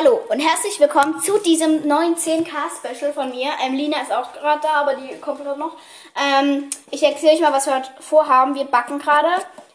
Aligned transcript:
Hallo 0.00 0.20
und 0.30 0.40
herzlich 0.40 0.80
willkommen 0.80 1.20
zu 1.20 1.36
diesem 1.38 1.86
neuen 1.86 2.16
10K-Special 2.16 3.12
von 3.12 3.28
mir. 3.30 3.50
Ähm, 3.62 3.74
Lina 3.74 4.00
ist 4.00 4.10
auch 4.10 4.32
gerade 4.32 4.60
da, 4.62 4.80
aber 4.80 4.94
die 4.94 5.14
kommt 5.20 5.44
gerade 5.44 5.60
noch. 5.60 5.72
Ähm, 6.16 6.70
ich 6.90 7.02
erzähle 7.02 7.32
euch 7.32 7.40
mal, 7.40 7.52
was 7.52 7.66
wir 7.66 7.76
heute 7.76 7.90
vorhaben. 8.00 8.54
Wir 8.54 8.64
backen 8.64 8.98
gerade. 8.98 9.28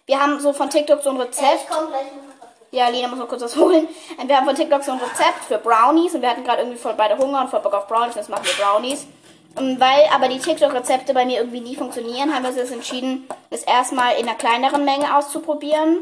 Wir 0.08 0.20
haben 0.20 0.40
so 0.40 0.52
von 0.52 0.72
TikTok 0.72 1.04
so 1.04 1.12
ein 1.12 1.18
Rezept. 1.18 1.70
Noch. 1.70 1.90
Ja, 2.72 2.88
Lina 2.90 3.08
muss 3.08 3.20
noch 3.20 3.28
kurz 3.28 3.44
was 3.44 3.56
holen. 3.56 3.88
Ähm, 4.20 4.28
wir 4.28 4.38
haben 4.38 4.46
von 4.46 4.56
TikTok 4.56 4.84
so 4.84 4.94
ein 4.94 4.98
Rezept 4.98 5.44
für 5.48 5.60
Brownies 5.60 6.16
und 6.16 6.24
wir 6.24 6.30
hatten 6.32 6.44
gerade 6.44 6.64
irgendwie 6.64 6.80
voll 6.80 6.96
beide 6.98 7.20
Hunger 7.20 7.42
und 7.42 7.50
voll 7.50 7.60
Bock 7.60 7.76
auf 7.76 7.88
Brownies, 7.88 8.16
jetzt 8.16 8.30
machen 8.30 8.46
wir 8.46 8.66
Brownies. 8.66 9.06
Ähm, 9.60 9.80
weil 9.80 10.10
aber 10.12 10.28
die 10.28 10.40
TikTok-Rezepte 10.40 11.14
bei 11.14 11.26
mir 11.26 11.38
irgendwie 11.38 11.62
nie 11.62 11.76
funktionieren, 11.76 12.34
haben 12.34 12.42
wir 12.42 12.50
uns 12.50 12.58
jetzt 12.58 12.74
entschieden, 12.74 13.28
das 13.52 13.62
erstmal 13.62 14.16
in 14.16 14.28
einer 14.28 14.38
kleineren 14.38 14.86
Menge 14.86 15.16
auszuprobieren. 15.16 16.00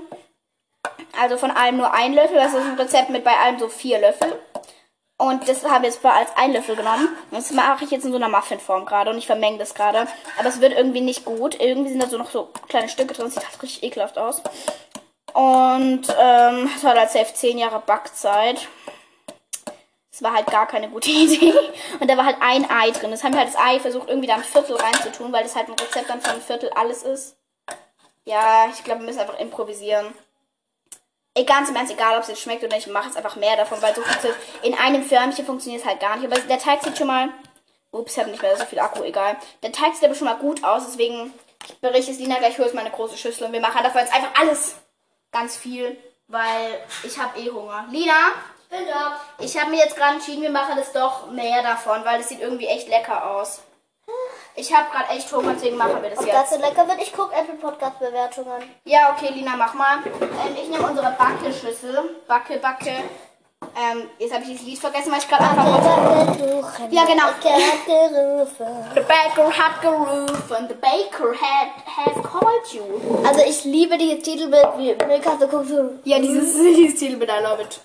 Also 1.20 1.38
von 1.38 1.52
allem 1.52 1.78
nur 1.78 1.94
ein 1.94 2.14
Löffel. 2.14 2.36
Das 2.36 2.54
ist 2.54 2.66
ein 2.66 2.80
Rezept 2.80 3.10
mit 3.10 3.24
bei 3.24 3.36
allem 3.38 3.60
so 3.60 3.70
vier 3.70 4.00
Löffel. 4.00 4.40
Und 5.18 5.48
das 5.48 5.64
haben 5.64 5.84
wir 5.84 5.90
jetzt 5.90 6.04
als 6.04 6.36
ein 6.36 6.54
Löffel 6.54 6.76
genommen. 6.76 7.08
Und 7.32 7.38
das 7.38 7.52
mache 7.52 7.86
ich 7.86 7.92
jetzt 7.92 8.04
in 8.04 8.12
so 8.12 8.18
einer 8.18 8.30
Muffinform 8.30 8.86
gerade 8.86 9.12
und 9.12 9.18
ich 9.18 9.28
vermenge 9.28 9.58
das 9.58 9.74
gerade. 9.74 10.08
Aber 10.38 10.50
es 10.50 10.60
wird 10.60 10.74
irgendwie 10.74 11.02
nicht 11.02 11.24
gut. 11.24 11.60
Irgendwie 11.60 11.92
sind 11.92 12.04
da 12.04 12.10
so 12.10 12.18
noch 12.18 12.32
so 12.32 12.50
kleine 12.68 12.90
Stücke 12.90 13.14
drin. 13.14 13.30
Sieht 13.30 13.46
halt 13.46 13.62
richtig 13.62 13.84
ekelhaft 13.84 14.18
aus. 14.18 14.42
Und 15.34 16.08
ähm, 16.20 16.70
es 16.76 16.84
hat 16.84 16.98
halt 16.98 17.10
safe 17.12 17.34
10 17.34 17.58
Jahre 17.58 17.80
Backzeit. 17.80 18.68
Das 20.12 20.22
war 20.22 20.34
halt 20.34 20.48
gar 20.48 20.68
keine 20.68 20.90
gute 20.90 21.10
Idee. 21.12 21.54
Und 22.00 22.10
da 22.10 22.18
war 22.18 22.26
halt 22.26 22.38
ein 22.42 22.70
Ei 22.70 22.92
drin. 22.92 23.12
Das 23.12 23.24
haben 23.24 23.34
wir 23.34 23.40
halt 23.40 23.54
das 23.54 23.60
Ei 23.60 23.80
versucht, 23.80 24.10
irgendwie 24.10 24.28
da 24.28 24.36
ein 24.36 24.44
Viertel 24.44 24.76
reinzutun, 24.76 25.32
weil 25.32 25.44
das 25.44 25.56
halt 25.56 25.70
ein 25.70 25.74
Rezept 25.74 26.10
dann 26.10 26.22
von 26.22 26.32
einem 26.32 26.42
Viertel 26.42 26.70
alles 26.72 27.04
ist. 27.04 27.38
Ja, 28.26 28.68
ich 28.72 28.84
glaube, 28.84 29.02
wir 29.02 29.08
müssen 29.08 29.20
einfach 29.20 29.40
improvisieren. 29.40 30.14
Ganz 31.48 31.70
im 31.70 31.76
Ernst, 31.76 31.92
egal 31.92 32.16
ob 32.16 32.22
es 32.22 32.28
jetzt 32.30 32.42
schmeckt 32.42 32.64
oder 32.64 32.76
nicht, 32.76 32.86
ich 32.88 32.94
mache 32.94 33.08
jetzt 33.08 33.18
einfach 33.18 33.36
mehr 33.36 33.58
davon, 33.58 33.82
weil 33.82 33.96
so 33.96 34.02
viel 34.04 34.36
in 34.62 34.76
einem 34.76 35.04
Förmchen 35.04 35.46
funktioniert 35.46 35.82
es 35.82 35.88
halt 35.88 36.00
gar 36.00 36.16
nicht. 36.16 36.32
Aber 36.32 36.40
der 36.40 36.60
Teig 36.60 36.84
sieht 36.84 36.98
schon 36.98 37.08
mal. 37.08 37.30
Ups, 37.92 38.14
ich 38.14 38.20
habe 38.20 38.32
nicht 38.32 38.42
mehr 38.42 38.56
so 38.58 38.66
viel 38.66 38.80
Akku, 38.80 39.04
egal. 39.04 39.38
Der 39.62 39.72
Teig 39.72 39.94
sieht 39.96 40.06
aber 40.06 40.16
schon 40.16 40.26
mal 40.26 40.38
gut 40.38 40.64
aus, 40.64 40.86
deswegen 40.86 41.34
berichte 41.82 42.12
es 42.12 42.20
Lina 42.20 42.38
gleich, 42.38 42.58
hol 42.58 42.66
jetzt 42.66 42.76
meine 42.76 42.92
große 42.92 43.18
Schüssel 43.18 43.46
und 43.48 43.54
wir 43.54 43.62
machen 43.62 43.84
davon 43.84 44.02
jetzt 44.02 44.14
einfach 44.14 44.40
alles 44.40 44.76
ganz 45.32 45.58
viel, 45.58 45.98
weil 46.28 46.80
ich 47.04 47.18
habe 47.18 47.40
eh 47.40 47.50
Hunger. 47.50 47.86
Lina, 47.92 48.32
Ich 48.70 48.78
bin 48.78 48.88
da. 48.88 49.20
ich 49.40 49.58
habe 49.60 49.72
mir 49.72 49.78
jetzt 49.78 49.96
gerade 49.96 50.16
entschieden, 50.16 50.42
wir 50.42 50.50
machen 50.50 50.76
das 50.76 50.92
doch 50.92 51.30
mehr 51.32 51.62
davon, 51.62 52.04
weil 52.06 52.18
das 52.20 52.30
sieht 52.30 52.42
irgendwie 52.42 52.68
echt 52.68 52.90
lecker 52.90 53.30
aus. 53.32 53.62
Ich 54.56 54.74
habe 54.74 54.86
gerade 54.92 55.10
echt 55.10 55.32
Hunger, 55.32 55.54
deswegen 55.54 55.78
machen 55.78 56.02
wir 56.02 56.12
das 56.12 56.20
Ob 56.20 56.26
jetzt. 56.28 56.36
das 56.36 56.50
so 56.52 56.58
lecker 56.60 56.88
wird, 56.88 57.02
ich 57.02 57.12
gucke 57.12 57.34
Apple 57.36 57.56
Podcast 57.56 58.00
Bewertungen. 58.00 58.62
Ja, 58.86 59.12
okay, 59.16 59.34
Lina, 59.34 59.56
mach 59.58 59.74
mal. 59.74 59.98
Ähm, 60.06 60.56
ich 60.62 60.70
nehme 60.70 60.88
unsere 60.88 61.12
Backe-Schüssel. 61.18 62.18
Backe, 62.28 62.58
Backe. 62.58 62.92
Ähm, 63.76 64.10
jetzt 64.20 64.34
habe 64.34 64.44
ich 64.44 64.58
das 64.58 64.62
Lied 64.66 64.78
vergessen, 64.78 65.12
weil 65.12 65.20
ich 65.20 65.28
gerade 65.28 65.44
anfangen 65.44 65.74
wollte. 65.74 66.96
Ja, 66.96 67.06
genau. 67.06 67.24
Der 67.44 67.54
hat 67.54 67.86
gerufen. 67.86 68.68
The 68.94 69.02
baker 69.02 69.50
had 69.52 69.82
gerufen, 69.82 70.68
the 70.68 70.76
baker 70.76 71.34
had 71.34 71.70
has 71.88 72.24
called 72.24 72.74
you. 72.74 73.26
Also 73.26 73.42
ich 73.48 73.64
liebe 73.64 73.98
dieses 73.98 74.22
Titelbild, 74.24 74.68
wie 74.78 74.94
Milka 75.06 75.38
so 75.40 75.48
guckt 75.48 75.70
so. 75.70 75.92
Ja, 76.04 76.20
dieses, 76.20 76.54
dieses 76.76 77.00
Titelbild, 77.00 77.32
I 77.32 77.42
love 77.42 77.62
it. 77.62 77.80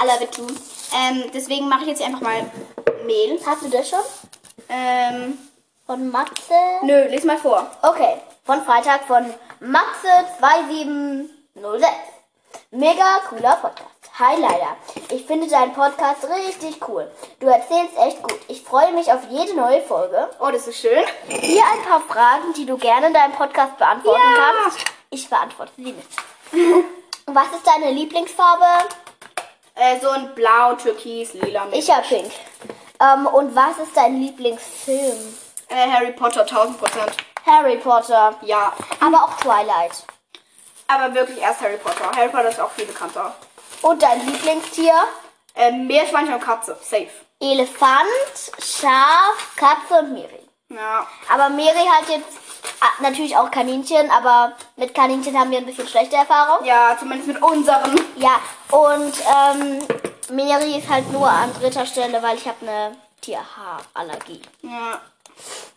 I 0.00 0.06
love 0.06 0.22
it 0.22 0.32
too. 0.32 0.46
Ähm, 0.96 1.24
deswegen 1.34 1.68
mache 1.68 1.82
ich 1.82 1.88
jetzt 1.88 2.02
einfach 2.02 2.20
mal 2.20 2.50
Mehl. 3.04 3.38
Hast 3.44 3.62
du 3.62 3.68
das 3.68 3.88
schon? 3.88 3.98
Ähm, 4.68 5.36
Von 5.86 6.10
Matze? 6.10 6.54
nö, 6.82 7.08
les 7.08 7.24
mal 7.24 7.36
vor. 7.38 7.66
Okay, 7.82 8.16
von 8.44 8.62
Freitag 8.64 9.02
von 9.06 9.24
Matze 9.60 10.08
2706. 10.38 11.88
Mega 12.70 13.20
cooler 13.28 13.56
Podcast. 13.56 13.90
Hi 14.18 14.40
leider. 14.40 14.76
Ich 15.10 15.26
finde 15.26 15.46
deinen 15.48 15.72
Podcast 15.74 16.24
richtig 16.28 16.80
cool. 16.88 17.10
Du 17.40 17.48
erzählst 17.48 17.96
echt 17.98 18.22
gut. 18.22 18.38
Ich 18.48 18.62
freue 18.62 18.92
mich 18.92 19.12
auf 19.12 19.20
jede 19.28 19.54
neue 19.54 19.82
Folge. 19.82 20.30
Oh, 20.40 20.50
das 20.50 20.66
ist 20.68 20.78
schön. 20.80 21.04
Hier 21.28 21.62
ein 21.72 21.82
paar 21.82 22.00
Fragen, 22.00 22.52
die 22.56 22.64
du 22.64 22.76
gerne 22.78 23.08
in 23.08 23.14
deinem 23.14 23.32
Podcast 23.32 23.76
beantworten 23.76 24.20
Ja. 24.20 24.52
kannst. 24.62 24.84
Ich 25.10 25.28
beantworte 25.28 25.72
sie 25.76 25.92
nicht. 25.92 26.08
Was 27.26 27.46
ist 27.56 27.66
deine 27.66 27.90
Lieblingsfarbe? 27.92 28.64
Äh, 29.74 29.98
so 30.00 30.08
ein 30.10 30.34
blau, 30.34 30.74
türkis, 30.76 31.34
lila. 31.34 31.66
Ich 31.72 31.90
hab 31.90 32.06
pink. 32.08 32.30
Ähm, 33.00 33.26
und 33.26 33.56
was 33.56 33.78
ist 33.78 33.96
dein 33.96 34.20
Lieblingsfilm? 34.20 35.36
Äh, 35.74 35.90
Harry 35.90 36.12
Potter, 36.12 36.42
1000 36.42 36.78
Prozent. 36.78 37.16
Harry 37.44 37.76
Potter. 37.78 38.36
Ja. 38.42 38.72
Aber 39.00 39.24
auch 39.24 39.36
Twilight. 39.38 40.04
Aber 40.86 41.12
wirklich 41.12 41.38
erst 41.38 41.60
Harry 41.62 41.78
Potter. 41.78 42.12
Harry 42.14 42.28
Potter 42.28 42.48
ist 42.48 42.60
auch 42.60 42.70
viel 42.70 42.86
bekannter. 42.86 43.34
Und 43.82 44.00
dein 44.00 44.24
Lieblingstier? 44.24 44.92
Ähm, 45.56 45.88
Meerschweinchen 45.88 46.34
und 46.34 46.40
Katze. 46.40 46.78
Safe. 46.80 47.08
Elefant, 47.40 48.52
Schaf, 48.60 49.56
Katze 49.56 50.00
und 50.00 50.12
Miri. 50.12 50.48
Ja. 50.68 51.06
Aber 51.28 51.48
Miri 51.48 51.86
hat 51.90 52.08
jetzt 52.08 52.38
ah, 52.80 53.02
natürlich 53.02 53.36
auch 53.36 53.50
Kaninchen, 53.50 54.10
aber 54.10 54.52
mit 54.76 54.94
Kaninchen 54.94 55.36
haben 55.36 55.50
wir 55.50 55.58
ein 55.58 55.66
bisschen 55.66 55.88
schlechte 55.88 56.14
Erfahrung. 56.16 56.64
Ja, 56.64 56.96
zumindest 56.98 57.28
mit 57.28 57.42
unseren. 57.42 58.00
Ja, 58.16 58.40
und 58.70 59.12
ähm, 59.28 59.80
Miri 60.30 60.78
ist 60.78 60.88
halt 60.88 61.10
nur 61.12 61.28
an 61.28 61.52
dritter 61.54 61.84
Stelle, 61.84 62.22
weil 62.22 62.36
ich 62.36 62.46
habe 62.46 62.58
eine 62.62 62.96
Tierhaarallergie. 63.20 64.40
Ja. 64.62 65.00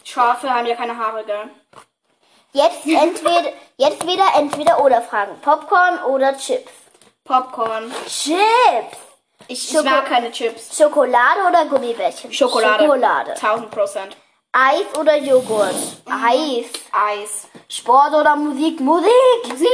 Schafe 0.03 0.50
haben 0.53 0.66
ja 0.66 0.75
keine 0.75 0.97
Haare, 0.97 1.23
gell? 1.25 1.50
Jetzt 2.53 2.85
entweder, 2.85 3.51
jetzt 3.78 4.06
wieder 4.07 4.25
entweder 4.35 4.84
oder 4.84 5.01
Fragen. 5.01 5.40
Popcorn 5.41 6.00
oder 6.03 6.35
Chips? 6.38 6.72
Popcorn. 7.23 7.94
Chips! 8.07 8.97
Ich, 9.50 9.69
ich 9.72 9.78
Schoko- 9.78 9.84
mag 9.90 10.06
keine 10.06 10.31
Chips. 10.31 10.75
Schokolade 10.78 11.41
oder 11.47 11.66
Gummibärchen? 11.66 12.31
Schokolade. 12.34 12.84
Schokolade. 12.85 13.31
1000 13.34 13.69
Prozent. 13.72 14.17
Eis 14.53 14.85
oder 14.97 15.17
Joghurt? 15.17 15.75
Eis. 16.06 16.66
Eis. 16.91 17.47
Sport 17.69 18.13
oder 18.13 18.35
Musik? 18.35 18.79
Musik. 18.79 19.12
Musik. 19.50 19.69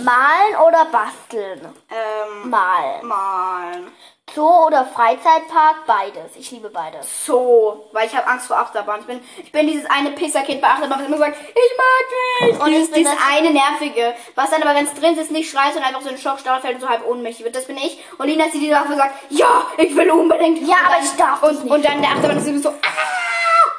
Malen 0.00 0.56
oder 0.66 0.84
basteln? 0.86 1.74
Ähm, 1.90 2.48
Malen. 2.50 3.06
malen. 3.06 3.92
Zoo 4.34 4.66
oder 4.66 4.84
Freizeitpark? 4.84 5.86
Beides. 5.86 6.36
Ich 6.36 6.50
liebe 6.50 6.70
beides. 6.70 7.26
So, 7.26 7.88
weil 7.92 8.06
ich 8.06 8.16
habe 8.16 8.26
Angst 8.26 8.46
vor 8.46 8.58
Achterbahn. 8.58 9.00
Ich 9.00 9.06
bin, 9.06 9.20
ich 9.42 9.52
bin 9.52 9.66
dieses 9.66 9.88
eine 9.90 10.10
Pisserkind 10.10 10.60
bei 10.60 10.68
Achterbahn, 10.68 11.00
was 11.00 11.06
immer 11.06 11.18
sagt, 11.18 11.36
ich 11.40 11.76
mag 11.76 12.48
nicht. 12.48 12.60
Und 12.60 12.70
dieses, 12.70 12.90
bin 12.90 13.04
dieses 13.04 13.16
eine 13.30 13.50
nervige, 13.50 14.14
was 14.34 14.50
dann 14.50 14.62
aber, 14.62 14.74
wenn 14.74 14.86
es 14.86 14.94
drin 14.94 15.16
ist, 15.16 15.30
nicht 15.30 15.50
schreit 15.50 15.76
und 15.76 15.82
einfach 15.82 16.02
so 16.02 16.08
in 16.08 16.18
Schockstarre 16.18 16.60
fällt 16.60 16.76
und 16.76 16.80
so 16.80 16.88
halb 16.88 17.06
ohnmächtig 17.06 17.44
wird. 17.44 17.56
Das 17.56 17.66
bin 17.66 17.76
ich. 17.76 17.98
Und 18.18 18.26
Lina 18.26 18.46
ist 18.46 18.54
die, 18.54 18.60
die 18.60 18.70
dafür 18.70 18.96
sagt, 18.96 19.14
ja, 19.30 19.66
ich 19.76 19.94
will 19.96 20.10
unbedingt. 20.10 20.66
Ja, 20.66 20.76
aber 20.86 21.02
ich 21.02 21.10
darf 21.16 21.42
und, 21.42 21.50
dich 21.50 21.64
nicht. 21.64 21.72
Und 21.72 21.84
dann 21.84 22.00
der 22.00 22.10
Achterbahn 22.10 22.38
ist 22.38 22.62
so, 22.62 22.70
ah! 22.70 23.18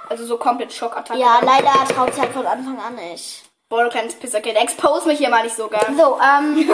Also 0.10 0.26
so 0.26 0.38
komplett 0.38 0.74
Schockattacke. 0.74 1.20
Ja, 1.20 1.40
leider 1.44 1.72
traut 1.94 2.14
sie 2.16 2.22
halt 2.22 2.34
von 2.34 2.46
Anfang 2.46 2.80
an 2.80 2.96
nicht. 2.96 3.44
Boah, 3.70 3.84
du 3.84 3.90
kleines 3.92 4.16
Pisserkind, 4.16 4.58
expose 4.58 5.08
mich 5.08 5.20
hier 5.20 5.30
mal 5.30 5.44
nicht 5.44 5.56
so, 5.56 5.68
gell? 5.68 5.96
So, 5.96 6.20
ähm, 6.20 6.68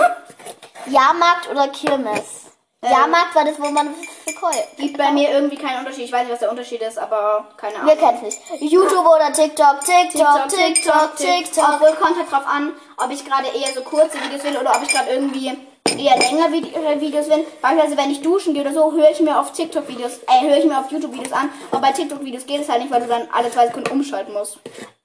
Jahrmarkt 0.86 1.50
oder 1.50 1.68
Kirmes? 1.68 2.45
Jahrmarkt 2.90 3.36
war 3.36 3.46
das, 3.46 3.60
wo 3.60 3.70
man 3.70 3.94
verkauft. 4.24 4.78
Gibt 4.78 4.98
bei 4.98 5.12
mir 5.12 5.32
irgendwie 5.32 5.58
keinen 5.58 5.80
Unterschied. 5.80 6.06
Ich 6.06 6.12
weiß 6.12 6.24
nicht, 6.24 6.34
was 6.34 6.40
der 6.40 6.52
Unterschied 6.52 6.82
ist, 6.82 6.98
aber 6.98 7.48
keine 7.58 7.76
Ahnung. 7.76 7.88
Wir 7.88 7.96
kennen 7.96 8.18
es 8.18 8.22
nicht. 8.22 8.72
YouTube 8.72 9.06
oder 9.06 9.32
TikTok? 9.32 9.80
TikTok, 9.82 10.48
TikTok, 10.48 11.16
TikTok. 11.18 11.70
Obwohl 11.76 11.96
kommt 11.96 12.18
halt 12.18 12.32
drauf 12.32 12.46
an, 12.48 12.74
ob 12.98 13.12
ich 13.12 13.26
gerade 13.26 13.48
eher 13.48 13.74
so 13.74 13.82
kurze 13.82 14.18
Videos 14.22 14.44
will 14.44 14.58
oder 14.58 14.76
ob 14.76 14.84
ich 14.84 14.90
gerade 14.90 15.10
irgendwie 15.12 15.58
eher 15.98 16.18
längere 16.18 16.52
Vide 16.52 16.76
äh, 16.76 17.00
Videos 17.00 17.30
will. 17.30 17.46
Beispielsweise, 17.62 17.98
wenn 17.98 18.12
ich 18.12 18.22
duschen 18.22 18.54
gehe 18.54 18.64
oder 18.64 18.74
so, 18.74 18.92
höre 18.92 19.12
ich 19.12 19.20
mir 19.20 19.40
auf 19.40 19.52
TikTok 19.52 19.88
Videos, 19.88 20.20
äh, 20.28 20.48
höre 20.48 20.58
ich 20.58 20.66
mir 20.66 20.80
auf 20.80 20.92
YouTube 20.92 21.14
Videos 21.14 21.32
an. 21.32 21.50
Aber 21.72 21.82
bei 21.82 21.92
TikTok 21.92 22.24
Videos 22.24 22.46
geht 22.46 22.62
es 22.62 22.70
halt 22.70 22.82
nicht, 22.82 22.92
weil 22.92 23.02
du 23.02 23.08
dann 23.08 23.28
alle 23.32 23.52
zwei 23.52 23.68
Sekunden 23.68 23.92
umschalten 23.92 24.34
musst. 24.34 24.60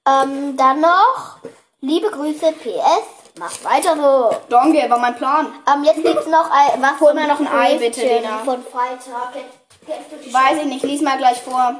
Ähm, 0.07 0.57
dann 0.57 0.81
noch, 0.81 1.37
liebe 1.81 2.09
Grüße, 2.09 2.51
PS, 2.53 3.03
mach 3.37 3.63
weiter 3.63 3.95
so. 3.95 4.35
Danke, 4.49 4.89
war 4.89 4.97
mein 4.99 5.15
Plan. 5.15 5.47
Ähm, 5.73 5.83
jetzt 5.83 6.03
gibt's 6.03 6.27
noch 6.27 6.49
ein, 6.49 6.81
was 6.81 6.99
Hol 6.99 7.13
mir 7.13 7.27
noch 7.27 7.39
ein 7.39 7.47
Ei, 7.47 7.77
bitte, 7.77 8.01
Lena. 8.01 8.39
Von 8.39 8.63
Freitag. 8.63 9.33
Kennst- 9.33 9.57
Kennst 9.85 10.11
du 10.11 10.15
die 10.17 10.33
Weiß 10.33 10.57
ich 10.59 10.65
nicht, 10.65 10.83
lies 10.83 11.01
mal 11.01 11.17
gleich 11.17 11.41
vor. 11.41 11.75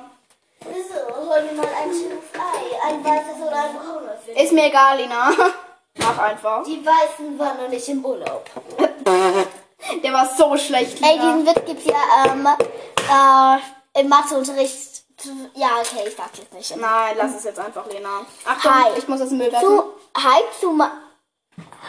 So, 0.64 1.16
hol 1.30 1.42
mir 1.44 1.54
mal 1.54 1.68
ein 1.68 1.92
schönes 1.92 2.24
Ei. 2.34 2.90
Ein 2.90 3.04
weißes 3.06 3.42
oder 3.48 3.56
ein 3.56 3.76
braunes. 3.76 4.44
Ist 4.44 4.52
mir 4.54 4.66
egal, 4.66 4.98
Lina. 4.98 5.32
Mach 6.00 6.18
einfach. 6.18 6.64
Die 6.64 6.84
Weißen 6.86 7.38
waren 7.38 7.62
noch 7.62 7.70
nicht 7.70 7.88
im 7.90 8.04
Urlaub. 8.04 8.50
Der 10.04 10.14
war 10.14 10.28
so 10.36 10.56
schlecht, 10.58 11.00
Ey, 11.04 11.18
Lina. 11.18 11.34
diesen 11.38 11.48
Witz 11.48 11.66
gibt's 11.66 11.86
ja 11.86 12.26
ähm, 12.26 12.48
äh, 12.48 14.00
im 14.02 14.08
Matheunterricht. 14.10 14.91
Zu- 15.22 15.50
Ja, 15.54 15.70
okay, 15.80 16.08
ich 16.08 16.16
sag's 16.16 16.38
jetzt 16.40 16.54
nicht. 16.54 16.76
Nein, 16.78 17.16
lass 17.18 17.36
es 17.36 17.44
jetzt 17.44 17.60
einfach, 17.60 17.86
Lena. 17.88 18.26
Achtung, 18.46 18.72
Hi. 18.74 18.92
ich 18.98 19.08
muss 19.08 19.20
das 19.20 19.32
Müll 19.32 19.52
werfen. 19.52 19.68
Zu, 19.68 19.84
hi 20.18 20.42
zu, 20.60 20.72
ma- 20.72 20.92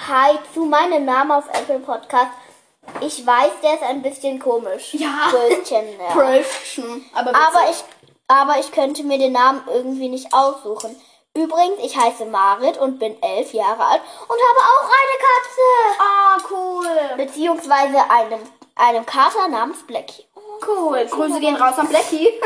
hi 0.08 0.38
zu 0.54 0.64
meinem 0.64 1.04
Namen 1.04 1.32
auf 1.32 1.44
Apple 1.52 1.80
Podcast. 1.80 2.30
Ich 3.00 3.24
weiß, 3.24 3.50
der 3.62 3.74
ist 3.74 3.82
ein 3.84 4.02
bisschen 4.02 4.38
komisch. 4.40 4.94
Ja. 4.94 5.28
Brötchen, 5.30 5.84
ja. 6.00 6.08
Brötchen. 6.14 7.04
Aber, 7.14 7.30
Aber 7.30 7.70
ich, 7.70 7.84
aber 8.28 8.58
ich 8.58 8.72
könnte 8.72 9.04
mir 9.04 9.18
den 9.18 9.32
Namen 9.32 9.62
irgendwie 9.68 10.08
nicht 10.08 10.32
aussuchen. 10.34 11.00
Übrigens, 11.34 11.78
ich 11.82 11.96
heiße 11.96 12.26
Marit 12.26 12.76
und 12.78 12.98
bin 12.98 13.20
elf 13.22 13.54
Jahre 13.54 13.82
alt 13.84 14.02
und 14.22 14.28
habe 14.28 14.60
auch 14.60 14.84
eine 14.84 15.18
Katze. 15.28 16.00
Ah, 16.00 16.38
cool. 16.50 17.16
Beziehungsweise 17.16 17.98
eine 18.10 18.38
einem 18.74 19.06
Kater 19.06 19.48
namens 19.48 19.82
Blackie. 19.86 20.24
Cool. 20.66 21.06
Grüße 21.06 21.40
gehen 21.40 21.56
raus 21.56 21.78
an 21.78 21.88
Blackie. 21.88 22.28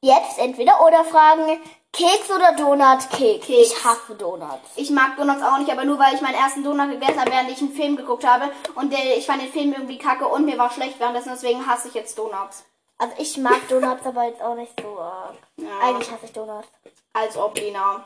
Jetzt 0.00 0.38
entweder 0.38 0.84
oder 0.84 1.04
fragen, 1.04 1.60
Keks 1.92 2.30
oder 2.30 2.52
Donut? 2.52 3.08
Keks. 3.10 3.46
Keks. 3.46 3.72
Ich 3.72 3.84
hasse 3.84 4.14
Donuts. 4.14 4.68
Ich 4.76 4.90
mag 4.90 5.16
Donuts 5.16 5.42
auch 5.42 5.58
nicht, 5.58 5.70
aber 5.70 5.84
nur 5.84 5.98
weil 5.98 6.14
ich 6.14 6.20
meinen 6.20 6.34
ersten 6.34 6.62
Donut 6.62 6.90
gegessen 6.90 7.18
habe, 7.20 7.30
während 7.30 7.50
ich 7.50 7.58
einen 7.60 7.72
Film 7.72 7.96
geguckt 7.96 8.26
habe. 8.26 8.50
Und 8.74 8.92
der, 8.92 9.16
ich 9.16 9.24
fand 9.26 9.40
den 9.40 9.50
Film 9.50 9.72
irgendwie 9.72 9.96
kacke 9.98 10.26
und 10.28 10.44
mir 10.44 10.58
war 10.58 10.70
schlecht 10.70 11.00
währenddessen, 11.00 11.30
deswegen 11.32 11.66
hasse 11.66 11.88
ich 11.88 11.94
jetzt 11.94 12.18
Donuts. 12.18 12.64
Also 12.98 13.14
ich 13.18 13.36
mag 13.38 13.66
Donuts 13.68 14.06
aber 14.06 14.24
jetzt 14.24 14.42
auch 14.42 14.54
nicht 14.54 14.72
so 14.80 14.98
arg. 15.00 15.36
Ja. 15.56 15.68
Eigentlich 15.82 16.10
hasse 16.10 16.26
ich 16.26 16.32
Donuts. 16.32 16.68
Als 17.14 17.36
ob, 17.36 17.56
Lina. 17.58 18.04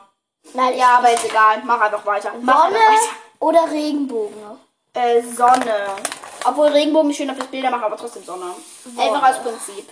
Nein, 0.55 0.79
Ja, 0.79 0.99
aber 0.99 1.13
ist 1.13 1.25
egal. 1.25 1.61
Mach 1.65 1.81
einfach 1.81 2.07
weiter. 2.07 2.33
Mach 2.41 2.65
Sonne 2.65 2.77
einfach 2.77 2.93
weiter. 2.93 3.13
oder 3.41 3.71
Regenbogen? 3.71 4.37
Äh, 4.95 5.23
Sonne. 5.23 5.87
Obwohl 6.45 6.69
Regenbogen 6.69 7.09
nicht 7.09 7.17
schön 7.19 7.31
auf 7.31 7.39
das 7.39 7.49
Bilder 7.49 7.71
machen, 7.71 7.85
aber 7.85 7.97
trotzdem 7.97 8.25
Sonne. 8.25 8.55
Einfach 8.97 9.23
als 9.23 9.43
Prinzip. 9.43 9.89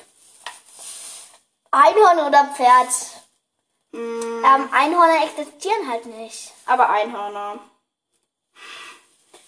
Einhorn 1.71 2.27
oder 2.27 2.45
Pferd? 2.55 2.89
Mm, 3.93 4.45
Ähm, 4.45 4.69
Einhörner 4.73 5.25
existieren 5.25 5.89
halt 5.91 6.07
nicht. 6.07 6.53
aber 6.67 6.89
Einhörner. 6.91 7.59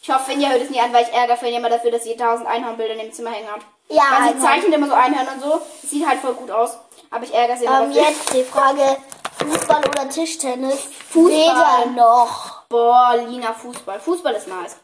Ich 0.03 0.11
hoffe, 0.11 0.31
Finja 0.31 0.49
hört 0.49 0.63
es 0.63 0.71
nie 0.71 0.81
an, 0.81 0.93
weil 0.93 1.05
ich 1.05 1.13
Ärger 1.13 1.37
Finja 1.37 1.59
immer 1.59 1.69
dafür, 1.69 1.91
dass 1.91 2.05
sie 2.05 2.17
tausend 2.17 2.47
Einhornbilder 2.49 2.95
in 2.95 3.01
dem 3.01 3.13
Zimmer 3.13 3.31
hängen 3.31 3.51
hat. 3.53 3.61
Ja, 3.89 4.03
Weil 4.11 4.23
sie 4.23 4.29
Einhorn. 4.35 4.41
zeichnet 4.41 4.75
immer 4.75 4.87
so 4.87 4.95
Einhörner 4.95 5.33
und 5.35 5.41
so. 5.43 5.61
Sieht 5.87 6.07
halt 6.09 6.21
voll 6.21 6.35
gut 6.35 6.51
aus. 6.51 6.79
Aber 7.11 7.25
ich 7.25 7.35
ärgere 7.35 7.57
sie 7.57 7.65
immer 7.67 7.83
Ähm, 7.83 7.93
dafür. 7.93 8.09
jetzt 8.11 8.33
die 8.33 8.45
Frage, 8.45 8.97
Fußball 9.39 9.85
oder 9.89 10.09
Tischtennis? 10.09 10.81
Fußball. 11.11 11.31
Weder 11.33 11.87
noch. 11.97 12.63
Boah, 12.69 13.17
Lina, 13.17 13.53
Fußball. 13.53 14.01
Fußball 14.01 14.35
ist 14.35 14.49
nice. 14.49 14.77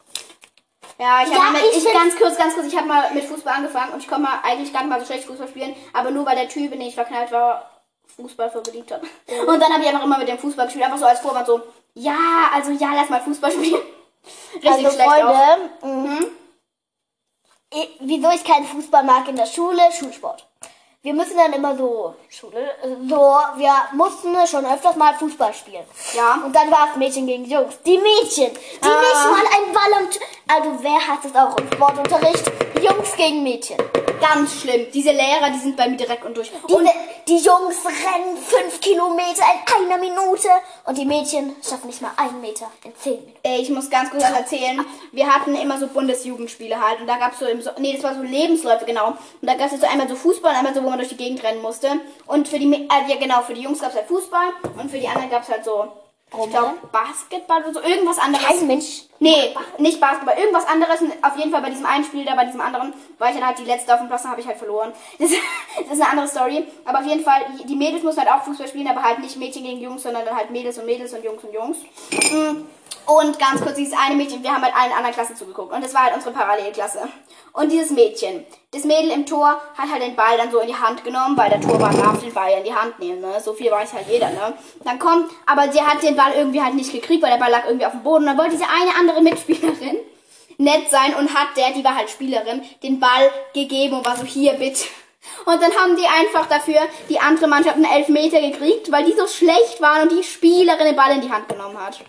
Ja, 0.99 1.23
ich 1.23 1.29
Ja, 1.31 1.43
habe 1.43 1.53
mit, 1.53 1.61
ich 1.71 1.85
ich 1.85 1.93
ganz 1.93 2.15
kurz, 2.15 2.37
ganz 2.37 2.55
kurz, 2.55 2.67
ich 2.67 2.75
habe 2.77 2.87
mal 2.87 3.11
mit 3.13 3.25
Fußball 3.25 3.53
angefangen 3.53 3.93
und 3.93 3.99
ich 3.99 4.07
komme 4.07 4.23
mal 4.23 4.39
eigentlich 4.43 4.73
gar 4.73 4.81
nicht 4.81 4.89
mal 4.89 4.99
so 4.99 5.05
schlecht 5.05 5.25
Fußball 5.25 5.47
spielen, 5.47 5.75
aber 5.93 6.11
nur 6.11 6.25
weil 6.25 6.35
der 6.35 6.49
Typ, 6.49 6.71
in 6.73 6.79
den 6.79 6.89
ich 6.89 6.95
verknallt 6.95 7.31
war, 7.31 7.69
Fußball 8.15 8.49
voll 8.49 8.63
geliebt 8.63 8.91
hat. 8.91 9.01
Und 9.01 9.59
dann 9.59 9.71
habe 9.71 9.83
ich 9.83 9.89
einfach 9.89 10.03
immer 10.03 10.17
mit 10.17 10.27
dem 10.27 10.39
Fußball 10.39 10.65
gespielt, 10.65 10.85
einfach 10.85 10.97
so 10.97 11.05
als 11.05 11.19
Vorwand 11.19 11.45
so, 11.45 11.61
ja, 11.93 12.49
also 12.53 12.71
ja, 12.71 12.93
lass 12.95 13.09
mal 13.09 13.21
Fußball 13.21 13.51
spielen. 13.51 13.81
Richtig 14.55 14.69
Also 14.71 14.89
schlecht 14.91 15.07
auch. 15.23 15.35
Freunde, 15.81 16.09
mh, 16.19 16.25
ich, 17.73 17.89
wieso 17.99 18.29
ich 18.31 18.43
keinen 18.43 18.65
Fußball 18.65 19.03
mag 19.03 19.27
in 19.27 19.35
der 19.35 19.45
Schule? 19.45 19.81
Schulsport. 19.91 20.47
Wir 21.03 21.13
müssen 21.13 21.37
dann 21.37 21.53
immer 21.53 21.77
so, 21.77 22.15
Schule, 22.27 22.71
so, 23.07 23.15
wir 23.57 23.71
mussten 23.93 24.35
schon 24.47 24.65
öfters 24.65 24.95
mal 24.95 25.13
Fußball 25.13 25.53
spielen. 25.53 25.83
Ja. 26.15 26.41
Und 26.43 26.53
dann 26.55 26.71
war 26.71 26.89
es 26.91 26.97
Mädchen 26.97 27.27
gegen 27.27 27.45
Jungs. 27.45 27.75
Die 27.85 27.97
Mädchen, 27.99 28.51
die 28.51 28.87
Ah. 28.87 28.99
nicht 28.99 29.31
mal 29.31 29.45
einen 29.55 29.73
Ball 29.73 29.93
am, 29.93 30.09
also 30.47 30.83
wer 30.83 31.07
hat 31.07 31.23
es 31.23 31.35
auch 31.35 31.55
im 31.57 31.71
Sportunterricht? 31.71 32.51
Jungs 32.83 33.15
gegen 33.15 33.43
Mädchen. 33.43 33.77
Ganz 34.19 34.61
schlimm. 34.61 34.87
Diese 34.93 35.11
Lehrer, 35.11 35.51
die 35.53 35.59
sind 35.59 35.77
bei 35.77 35.87
mir 35.87 35.97
direkt 35.97 36.25
und 36.25 36.35
durch. 36.35 36.49
Die, 36.49 36.73
Und 36.73 36.89
die 37.27 37.37
Jungs 37.37 37.77
rennen 37.85 38.37
fünf 38.37 38.81
Kilometer 38.81 39.43
in 39.79 39.91
einer 39.91 39.97
Minute 39.97 40.47
und 40.85 40.97
die 40.97 41.05
Mädchen 41.05 41.55
schaffen 41.61 41.87
nicht 41.87 42.01
mal 42.01 42.11
einen 42.17 42.41
Meter 42.41 42.71
in 42.83 42.95
zehn 42.95 43.19
Minuten. 43.19 43.37
Ich 43.43 43.69
muss 43.69 43.89
ganz 43.89 44.09
kurz 44.09 44.23
erzählen. 44.23 44.83
Wir 45.11 45.27
hatten 45.27 45.55
immer 45.55 45.77
so 45.79 45.87
Bundesjugendspiele 45.87 46.79
halt. 46.81 47.01
Und 47.01 47.07
da 47.07 47.17
gab 47.17 47.33
es 47.33 47.39
so 47.39 47.45
im 47.45 47.61
so 47.61 47.71
Nee, 47.77 47.93
das 47.93 48.03
war 48.03 48.15
so 48.15 48.21
Lebensläufe, 48.21 48.85
genau. 48.85 49.09
Und 49.09 49.17
da 49.41 49.55
gab 49.55 49.71
es 49.71 49.79
so 49.79 49.85
einmal 49.87 50.09
so 50.09 50.15
Fußball 50.15 50.51
und 50.51 50.57
einmal 50.57 50.73
so, 50.73 50.83
wo 50.83 50.89
man 50.89 50.97
durch 50.97 51.09
die 51.09 51.17
Gegend 51.17 51.43
rennen 51.43 51.61
musste. 51.61 51.89
Und 52.25 52.47
für 52.47 52.59
die 52.59 52.73
äh, 52.73 53.09
ja 53.09 53.17
genau, 53.19 53.41
für 53.43 53.53
die 53.53 53.61
Jungs 53.61 53.79
gab 53.79 53.91
es 53.91 53.97
halt 53.97 54.07
Fußball 54.07 54.49
und 54.79 54.89
für 54.89 54.97
die 54.97 55.07
anderen 55.07 55.29
gab 55.29 55.43
es 55.43 55.49
halt 55.49 55.63
so. 55.63 55.87
Ich 56.29 56.49
glaube 56.49 56.73
Basketball 56.91 57.63
oder 57.63 57.73
so, 57.73 57.81
irgendwas 57.81 58.17
anderes. 58.17 58.45
Kein 58.45 58.67
Mensch. 58.67 59.03
Nee, 59.19 59.55
nicht 59.77 59.99
Basketball, 59.99 60.37
irgendwas 60.37 60.67
anderes. 60.67 61.01
Auf 61.21 61.37
jeden 61.37 61.51
Fall 61.51 61.61
bei 61.61 61.69
diesem 61.69 61.85
einen 61.85 62.03
Spiel 62.03 62.25
da, 62.25 62.35
bei 62.35 62.45
diesem 62.45 62.61
anderen, 62.61 62.93
war 63.17 63.29
ich 63.29 63.35
dann 63.35 63.47
halt 63.47 63.57
die 63.57 63.63
letzte 63.63 63.93
auf 63.93 63.99
dem 63.99 64.07
Platz, 64.07 64.23
dann 64.23 64.31
habe 64.31 64.41
ich 64.41 64.47
halt 64.47 64.57
verloren. 64.57 64.93
Das, 65.19 65.31
das 65.77 65.97
ist 65.97 66.01
eine 66.01 66.09
andere 66.09 66.27
Story. 66.27 66.67
Aber 66.85 66.99
auf 66.99 67.05
jeden 67.05 67.23
Fall, 67.23 67.41
die 67.65 67.75
Mädels 67.75 68.03
mussten 68.03 68.21
halt 68.21 68.31
auch 68.31 68.43
Fußball 68.43 68.67
spielen, 68.67 68.87
aber 68.87 69.03
halt 69.03 69.19
nicht 69.19 69.37
Mädchen 69.37 69.63
gegen 69.63 69.79
Jungs, 69.79 70.03
sondern 70.03 70.25
dann 70.25 70.35
halt 70.35 70.51
Mädels 70.51 70.77
und 70.77 70.85
Mädels 70.85 71.13
und 71.13 71.23
Jungs 71.23 71.43
und 71.43 71.53
Jungs. 71.53 71.77
Mm. 72.31 72.65
Und 73.07 73.39
ganz 73.39 73.61
kurz, 73.61 73.75
dieses 73.75 73.97
eine 73.97 74.15
Mädchen, 74.15 74.43
wir 74.43 74.53
haben 74.53 74.61
halt 74.61 74.75
allen 74.75 74.91
anderen 74.91 75.13
Klassen 75.13 75.35
zugeguckt. 75.37 75.73
Und 75.73 75.81
das 75.81 75.93
war 75.93 76.03
halt 76.03 76.15
unsere 76.15 76.33
Parallelklasse. 76.33 77.07
Und 77.53 77.71
dieses 77.71 77.91
Mädchen, 77.91 78.45
das 78.71 78.83
Mädel 78.83 79.11
im 79.11 79.25
Tor 79.25 79.61
hat 79.77 79.89
halt 79.89 80.03
den 80.03 80.17
Ball 80.17 80.37
dann 80.37 80.51
so 80.51 80.59
in 80.59 80.67
die 80.67 80.75
Hand 80.75 81.05
genommen, 81.05 81.37
weil 81.37 81.49
der 81.49 81.61
Torwart 81.61 81.97
darf 81.97 82.19
den 82.19 82.33
Ball 82.33 82.51
ja 82.51 82.57
in 82.57 82.65
die 82.65 82.73
Hand 82.73 82.99
nehmen, 82.99 83.21
ne? 83.21 83.39
So 83.41 83.53
viel 83.53 83.71
weiß 83.71 83.93
halt 83.93 84.07
jeder, 84.09 84.29
ne? 84.29 84.53
Dann 84.83 84.99
kommt, 84.99 85.31
aber 85.45 85.71
sie 85.71 85.81
hat 85.81 86.03
den 86.03 86.17
Ball 86.17 86.33
irgendwie 86.35 86.61
halt 86.61 86.75
nicht 86.75 86.91
gekriegt, 86.91 87.23
weil 87.23 87.31
der 87.31 87.39
Ball 87.39 87.49
lag 87.49 87.65
irgendwie 87.65 87.85
auf 87.85 87.93
dem 87.93 88.03
Boden. 88.03 88.23
Und 88.23 88.27
dann 88.27 88.37
wollte 88.37 88.57
diese 88.57 88.69
eine 88.69 88.93
andere 88.99 89.06
Mitspielerin 89.21 89.97
nett 90.57 90.89
sein 90.89 91.15
und 91.15 91.33
hat 91.33 91.55
der, 91.55 91.71
die 91.71 91.83
war 91.83 91.95
halt 91.95 92.09
Spielerin, 92.09 92.61
den 92.83 92.99
Ball 92.99 93.29
gegeben 93.53 93.97
und 93.97 94.05
war 94.05 94.17
so, 94.17 94.23
hier 94.23 94.53
bitte. 94.53 94.85
Und 95.45 95.61
dann 95.61 95.73
haben 95.75 95.95
die 95.95 96.05
einfach 96.05 96.47
dafür 96.47 96.79
die 97.09 97.19
andere 97.19 97.47
Mannschaft 97.47 97.75
einen 97.75 97.85
Elfmeter 97.85 98.39
gekriegt, 98.41 98.91
weil 98.91 99.05
die 99.05 99.13
so 99.13 99.27
schlecht 99.27 99.81
waren 99.81 100.03
und 100.03 100.11
die 100.11 100.23
Spielerin 100.23 100.85
den 100.85 100.95
Ball 100.95 101.11
in 101.11 101.21
die 101.21 101.31
Hand 101.31 101.49
genommen 101.49 101.77
hat. 101.77 101.99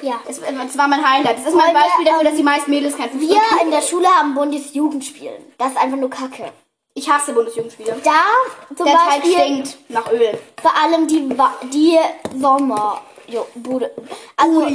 Ja. 0.00 0.20
Das, 0.26 0.40
das 0.40 0.78
war 0.78 0.88
mein 0.88 1.08
Highlight. 1.08 1.38
Das 1.38 1.46
ist 1.46 1.54
mein 1.54 1.66
Freunde, 1.66 1.80
Beispiel 1.80 2.04
dafür, 2.04 2.20
ähm, 2.20 2.26
dass 2.26 2.36
die 2.36 2.42
meisten 2.42 2.70
Mädels 2.70 2.96
kein 2.96 3.10
Fußball 3.10 3.28
Wir 3.28 3.62
in 3.64 3.70
der 3.70 3.82
Schule 3.82 4.08
haben 4.08 4.34
Bundesjugendspielen. 4.34 5.54
Das 5.58 5.72
ist 5.72 5.78
einfach 5.78 5.96
nur 5.98 6.10
Kacke. 6.10 6.52
Ich 6.94 7.08
hasse 7.10 7.32
Bundesjugendspiele. 7.32 7.96
Da 8.04 8.76
zum 8.76 8.86
Der 8.86 8.94
Teig 8.94 9.22
Beispiel 9.22 9.32
stinkt 9.32 9.78
nach 9.88 10.10
Öl. 10.12 10.38
vor 10.60 10.72
allem 10.76 11.06
die, 11.06 11.28
die 11.72 11.98
Sommer. 12.38 13.00
Jo, 13.28 13.46
Bude. 13.54 13.90
Also, 14.36 14.66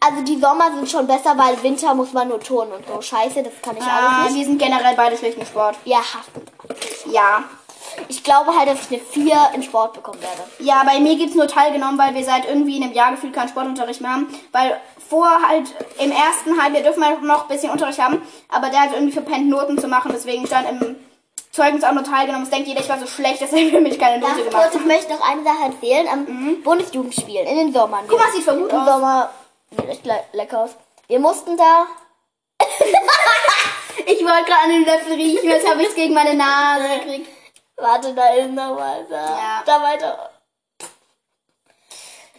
also 0.00 0.22
die 0.26 0.38
Sommer 0.38 0.72
sind 0.74 0.88
schon 0.90 1.06
besser, 1.06 1.36
weil 1.36 1.62
Winter 1.62 1.94
muss 1.94 2.12
man 2.12 2.28
nur 2.28 2.40
turnen 2.40 2.72
und 2.72 2.84
so. 2.86 3.00
Scheiße, 3.00 3.42
das 3.42 3.52
kann 3.62 3.76
ich 3.76 3.82
Ah, 3.84 4.20
alles 4.22 4.32
nicht. 4.32 4.40
wir 4.40 4.44
sind 4.46 4.58
generell 4.58 4.94
beide 4.96 5.16
schlecht 5.16 5.38
im 5.38 5.46
Sport. 5.46 5.76
Ja. 5.84 6.00
Ja. 7.10 7.44
Ich 8.08 8.24
glaube 8.24 8.56
halt, 8.56 8.68
dass 8.68 8.80
ich 8.80 8.88
eine 8.88 9.00
4 9.00 9.50
in 9.54 9.62
Sport 9.62 9.92
bekommen 9.94 10.20
werde. 10.20 10.42
Ja, 10.58 10.82
bei 10.84 10.98
mir 10.98 11.16
gibt's 11.16 11.36
nur 11.36 11.46
teilgenommen, 11.46 11.96
weil 11.96 12.14
wir 12.14 12.24
seit 12.24 12.44
irgendwie 12.46 12.82
einem 12.82 12.92
Jahr 12.92 13.12
gefühlt 13.12 13.32
keinen 13.32 13.48
Sportunterricht 13.48 14.00
mehr 14.00 14.10
haben. 14.14 14.26
Weil 14.50 14.80
vor 15.08 15.28
halt 15.48 15.72
im 16.00 16.10
ersten 16.10 16.60
Halbjahr 16.60 16.82
dürfen 16.82 17.00
wir 17.00 17.18
noch 17.20 17.42
ein 17.42 17.48
bisschen 17.48 17.70
Unterricht 17.70 18.00
haben, 18.00 18.20
aber 18.48 18.70
der 18.70 18.80
hat 18.80 18.92
irgendwie 18.94 19.12
verpennt, 19.12 19.48
Noten 19.48 19.78
zu 19.78 19.86
machen, 19.86 20.10
deswegen 20.12 20.46
stand 20.46 20.68
im 20.68 20.96
Zeugnis 21.54 21.84
auch 21.84 21.92
nur 21.92 22.04
teilgenommen. 22.04 22.44
Es 22.44 22.50
denkt 22.50 22.66
jeder, 22.68 22.80
ich 22.80 22.88
war 22.88 22.98
so 22.98 23.06
schlecht, 23.06 23.40
deswegen 23.40 23.70
für 23.74 23.80
mich 23.80 23.98
keine 23.98 24.18
Note 24.18 24.32
Ganz 24.34 24.44
gemacht. 24.48 24.70
kurz, 24.70 24.74
ich 24.80 24.86
möchte 24.86 25.12
noch 25.12 25.20
eine 25.28 25.42
Sache 25.44 25.64
erzählen. 25.72 26.08
Am 26.08 26.62
Bundesjugendspielen 26.62 27.46
in 27.46 27.56
den 27.56 27.72
Sommern. 27.72 28.04
Guck 28.08 28.18
mal, 28.18 28.30
sieht 28.32 28.44
voll 28.44 28.58
gut 28.58 28.70
Im 28.72 28.78
aus. 28.78 28.86
Sommer 28.86 29.30
sieht 29.70 29.88
echt 29.88 30.04
le 30.06 30.20
lecker 30.32 30.60
aus. 30.64 30.70
Wir 31.06 31.20
mussten 31.20 31.56
da 31.56 31.86
Ich 34.06 34.20
wollte 34.24 34.44
gerade 34.44 34.62
an 34.64 34.70
den 34.70 34.84
Löffel 34.84 35.12
riechen, 35.14 35.48
jetzt 35.48 35.68
habe 35.68 35.82
ich 35.82 35.94
gegen 35.94 36.14
meine 36.14 36.34
Nase 36.34 37.00
gekriegt. 37.00 37.28
Warte, 37.76 38.12
da 38.14 38.28
ist 38.34 38.50
noch 38.50 38.76
was. 38.76 39.08
Da, 39.08 39.16
Ja. 39.16 39.62
da 39.64 39.82
weiter. 39.82 40.30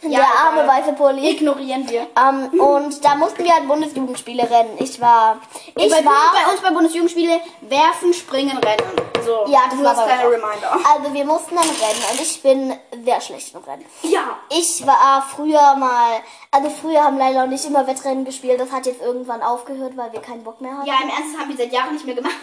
Ja, 0.02 0.20
der 0.20 0.26
arme 0.44 0.68
weiße 0.68 0.92
Pulli. 0.92 1.30
Ignorieren 1.30 1.88
wir. 1.88 2.06
Ähm, 2.16 2.60
und 2.60 3.04
da 3.04 3.14
mussten 3.14 3.42
wir 3.44 3.52
halt 3.54 3.66
Bundesjugendspiele 3.66 4.42
rennen. 4.42 4.76
Ich 4.78 5.00
war. 5.00 5.38
Ich 5.74 5.90
bei, 5.90 6.04
war. 6.04 6.32
bei 6.32 6.52
uns 6.52 6.60
bei 6.60 6.70
Bundesjugendspiele 6.70 7.40
werfen, 7.62 8.12
springen, 8.12 8.58
rennen. 8.58 9.06
So, 9.24 9.44
Ja, 9.50 9.62
das 9.68 9.82
war 9.82 10.04
uns 10.04 10.24
Reminder. 10.24 10.78
Also 10.94 11.12
wir 11.12 11.24
mussten 11.24 11.56
dann 11.56 11.64
rennen 11.64 12.04
und 12.12 12.20
ich 12.20 12.42
bin 12.42 12.76
sehr 13.04 13.20
schlecht 13.20 13.54
im 13.54 13.62
Rennen. 13.62 13.84
Ja. 14.02 14.38
Ich 14.50 14.86
war 14.86 15.26
früher 15.34 15.74
mal, 15.76 16.20
also 16.52 16.70
früher 16.70 17.02
haben 17.02 17.18
Leila 17.18 17.44
und 17.44 17.52
ich 17.52 17.66
immer 17.66 17.86
Wettrennen 17.86 18.24
gespielt. 18.24 18.60
Das 18.60 18.70
hat 18.70 18.86
jetzt 18.86 19.02
irgendwann 19.02 19.42
aufgehört, 19.42 19.96
weil 19.96 20.12
wir 20.12 20.20
keinen 20.20 20.44
Bock 20.44 20.60
mehr 20.60 20.76
hatten. 20.76 20.86
Ja, 20.86 20.94
im 21.02 21.08
Ernst, 21.08 21.34
das 21.34 21.40
haben 21.40 21.48
wir 21.48 21.56
seit 21.56 21.72
Jahren 21.72 21.94
nicht 21.94 22.06
mehr 22.06 22.14
gemacht. 22.14 22.36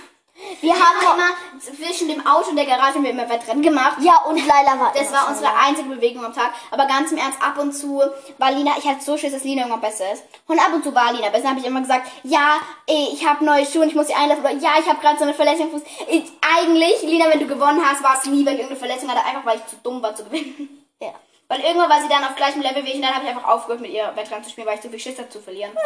Wir 0.62 0.74
haben 0.74 1.00
immer 1.02 1.60
zwischen 1.60 2.08
dem 2.08 2.26
Auto 2.26 2.50
und 2.50 2.56
der 2.56 2.66
Garage 2.66 2.96
haben 2.96 3.04
wir 3.04 3.12
immer 3.12 3.30
Wettrennen 3.30 3.62
gemacht. 3.62 3.98
ja 4.02 4.18
und 4.24 4.38
Leila 4.38 4.80
war 4.80 4.92
Das 4.94 5.12
war 5.12 5.28
unsere 5.30 5.54
einzige 5.56 5.90
Bewegung 5.90 6.26
am 6.26 6.34
Tag. 6.34 6.52
Aber 6.72 6.86
ganz 6.88 7.12
im 7.12 7.18
Ernst, 7.18 7.42
ab 7.42 7.58
und 7.60 7.72
zu 7.72 8.02
war 8.38 8.52
Lina, 8.52 8.72
ich 8.78 8.88
hatte 8.88 9.04
so 9.04 9.16
Schiss, 9.18 9.32
dass 9.32 9.44
Lina 9.44 9.62
irgendwann 9.62 9.82
besser 9.82 10.12
ist. 10.12 10.24
Und 10.48 10.60
ab 10.60 10.74
und 10.74 10.84
zu 10.84 10.94
war 10.96 11.14
Lina 11.14 11.30
besser. 11.30 11.44
Dann 11.44 11.52
habe 11.52 11.60
ich 11.60 11.66
immer 11.66 11.82
gesagt, 11.82 12.08
ja, 12.24 12.58
ey, 12.88 13.10
ich 13.14 13.26
habe 13.28 13.46
neue 13.46 13.66
Schuhe 13.66 13.84
und 13.84 13.90
ich 13.90 13.96
muss 13.96 14.08
sie 14.08 14.16
einlaufen. 14.16 14.44
Oder 14.44 14.56
ja, 14.56 14.72
ich 14.80 14.88
habe 14.88 15.00
gerade 15.00 15.18
so 15.18 15.24
eine 15.24 15.34
Verletzung 15.34 15.72
im 15.72 15.80
Fuß. 15.80 15.82
Ich, 16.10 16.24
eigentlich, 16.58 17.02
Lina, 17.04 17.26
wenn 17.30 17.40
du 17.40 17.48
gewonnen 17.48 17.82
hast, 17.86 18.04
war 18.04 18.18
es 18.18 18.26
nie, 18.26 18.46
weil 18.46 18.56
ich 18.56 18.62
irgendeine 18.62 18.80
Verletzung 18.80 19.10
hatte. 19.10 19.26
Einfach, 19.26 19.46
weil 19.46 19.58
ich 19.58 19.68
zu 19.68 19.76
dumm 19.84 20.02
war 20.02 20.16
zu 20.16 20.24
gewinnen. 20.24 20.88
Ja. 21.00 21.14
Weil 21.48 21.60
irgendwann 21.60 21.90
war 21.90 22.02
sie 22.02 22.10
dann 22.10 22.24
auf 22.24 22.36
gleichem 22.36 22.62
Level 22.62 22.84
wie 22.84 22.90
ich 22.90 22.96
und 22.96 23.04
dann 23.04 23.14
habe 23.14 23.26
ich 23.26 23.30
einfach 23.30 23.48
aufgehört, 23.48 23.82
mit 23.82 23.92
ihr 23.92 24.12
Wettrennen 24.16 24.44
zu 24.44 24.50
spielen, 24.50 24.66
weil 24.66 24.76
ich 24.76 24.82
zu 24.82 24.90
viel 24.90 25.00
Schiss 25.00 25.20
hatte 25.20 25.30
zu 25.30 25.40
verlieren. 25.42 25.72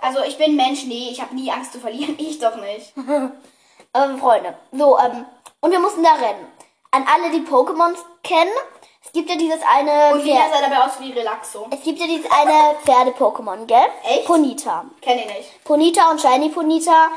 Also 0.00 0.22
ich 0.22 0.38
bin 0.38 0.54
Mensch, 0.54 0.84
nee, 0.84 1.08
ich 1.10 1.20
habe 1.20 1.34
nie 1.34 1.50
Angst 1.50 1.72
zu 1.72 1.80
verlieren. 1.80 2.14
Ich 2.18 2.38
doch 2.38 2.56
nicht. 2.56 2.92
Aber 3.98 4.18
Freunde, 4.18 4.54
so, 4.72 4.98
ähm, 4.98 5.24
und 5.60 5.70
wir 5.70 5.80
mussten 5.80 6.02
da 6.02 6.12
rennen. 6.12 6.46
An 6.90 7.04
alle, 7.12 7.30
die 7.30 7.40
Pokémon 7.46 7.94
kennen, 8.22 8.50
es 9.04 9.12
gibt 9.12 9.28
ja 9.30 9.36
dieses 9.36 9.60
eine 9.62 10.14
Und 10.14 10.22
Pferd. 10.22 10.52
sah 10.52 10.60
dabei 10.60 10.84
aus 10.84 11.00
wie 11.00 11.12
Relaxo. 11.12 11.66
Es 11.70 11.82
gibt 11.82 11.98
ja 11.98 12.06
dieses 12.06 12.30
eine 12.30 12.74
Pferde-Pokémon, 12.84 13.66
gell? 13.66 13.78
Echt? 14.04 14.26
Ponita. 14.26 14.84
Kenn 15.00 15.18
ich 15.18 15.26
nicht. 15.26 15.64
Ponita 15.64 16.10
und 16.10 16.20
Shiny 16.20 16.50
Ponita 16.50 17.08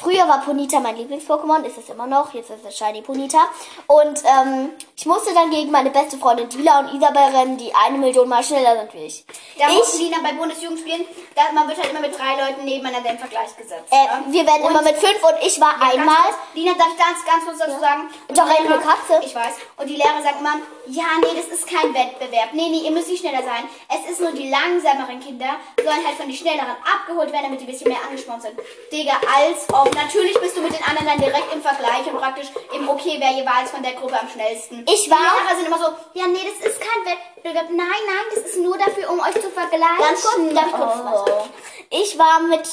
Früher 0.00 0.28
war 0.28 0.42
Ponita 0.42 0.80
mein 0.80 0.96
Lieblings-Pokémon, 0.96 1.64
ist 1.64 1.78
es 1.78 1.88
immer 1.88 2.06
noch. 2.06 2.34
Jetzt 2.34 2.50
ist 2.50 2.64
es 2.66 2.76
Shiny 2.76 3.02
Ponita. 3.02 3.38
Und 3.86 4.22
ähm, 4.24 4.70
ich 4.96 5.06
musste 5.06 5.32
dann 5.34 5.50
gegen 5.50 5.70
meine 5.70 5.90
beste 5.90 6.18
Freundin 6.18 6.48
Dila 6.48 6.80
und 6.80 6.94
Isabel 6.94 7.22
rennen, 7.34 7.56
die 7.56 7.72
eine 7.74 7.98
Million 7.98 8.28
mal 8.28 8.42
schneller 8.42 8.76
sind 8.78 8.92
wie 8.94 9.06
ich. 9.06 9.24
Da 9.58 9.68
muss 9.68 9.94
ich 9.94 10.00
Lina 10.00 10.18
bei 10.22 10.32
Bundesjugendspielen, 10.32 11.06
da, 11.34 11.42
man 11.54 11.68
wird 11.68 11.78
halt 11.78 11.90
immer 11.90 12.00
mit 12.00 12.16
drei 12.18 12.34
Leuten 12.36 12.64
nebeneinander 12.64 13.10
im 13.10 13.18
Vergleich 13.18 13.56
gesetzt. 13.56 13.90
äh, 13.90 13.96
ne? 13.96 14.24
wir 14.28 14.46
werden 14.46 14.64
immer 14.68 14.82
mit 14.82 14.96
fünf 14.96 15.22
und 15.22 15.36
ich 15.46 15.60
war 15.60 15.78
Ganz 15.78 15.94
einmal. 15.94 16.16
kurz, 16.16 16.36
Lina, 16.54 16.72
darf 16.74 16.88
ich 16.92 16.98
ganz, 16.98 17.24
ganz 17.24 17.44
kurz 17.44 17.58
dazu 17.58 17.80
sagen? 17.80 18.08
Und 18.28 18.36
Doch, 18.38 18.44
eine 18.46 18.78
Katze. 18.78 19.20
Ich 19.24 19.34
weiß. 19.34 19.54
Und 19.78 19.86
die 19.88 19.96
Lehrer 19.96 20.22
sagen 20.22 20.38
immer, 20.40 20.56
ja, 20.88 21.04
nee, 21.20 21.34
das 21.36 21.46
ist 21.58 21.66
kein 21.66 21.92
Wettbewerb. 21.94 22.50
Nee, 22.52 22.68
nee, 22.68 22.84
ihr 22.84 22.90
müsst 22.90 23.08
nicht 23.08 23.20
schneller 23.20 23.42
sein. 23.42 23.64
Es 23.88 24.10
ist 24.10 24.20
nur 24.20 24.32
die 24.32 24.48
langsameren 24.50 25.20
Kinder, 25.20 25.56
sollen 25.76 26.06
halt 26.06 26.16
von 26.16 26.26
den 26.26 26.36
schnelleren 26.36 26.76
abgeholt 26.84 27.32
werden, 27.32 27.44
damit 27.44 27.60
die 27.60 27.64
ein 27.64 27.70
bisschen 27.72 27.88
mehr 27.88 28.02
angespornt 28.06 28.42
sind. 28.42 28.54
Digga, 28.92 29.14
als 29.34 29.66
ob. 29.72 29.85
Natürlich 29.94 30.38
bist 30.40 30.56
du 30.56 30.60
mit 30.62 30.72
den 30.74 30.82
anderen 30.84 31.06
dann 31.06 31.18
direkt 31.20 31.52
im 31.52 31.62
Vergleich 31.62 32.06
und 32.06 32.18
praktisch 32.18 32.48
im 32.74 32.88
Okay, 32.88 33.16
wer 33.18 33.30
jeweils 33.32 33.70
von 33.70 33.82
der 33.82 33.92
Gruppe 33.92 34.18
am 34.20 34.28
schnellsten. 34.28 34.84
Ich 34.88 35.10
war- 35.10 35.18
Die 35.18 35.44
Lehrer 35.44 35.56
sind 35.56 35.66
immer 35.66 35.78
so, 35.78 35.86
ja, 36.14 36.26
nee, 36.26 36.40
das 36.44 36.66
ist 36.72 36.80
kein 36.80 37.04
Wettbewerb. 37.04 37.66
Nein, 37.70 37.86
nein, 38.06 38.26
das 38.34 38.44
ist 38.44 38.56
nur 38.58 38.76
dafür, 38.78 39.10
um 39.10 39.20
euch 39.20 39.34
zu 39.34 39.50
vergleichen. 39.50 39.98
Ganz 39.98 40.22
kurz, 40.22 40.54
Darf 40.54 40.66
ich 40.66 40.72
kurz 40.72 40.94
was 41.04 41.30
oh. 41.30 41.48
Ich 41.90 42.18
war 42.18 42.40
mit 42.40 42.68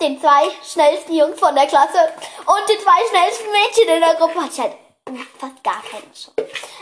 den 0.00 0.20
zwei 0.20 0.50
schnellsten 0.70 1.14
Jungs 1.14 1.38
von 1.38 1.54
der 1.54 1.66
Klasse 1.66 2.12
und 2.46 2.68
den 2.68 2.78
zwei 2.80 2.98
schnellsten 3.10 3.50
Mädchen 3.52 3.88
in 3.94 4.00
der 4.00 4.14
Gruppe 4.14 4.40
hatte 4.42 4.50
ich 4.52 4.60
halt 4.60 4.72
fast 5.38 5.62
gar 5.62 5.82
keine 5.90 6.02
Chance. 6.12 6.32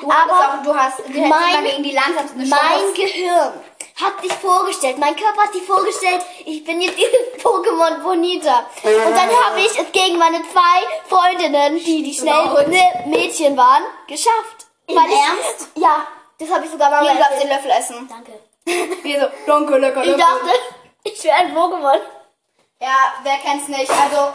Du 0.01 0.11
hast 0.13 0.31
Aber 0.31 0.59
auch, 0.61 0.63
du 0.63 0.75
hast 0.75 0.99
du 1.01 1.21
mein- 1.21 1.65
gegen 1.65 1.83
die 1.83 1.93
langsamsten 1.93 2.41
eine 2.41 2.49
Mein 2.49 2.59
Chance. 2.59 2.93
Gehirn 2.95 3.53
hat 4.01 4.21
sich 4.23 4.33
vorgestellt, 4.33 4.99
mein 4.99 5.15
Körper 5.17 5.43
hat 5.43 5.53
sich 5.53 5.63
vorgestellt, 5.65 6.23
ich 6.45 6.65
bin 6.65 6.81
jetzt 6.81 6.97
dieses 6.99 7.45
Pokémon 7.45 8.03
Bonita. 8.03 8.67
Und 8.83 9.15
dann 9.17 9.31
habe 9.45 9.61
ich 9.61 9.79
es 9.79 9.93
gegen 9.93 10.19
meine 10.19 10.41
zwei 10.43 10.83
Freundinnen, 11.09 11.77
die 11.79 12.03
die 12.03 12.15
schnellsten 12.15 13.11
Mädchen 13.11 13.57
waren, 13.57 13.83
geschafft. 14.07 14.67
Im 14.87 14.97
Weil 14.97 15.11
ich, 15.11 15.19
Ernst? 15.19 15.69
Ja, 15.77 16.07
das 16.39 16.51
habe 16.51 16.65
ich 16.65 16.71
sogar 16.71 16.91
mal 16.91 17.03
Hier, 17.09 17.19
darfst 17.21 17.43
den. 17.43 17.49
Löffel 17.49 17.71
essen. 17.71 18.09
Danke. 18.09 18.33
Hier 19.03 19.21
so, 19.21 19.27
danke, 19.47 19.77
lecker 19.79 20.01
Ich 20.03 20.09
Löffel. 20.09 20.21
dachte, 20.25 20.59
ich 21.05 21.25
wäre 21.25 21.37
ein 21.37 21.55
Pokémon. 21.57 22.01
Ja, 22.81 22.97
wer 23.23 23.37
kennt's 23.39 23.69
nicht? 23.69 23.91
Also, 23.91 24.33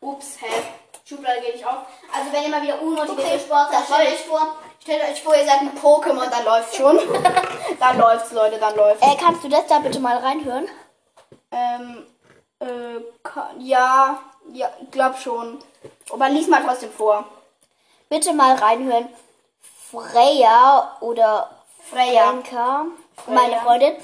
ups, 0.00 0.36
hä? 0.40 0.46
Schublade 1.08 1.40
geht 1.40 1.54
nicht 1.54 1.66
auf. 1.66 1.78
Also, 2.12 2.32
wenn 2.32 2.42
ihr 2.42 2.48
mal 2.48 2.62
wieder 2.62 2.80
unmotivierte 2.82 3.22
Okay, 3.22 3.38
Sportler, 3.40 3.82
stellt 3.84 4.08
euch 4.12 4.26
vor, 4.26 4.56
stellt 4.82 5.02
euch 5.02 5.22
vor, 5.22 5.34
ihr 5.34 5.44
seid 5.44 5.60
ein 5.60 5.78
Pokémon, 5.78 6.28
dann 6.30 6.44
läuft's 6.44 6.76
schon. 6.76 6.98
dann 7.80 7.98
läuft's, 7.98 8.32
Leute, 8.32 8.58
dann 8.58 8.76
läuft's. 8.76 9.06
Äh, 9.06 9.16
kannst 9.16 9.44
du 9.44 9.48
das 9.48 9.66
da 9.66 9.78
bitte 9.78 10.00
mal 10.00 10.18
reinhören? 10.18 10.68
Ähm, 11.50 12.06
äh, 12.60 13.00
kann, 13.22 13.60
ja, 13.60 14.18
ja, 14.52 14.70
ich 14.82 14.90
glaub 14.90 15.18
schon. 15.18 15.58
Aber 16.12 16.28
lies 16.28 16.48
mal 16.48 16.62
trotzdem 16.64 16.92
vor. 16.92 17.24
Bitte 18.08 18.32
mal 18.32 18.54
reinhören. 18.54 19.08
Freya 19.90 20.96
oder 21.00 21.50
Freya. 21.90 22.24
Franka, 22.24 22.86
meine 23.26 23.56
Freundin, 23.60 23.94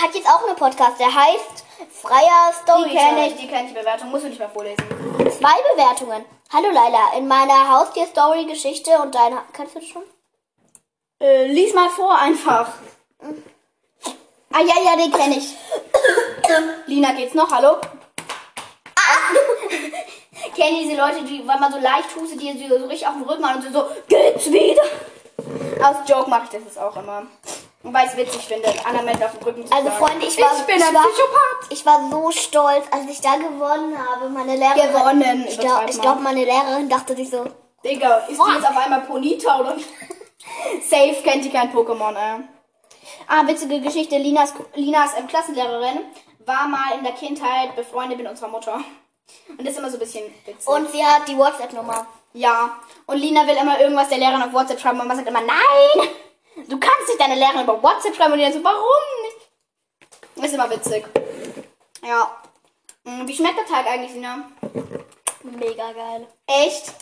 hat 0.00 0.14
jetzt 0.14 0.28
auch 0.28 0.46
einen 0.46 0.56
Podcast, 0.56 0.98
der 0.98 1.14
heißt 1.14 1.64
Freier 1.92 2.50
Die 2.50 2.62
Story. 2.62 2.90
kenne 2.90 3.28
ich, 3.28 3.36
die 3.36 3.46
kenne 3.46 3.68
ich, 3.68 3.74
die 3.74 3.78
Bewertung. 3.78 4.10
Musst 4.10 4.24
du 4.24 4.28
nicht 4.28 4.38
mehr 4.38 4.48
vorlesen. 4.48 4.82
Zwei 5.18 5.54
Bewertungen. 5.74 6.24
Hallo 6.52 6.68
Laila, 6.72 7.12
in 7.16 7.28
meiner 7.28 7.70
Haustier-Story-Geschichte 7.70 8.98
und 9.00 9.14
deiner. 9.14 9.44
Kannst 9.52 9.76
du 9.76 9.78
das 9.78 9.88
schon? 9.88 10.02
Äh, 11.20 11.46
lies 11.46 11.72
mal 11.74 11.88
vor 11.90 12.18
einfach. 12.18 12.72
Ah, 14.52 14.60
ja, 14.60 14.74
ja, 14.84 14.96
den 14.96 15.12
kenne 15.12 15.36
ich. 15.36 15.54
Lina, 16.86 17.12
geht's 17.12 17.34
noch? 17.34 17.52
Hallo? 17.52 17.76
Kennen 20.56 20.80
diese 20.82 20.96
Leute, 20.96 21.22
die, 21.22 21.46
weil 21.46 21.60
man 21.60 21.72
so 21.72 21.78
leicht 21.78 22.16
hustet, 22.16 22.40
die 22.40 22.66
so, 22.68 22.80
so 22.80 22.86
richtig 22.86 23.06
auf 23.06 23.14
den 23.14 23.22
Rücken 23.22 23.42
machen 23.42 23.64
und 23.64 23.72
so, 23.72 23.80
so, 23.82 23.86
geht's 24.08 24.50
wieder? 24.50 24.82
Aus 25.86 25.98
Joke 26.08 26.28
mache 26.28 26.46
ich 26.46 26.50
das 26.50 26.64
jetzt 26.64 26.80
auch 26.80 26.96
immer. 26.96 27.28
Weil 27.82 28.06
ich 28.06 28.12
es 28.12 28.16
witzig 28.18 28.42
finde, 28.46 28.68
anderen 28.84 29.06
Menschen 29.06 29.22
auf 29.24 29.32
den 29.32 29.42
Rücken 29.42 29.66
zu 29.66 29.72
Also. 29.72 29.90
Freunde, 29.90 30.26
ich 30.26 30.38
war, 30.38 30.50
ich 30.54 30.62
bin 30.64 30.74
ein 30.82 30.94
war, 30.94 31.02
Psychopath. 31.02 31.70
ich 31.70 31.86
war 31.86 32.10
so 32.10 32.30
stolz, 32.30 32.84
als 32.90 33.06
ich 33.10 33.20
da 33.22 33.36
gewonnen 33.36 33.96
habe. 33.98 34.28
Meine 34.28 34.56
Lehrerin. 34.56 34.92
Gewonnen, 34.92 35.46
Ich 35.48 35.58
glaube, 35.58 35.86
glaub, 35.92 36.20
meine 36.20 36.44
Lehrerin 36.44 36.88
dachte 36.90 37.16
sich 37.16 37.30
so. 37.30 37.44
Digga, 37.82 38.18
ist 38.28 38.38
die 38.38 38.52
jetzt 38.52 38.68
auf 38.68 38.76
einmal 38.76 39.00
Ponita 39.02 39.60
oder? 39.60 39.76
Safe 40.88 41.16
kennt 41.22 41.44
die 41.44 41.50
kein 41.50 41.72
Pokémon, 41.72 42.14
ey. 42.16 42.40
Ah, 43.26 43.46
witzige 43.46 43.80
Geschichte. 43.80 44.18
Linas, 44.18 44.52
Linas 44.74 45.12
ähm, 45.18 45.26
Klassenlehrerin 45.26 46.00
war 46.44 46.68
mal 46.68 46.98
in 46.98 47.04
der 47.04 47.12
Kindheit 47.14 47.74
befreundet 47.76 48.18
mit 48.18 48.28
unserer 48.28 48.48
Mutter. 48.48 48.74
Und 49.48 49.60
das 49.60 49.68
ist 49.72 49.78
immer 49.78 49.88
so 49.90 49.96
ein 49.96 50.00
bisschen 50.00 50.24
witzig. 50.44 50.68
Und 50.68 50.90
sie 50.90 51.02
hat 51.04 51.26
die 51.28 51.36
WhatsApp-Nummer. 51.38 52.06
ja. 52.34 52.76
Und 53.06 53.16
Lina 53.18 53.46
will 53.46 53.56
immer 53.56 53.80
irgendwas 53.80 54.08
der 54.10 54.18
Lehrerin 54.18 54.42
auf 54.42 54.52
WhatsApp 54.52 54.80
schreiben. 54.80 55.00
Und 55.00 55.06
Mama 55.06 55.16
sagt 55.16 55.28
immer, 55.28 55.40
nein! 55.40 56.08
Du 56.56 56.78
kannst 56.78 57.08
nicht 57.08 57.20
deine 57.20 57.34
Lehrerin 57.36 57.62
über 57.62 57.82
WhatsApp 57.82 58.14
schreiben. 58.14 58.32
Und 58.32 58.38
die 58.38 58.44
dann 58.44 58.52
so, 58.52 58.64
warum 58.64 58.86
nicht? 59.22 60.44
Ist 60.44 60.54
immer 60.54 60.70
witzig. 60.70 61.04
Ja. 62.04 62.36
Hm, 63.04 63.26
Wie 63.26 63.34
schmeckt 63.36 63.58
der 63.58 63.66
Teig 63.66 63.86
eigentlich, 63.86 64.12
Lina? 64.12 64.50
Mega 65.42 65.92
geil. 65.92 66.26
Echt? 66.46 66.92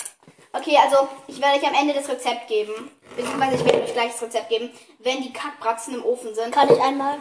Okay, 0.52 0.78
also 0.82 1.08
ich 1.26 1.40
werde 1.40 1.58
euch 1.58 1.66
am 1.66 1.74
Ende 1.74 1.94
das 1.94 2.08
Rezept 2.08 2.48
geben. 2.48 2.90
Beziehungsweise 3.16 3.56
ich 3.56 3.64
werde 3.64 3.82
euch 3.82 3.92
gleich 3.92 4.12
das 4.12 4.22
Rezept 4.22 4.48
geben, 4.48 4.70
wenn 4.98 5.22
die 5.22 5.32
Kackbratzen 5.32 5.94
im 5.94 6.04
Ofen 6.04 6.34
sind. 6.34 6.52
Kann 6.52 6.72
ich 6.72 6.80
einmal? 6.80 7.18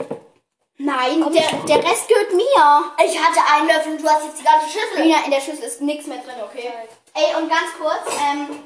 Nein, 0.78 1.22
der, 1.34 1.52
der 1.68 1.84
Rest 1.90 2.08
gehört 2.08 2.34
mir. 2.34 2.84
Ich 3.04 3.18
hatte 3.20 3.40
einen 3.52 3.68
Löffel 3.68 3.94
und 3.94 4.02
du 4.02 4.08
hast 4.08 4.26
jetzt 4.26 4.40
die 4.40 4.44
ganze 4.44 4.68
Schüssel. 4.68 5.04
Lina, 5.04 5.18
in 5.26 5.32
der 5.32 5.42
Schüssel 5.42 5.64
ist 5.64 5.82
nichts 5.82 6.06
mehr 6.06 6.20
drin, 6.20 6.36
okay? 6.44 6.72
Ey, 7.16 7.36
und 7.42 7.50
ganz 7.50 7.74
kurz, 7.80 8.16
ähm, 8.22 8.60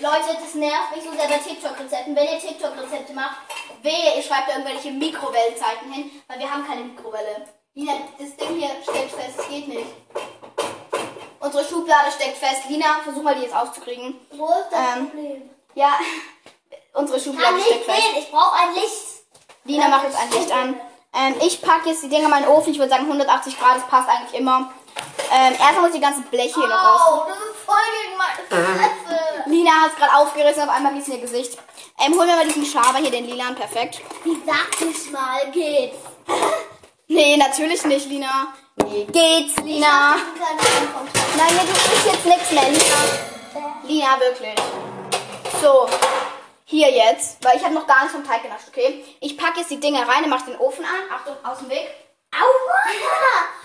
Leute, 0.00 0.38
das 0.42 0.54
nervt 0.54 0.96
mich 0.96 1.04
so 1.04 1.10
sehr 1.12 1.28
bei 1.28 1.36
TikTok-Rezepten. 1.38 2.16
Wenn 2.16 2.24
ihr 2.24 2.38
TikTok-Rezepte 2.38 3.12
macht, 3.12 3.36
wehe, 3.82 4.16
ihr 4.16 4.22
schreibt 4.22 4.48
da 4.48 4.52
irgendwelche 4.56 4.90
Mikrowellenzeiten 4.92 5.92
hin, 5.92 6.10
weil 6.26 6.38
wir 6.38 6.50
haben 6.50 6.66
keine 6.66 6.82
Mikrowelle. 6.82 7.44
Lina, 7.74 7.92
das 8.18 8.34
Ding 8.36 8.56
hier 8.58 8.70
steckt 8.82 9.12
fest, 9.12 9.34
das 9.38 9.48
geht 9.48 9.68
nicht. 9.68 9.86
Unsere 11.40 11.64
Schublade 11.64 12.10
steckt 12.12 12.38
fest. 12.38 12.62
Lina, 12.68 13.00
versuch 13.04 13.22
mal 13.22 13.34
die 13.34 13.42
jetzt 13.42 13.54
aufzukriegen. 13.54 14.18
Wo 14.32 14.46
ist 14.46 14.68
das 14.70 14.96
Ähm, 14.96 15.08
Problem? 15.10 15.50
Ja, 15.74 15.92
unsere 16.94 17.18
Kann 17.18 17.24
Schublade 17.24 17.54
nicht 17.56 17.66
steckt 17.66 17.84
fest. 17.84 18.02
sehen, 18.02 18.16
ich 18.18 18.30
brauche 18.30 18.56
ein 18.56 18.74
Licht. 18.74 19.06
Lina 19.64 19.88
macht 19.88 20.04
jetzt 20.04 20.18
ein 20.18 20.30
Licht 20.30 20.50
an. 20.52 20.80
Ähm, 21.12 21.34
ich 21.42 21.60
packe 21.60 21.90
jetzt 21.90 22.02
die 22.02 22.08
Dinger 22.08 22.28
mal 22.28 22.38
in 22.38 22.44
den 22.44 22.52
Ofen. 22.52 22.72
Ich 22.72 22.78
würde 22.78 22.90
sagen 22.90 23.04
180 23.04 23.58
Grad, 23.58 23.76
das 23.76 23.86
passt 23.86 24.08
eigentlich 24.08 24.40
immer. 24.40 24.72
Ähm, 25.32 25.52
erstmal 25.52 25.80
muss 25.82 25.88
ich 25.88 25.94
die 25.96 26.00
ganzen 26.00 26.22
Bleche 26.24 26.54
hier 26.58 26.68
noch 26.68 26.82
raus. 26.84 27.28
Voll 27.70 27.88
gegen 28.02 28.16
meine 28.18 28.42
Fresse. 28.48 29.48
Lina 29.48 29.70
hat 29.70 29.92
es 29.92 29.96
gerade 29.96 30.16
aufgerissen, 30.16 30.62
auf 30.64 30.74
einmal 30.74 30.92
gießt 30.94 31.06
in 31.08 31.14
ihr 31.14 31.20
Gesicht. 31.20 31.56
Ähm, 32.00 32.18
holen 32.18 32.26
wir 32.26 32.34
mal 32.34 32.46
diesen 32.46 32.66
Schaber 32.66 32.98
hier, 32.98 33.12
den 33.12 33.26
Lilan, 33.26 33.54
perfekt. 33.54 34.00
Wie 34.24 34.42
sag 34.44 34.70
ich 34.80 35.12
mal, 35.12 35.48
geht's? 35.52 35.96
Nee, 37.06 37.36
natürlich 37.36 37.84
nicht, 37.84 38.06
Lina. 38.06 38.48
Nee, 38.88 39.04
geht's, 39.04 39.56
Lina. 39.62 40.16
Nein, 41.36 41.54
nee, 41.54 41.60
du 41.64 41.72
isst 41.72 42.06
jetzt 42.06 42.26
nichts 42.26 42.50
mehr, 42.50 42.70
Lina. 42.70 43.78
Lina, 43.84 44.18
wirklich. 44.18 44.58
So, 45.62 45.86
hier 46.64 46.90
jetzt, 46.90 47.44
weil 47.44 47.56
ich 47.56 47.62
habe 47.62 47.74
noch 47.74 47.86
gar 47.86 48.00
nichts 48.00 48.16
vom 48.16 48.26
Teig 48.26 48.42
genascht, 48.42 48.66
okay? 48.68 49.04
Ich 49.20 49.38
packe 49.38 49.60
jetzt 49.60 49.70
die 49.70 49.78
Dinger 49.78 50.08
rein, 50.08 50.28
mach 50.28 50.42
den 50.42 50.58
Ofen 50.58 50.84
an. 50.84 51.16
Achtung, 51.16 51.36
aus 51.44 51.58
dem 51.58 51.68
Weg. 51.68 51.88
Aua! 52.32 52.80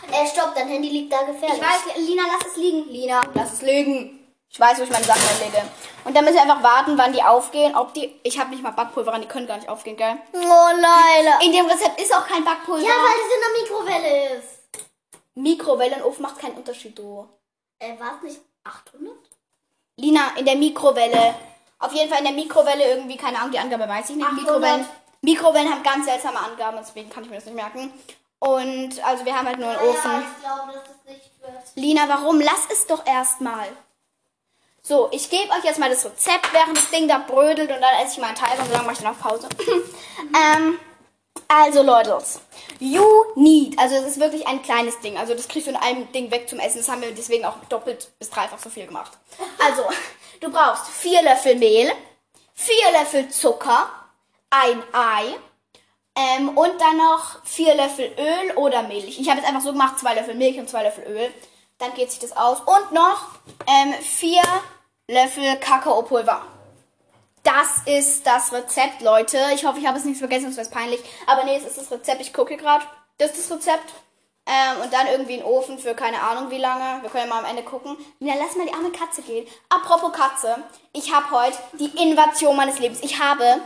Äh, 0.16 0.28
stopp, 0.28 0.54
dein 0.56 0.68
Handy 0.68 0.88
liegt 0.88 1.12
da 1.12 1.24
gefährlich. 1.24 1.60
Ich 1.60 1.62
weiß, 1.62 1.96
Lina, 1.98 2.24
lass 2.28 2.52
es 2.52 2.58
liegen. 2.58 2.88
Lina, 2.90 3.22
lass 3.34 3.54
es 3.54 3.62
liegen. 3.64 4.26
Ich 4.50 4.60
weiß, 4.60 4.78
wo 4.80 4.84
ich 4.84 4.90
meine 4.90 5.04
Sachen 5.04 5.28
hinlege. 5.28 5.64
Und 6.06 6.16
dann 6.16 6.24
müssen 6.24 6.36
wir 6.36 6.44
einfach 6.44 6.64
warten, 6.64 6.98
wann 6.98 7.12
die 7.12 7.22
aufgehen. 7.24 7.76
Ob 7.76 7.94
die. 7.94 8.18
Ich 8.24 8.40
habe 8.40 8.52
nicht 8.52 8.64
mal 8.64 8.72
Backpulver 8.72 9.12
ran, 9.12 9.22
die 9.22 9.28
können 9.28 9.48
gar 9.48 9.58
nicht 9.58 9.68
aufgehen, 9.68 9.98
gell? 9.98 10.16
Oh, 10.32 10.38
Leila. 10.40 11.42
In 11.42 11.52
dem 11.52 11.66
Rezept 11.66 12.00
ist 12.00 12.16
auch 12.16 12.26
kein 12.26 12.46
Backpulver. 12.46 12.88
Ja, 12.88 12.94
weil 12.94 13.20
es 13.20 13.36
in 13.36 13.42
der 13.42 13.62
Mikrowelle 13.62 14.38
ist. 14.38 14.88
Mikrowellenofen 15.34 16.22
macht 16.22 16.40
keinen 16.40 16.56
Unterschied, 16.56 16.98
du. 16.98 17.28
Äh, 17.80 18.00
war 18.00 18.16
es 18.18 18.22
nicht 18.22 18.42
800? 18.64 19.12
Lina, 19.98 20.32
in 20.38 20.46
der 20.46 20.56
Mikrowelle. 20.56 21.36
Auf 21.80 21.92
jeden 21.92 22.10
Fall 22.10 22.20
in 22.20 22.26
der 22.26 22.34
Mikrowelle 22.34 22.88
irgendwie, 22.90 23.18
keine 23.18 23.40
Ahnung, 23.40 23.52
die 23.52 23.60
Angabe 23.60 23.90
weiß 23.90 24.12
ich 24.12 24.16
nicht. 24.16 24.26
800. 24.26 24.46
Mikrowellen, 24.46 24.90
Mikrowellen 25.22 25.72
haben 25.72 25.84
ganz 25.84 26.06
seltsame 26.06 26.40
Angaben, 26.40 26.78
deswegen 26.80 27.10
kann 27.10 27.24
ich 27.24 27.30
mir 27.30 27.36
das 27.36 27.46
nicht 27.46 27.56
merken. 27.56 27.92
Und 28.40 29.04
also 29.04 29.26
wir 29.26 29.36
haben 29.36 29.48
halt 29.48 29.60
nur 29.60 29.70
einen 29.70 29.90
Ofen. 29.90 30.12
Ja, 30.12 30.20
ich 30.20 30.44
glaube, 30.44 30.74
dass 30.74 30.84
es 30.84 31.12
nicht 31.12 31.32
wird. 31.42 31.76
Lina, 31.76 32.08
warum? 32.08 32.40
Lass 32.40 32.68
es 32.72 32.86
doch 32.88 33.06
erstmal. 33.06 33.68
So, 34.88 35.10
ich 35.12 35.32
gebe 35.32 35.52
euch 35.52 35.64
jetzt 35.64 35.80
mal 35.80 35.90
das 35.90 36.06
Rezept, 36.06 36.54
während 36.54 36.78
das 36.78 36.92
Ding 36.92 37.08
da 37.08 37.18
brödelt 37.18 37.72
und 37.72 37.82
dann 37.82 37.96
esse 38.04 38.14
ich 38.14 38.18
mal 38.20 38.28
einen 38.28 38.36
Teil 38.36 38.60
und 38.60 38.68
so 38.68 38.72
lange 38.72 38.84
mache 38.84 38.94
ich 38.94 39.00
dann 39.00 39.14
auf 39.14 39.20
Pause. 39.20 39.50
ähm, 40.36 40.78
also 41.48 41.82
Leute, 41.82 42.18
you 42.80 43.04
need, 43.36 43.80
also 43.80 43.96
es 43.96 44.06
ist 44.06 44.20
wirklich 44.20 44.46
ein 44.48 44.62
kleines 44.62 45.00
Ding, 45.00 45.18
also 45.18 45.34
das 45.34 45.48
kriegst 45.48 45.68
du 45.68 45.72
in 45.72 45.78
einem 45.78 46.12
Ding 46.12 46.30
weg 46.30 46.48
zum 46.48 46.60
Essen, 46.60 46.78
das 46.78 46.90
haben 46.90 47.02
wir 47.02 47.12
deswegen 47.14 47.46
auch 47.46 47.58
doppelt 47.68 48.12
bis 48.20 48.30
dreifach 48.30 48.60
so 48.60 48.70
viel 48.70 48.86
gemacht. 48.86 49.12
Also, 49.58 49.84
du 50.42 50.52
brauchst 50.52 50.88
vier 50.88 51.24
Löffel 51.24 51.56
Mehl, 51.56 51.92
vier 52.54 52.92
Löffel 52.92 53.30
Zucker, 53.30 53.90
ein 54.52 54.84
Ei, 54.94 55.36
ähm, 56.16 56.58
und 56.58 56.80
dann 56.80 56.98
noch 56.98 57.44
vier 57.44 57.76
Löffel 57.76 58.14
Öl 58.18 58.58
oder 58.58 58.84
Milch. 58.84 59.20
Ich 59.20 59.30
habe 59.30 59.40
jetzt 59.40 59.48
einfach 59.48 59.62
so 59.62 59.72
gemacht, 59.72 60.00
zwei 60.00 60.14
Löffel 60.16 60.36
Milch 60.36 60.58
und 60.58 60.70
zwei 60.70 60.84
Löffel 60.84 61.04
Öl. 61.06 61.34
Dann 61.78 61.94
geht 61.94 62.10
sich 62.12 62.20
das 62.20 62.36
aus. 62.36 62.60
Und 62.62 62.94
noch 62.94 63.32
ähm, 63.68 63.94
vier 64.02 64.42
Löffel 65.10 65.58
Kakaopulver. 65.58 66.42
Das 67.44 67.82
ist 67.86 68.26
das 68.26 68.52
Rezept, 68.54 69.02
Leute. 69.02 69.38
Ich 69.54 69.66
hoffe, 69.66 69.80
ich 69.80 69.86
habe 69.86 69.98
es 69.98 70.06
nicht 70.06 70.18
vergessen, 70.18 70.46
sonst 70.46 70.58
wäre 70.58 70.68
es 70.68 70.72
peinlich. 70.72 71.02
Aber 71.28 71.44
nee, 71.44 71.58
es 71.58 71.66
ist 71.66 71.78
das 71.78 71.92
Rezept. 71.92 72.22
Ich 72.22 72.34
gucke 72.34 72.58
gerade. 72.58 72.86
Das 73.18 73.32
ist 73.32 73.52
das 73.52 73.58
Rezept. 73.58 73.94
Ähm, 74.48 74.82
und 74.84 74.94
dann 74.94 75.08
irgendwie 75.08 75.34
einen 75.34 75.44
Ofen 75.44 75.80
für 75.80 75.96
keine 75.96 76.22
Ahnung 76.22 76.50
wie 76.50 76.58
lange. 76.58 77.02
Wir 77.02 77.10
können 77.10 77.28
ja 77.28 77.34
mal 77.34 77.44
am 77.44 77.50
Ende 77.50 77.64
gucken. 77.64 77.98
Ja, 78.20 78.36
lass 78.40 78.56
mal 78.56 78.66
die 78.66 78.74
arme 78.74 78.92
Katze 78.92 79.22
gehen. 79.22 79.48
Apropos 79.70 80.12
Katze. 80.14 80.58
Ich 80.94 81.14
habe 81.14 81.30
heute 81.32 81.58
die 81.74 81.92
Innovation 82.02 82.56
meines 82.56 82.80
Lebens. 82.80 83.00
Ich 83.02 83.20
habe, 83.20 83.60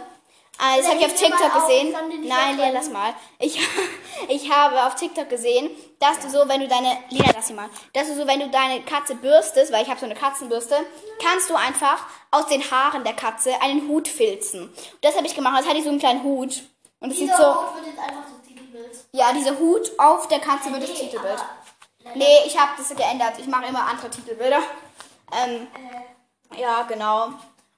äh, 0.60 0.78
das 0.78 0.88
habe 0.90 1.00
ich 1.00 1.06
auf 1.06 1.14
TikTok 1.14 1.54
gesehen. 1.54 1.96
Nein, 2.24 2.58
wegrennen? 2.58 2.74
lass 2.74 2.90
mal. 2.90 3.14
Ich, 3.40 3.60
ich 4.28 4.52
habe 4.52 4.84
auf 4.84 4.96
TikTok 4.96 5.30
gesehen, 5.30 5.70
dass 6.00 6.20
du 6.20 6.30
so, 6.30 6.48
wenn 6.48 6.60
du 6.60 6.68
deine, 6.68 6.98
Lina, 7.10 7.32
lass 7.34 7.48
sie 7.48 7.54
mal, 7.54 7.70
dass 7.94 8.08
du 8.08 8.16
so, 8.16 8.28
wenn 8.28 8.40
du 8.40 8.50
deine 8.50 8.82
Katze 8.84 9.16
bürstest, 9.16 9.72
weil 9.72 9.84
ich 9.84 9.90
habe 9.90 10.00
so 10.00 10.06
eine 10.06 10.16
Katzenbürste, 10.16 10.76
kannst 11.24 11.50
du 11.50 11.56
einfach 11.56 12.06
aus 12.32 12.48
den 12.48 12.62
Haaren 12.70 13.04
der 13.04 13.14
Katze 13.14 13.62
einen 13.62 13.88
Hut 13.88 14.08
filzen. 14.08 14.64
Und 14.64 14.98
das 15.02 15.16
habe 15.16 15.26
ich 15.28 15.36
gemacht. 15.36 15.56
Jetzt 15.60 15.68
hatte 15.68 15.78
ich 15.78 15.84
so 15.84 15.90
einen 15.90 16.00
kleinen 16.00 16.24
Hut. 16.24 16.64
Und 17.00 17.12
es 17.12 17.18
sieht 17.18 17.34
so, 17.36 17.44
Rot 17.44 17.76
wird 17.76 17.88
jetzt 17.88 18.00
einfach 18.00 18.24
das 18.24 18.48
Titelbild. 18.48 19.06
ja, 19.14 19.32
dieser 19.34 19.58
Hut 19.58 19.92
auf 19.98 20.28
der 20.28 20.40
Katze 20.40 20.72
wird 20.72 20.84
das 20.84 20.94
Titelbild. 20.94 21.40
Nee, 22.16 22.26
ich 22.46 22.58
habe 22.58 22.72
das 22.78 22.90
geändert. 22.90 23.34
Ich 23.38 23.48
mache 23.48 23.68
immer 23.68 23.86
andere 23.88 24.10
Titelbilder. 24.10 24.60
Ähm, 25.32 25.68
Äh, 25.76 26.62
ja, 26.62 26.82
genau. 26.84 27.30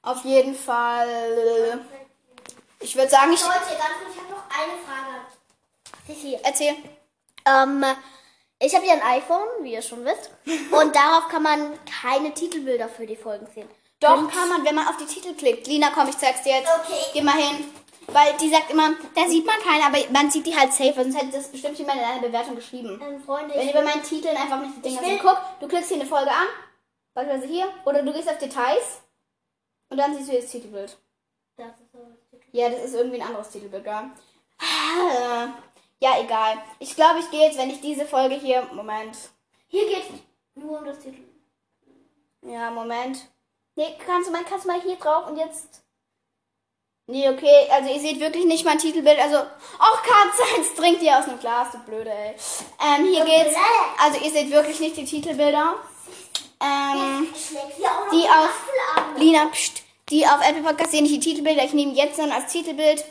Auf 0.02 0.24
jeden 0.24 0.56
Fall. 0.56 1.82
Ich 2.82 2.96
würde 2.96 3.10
sagen, 3.10 3.32
ich 3.32 3.42
Leute, 3.42 3.54
ganz 3.54 3.70
kurz, 4.04 4.16
ich 4.16 4.22
habe 4.22 4.32
noch 4.32 4.44
eine 4.50 4.74
Frage. 4.86 5.26
Sissi, 6.08 6.38
erzähl. 6.44 6.76
ähm, 7.46 7.86
ich 8.60 8.76
habe 8.76 8.86
ja 8.86 8.94
ein 8.94 9.02
iPhone, 9.02 9.48
wie 9.64 9.74
ihr 9.74 9.82
schon 9.82 10.04
wisst. 10.06 10.30
Und 10.72 10.96
darauf 10.96 11.28
kann 11.30 11.44
man 11.44 11.78
keine 11.86 12.34
Titelbilder 12.34 12.90
für 12.90 13.06
die 13.06 13.16
Folgen 13.16 13.48
sehen. 13.54 13.70
Doch 14.00 14.28
kann 14.32 14.50
man, 14.50 14.66
wenn 14.66 14.76
man 14.76 14.88
auf 14.88 14.98
die 14.98 15.06
Titel 15.06 15.34
klickt. 15.36 15.68
Lina, 15.68 15.92
komm, 15.94 16.10
ich 16.10 16.18
zeig's 16.18 16.42
dir 16.42 16.56
jetzt. 16.56 16.70
Okay. 16.84 17.00
Geh 17.14 17.22
mal 17.22 17.34
hin. 17.38 17.72
Weil 18.08 18.36
die 18.38 18.50
sagt 18.50 18.72
immer, 18.72 18.90
da 19.16 19.28
sieht 19.30 19.46
man 19.46 19.56
keine, 19.60 19.86
aber 19.86 19.98
man 20.12 20.30
sieht 20.32 20.46
die 20.48 20.58
halt 20.58 20.74
safe, 20.74 20.94
sonst 20.96 21.16
hätte 21.16 21.32
das 21.38 21.50
bestimmt 21.50 21.78
jemand 21.78 22.00
in 22.00 22.04
einer 22.04 22.20
Bewertung 22.22 22.56
geschrieben. 22.56 23.00
Ähm, 23.02 23.24
Freunde, 23.24 23.54
Wenn 23.56 23.68
ich 23.68 23.74
bei 23.74 23.84
meinen 23.84 24.04
Titeln 24.04 24.36
einfach 24.36 24.60
nicht 24.60 24.78
die 24.78 24.82
Dinger 24.82 25.02
sehen. 25.02 25.20
Guck, 25.22 25.38
du 25.60 25.68
klickst 25.68 25.90
hier 25.90 26.00
eine 26.02 26.10
Folge 26.10 26.32
an, 26.32 26.48
beispielsweise 27.14 27.54
hier, 27.54 27.68
oder 27.86 28.02
du 28.02 28.12
gehst 28.12 28.28
auf 28.28 28.40
Details 28.40 29.02
und 29.90 29.98
dann 29.98 30.14
siehst 30.16 30.28
du 30.28 30.32
hier 30.32 30.42
das 30.42 30.50
Titelbild. 30.52 30.98
das 31.58 31.68
ist 31.80 31.92
so. 31.94 32.11
Ja, 32.52 32.70
das 32.70 32.86
ist 32.86 32.96
irgendwie 32.96 33.22
ein 33.22 33.28
anderes 33.28 33.50
Titelbild, 33.50 33.84
gell? 33.84 33.94
Ah, 34.60 35.48
Ja, 36.00 36.20
egal. 36.20 36.62
Ich 36.80 36.96
glaube, 36.96 37.20
ich 37.20 37.30
gehe 37.32 37.46
jetzt, 37.46 37.58
wenn 37.58 37.70
ich 37.70 37.80
diese 37.82 38.06
Folge 38.06 38.36
hier. 38.36 38.68
Moment. 38.74 39.18
Hier 39.68 39.88
geht 39.88 40.04
nur 40.56 40.80
um 40.80 40.86
das 40.86 41.00
Titel. 41.00 41.22
Ja, 42.42 42.72
Moment. 42.72 43.20
Nee, 43.76 43.96
kannst 44.06 44.28
du 44.28 44.34
mal, 44.34 44.44
kannst 44.44 44.66
du 44.66 44.70
mal 44.70 44.82
hier 44.82 44.96
drauf 44.98 45.28
und 45.30 45.38
jetzt. 45.38 45.82
Nee, 47.08 47.30
okay. 47.30 47.68
Also, 47.72 47.90
ihr 47.90 48.00
seht 48.00 48.20
wirklich 48.20 48.46
nicht 48.46 48.66
mein 48.66 48.78
Titelbild. 48.78 49.20
Also, 49.20 49.38
auch 49.38 50.02
Katze, 50.04 50.44
jetzt 50.58 50.76
trinkt 50.76 51.02
ihr 51.02 51.18
aus 51.18 51.26
einem 51.26 51.40
Glas, 51.40 51.72
du 51.72 51.80
Blöde, 51.80 52.12
ey. 52.12 52.36
Ähm, 52.80 53.06
hier 53.06 53.24
geht's. 53.26 53.56
Also, 54.04 54.20
ihr 54.24 54.32
seht 54.32 54.52
wirklich 54.52 54.80
nicht 54.80 54.98
die 54.98 55.06
Titelbilder. 55.06 55.76
Ähm. 56.62 57.28
Die 58.12 58.28
auf. 58.30 58.66
Lina, 59.18 59.46
pst, 59.48 59.81
die 60.12 60.26
auf 60.26 60.48
Apple 60.48 60.62
Podcast 60.62 60.92
sehen 60.92 61.04
nicht 61.04 61.16
die 61.16 61.20
Titelbilder. 61.20 61.64
Ich 61.64 61.74
nehme 61.74 61.94
jetzt 61.94 62.20
dann 62.20 62.32
als 62.32 62.52
Titelbild 62.52 63.04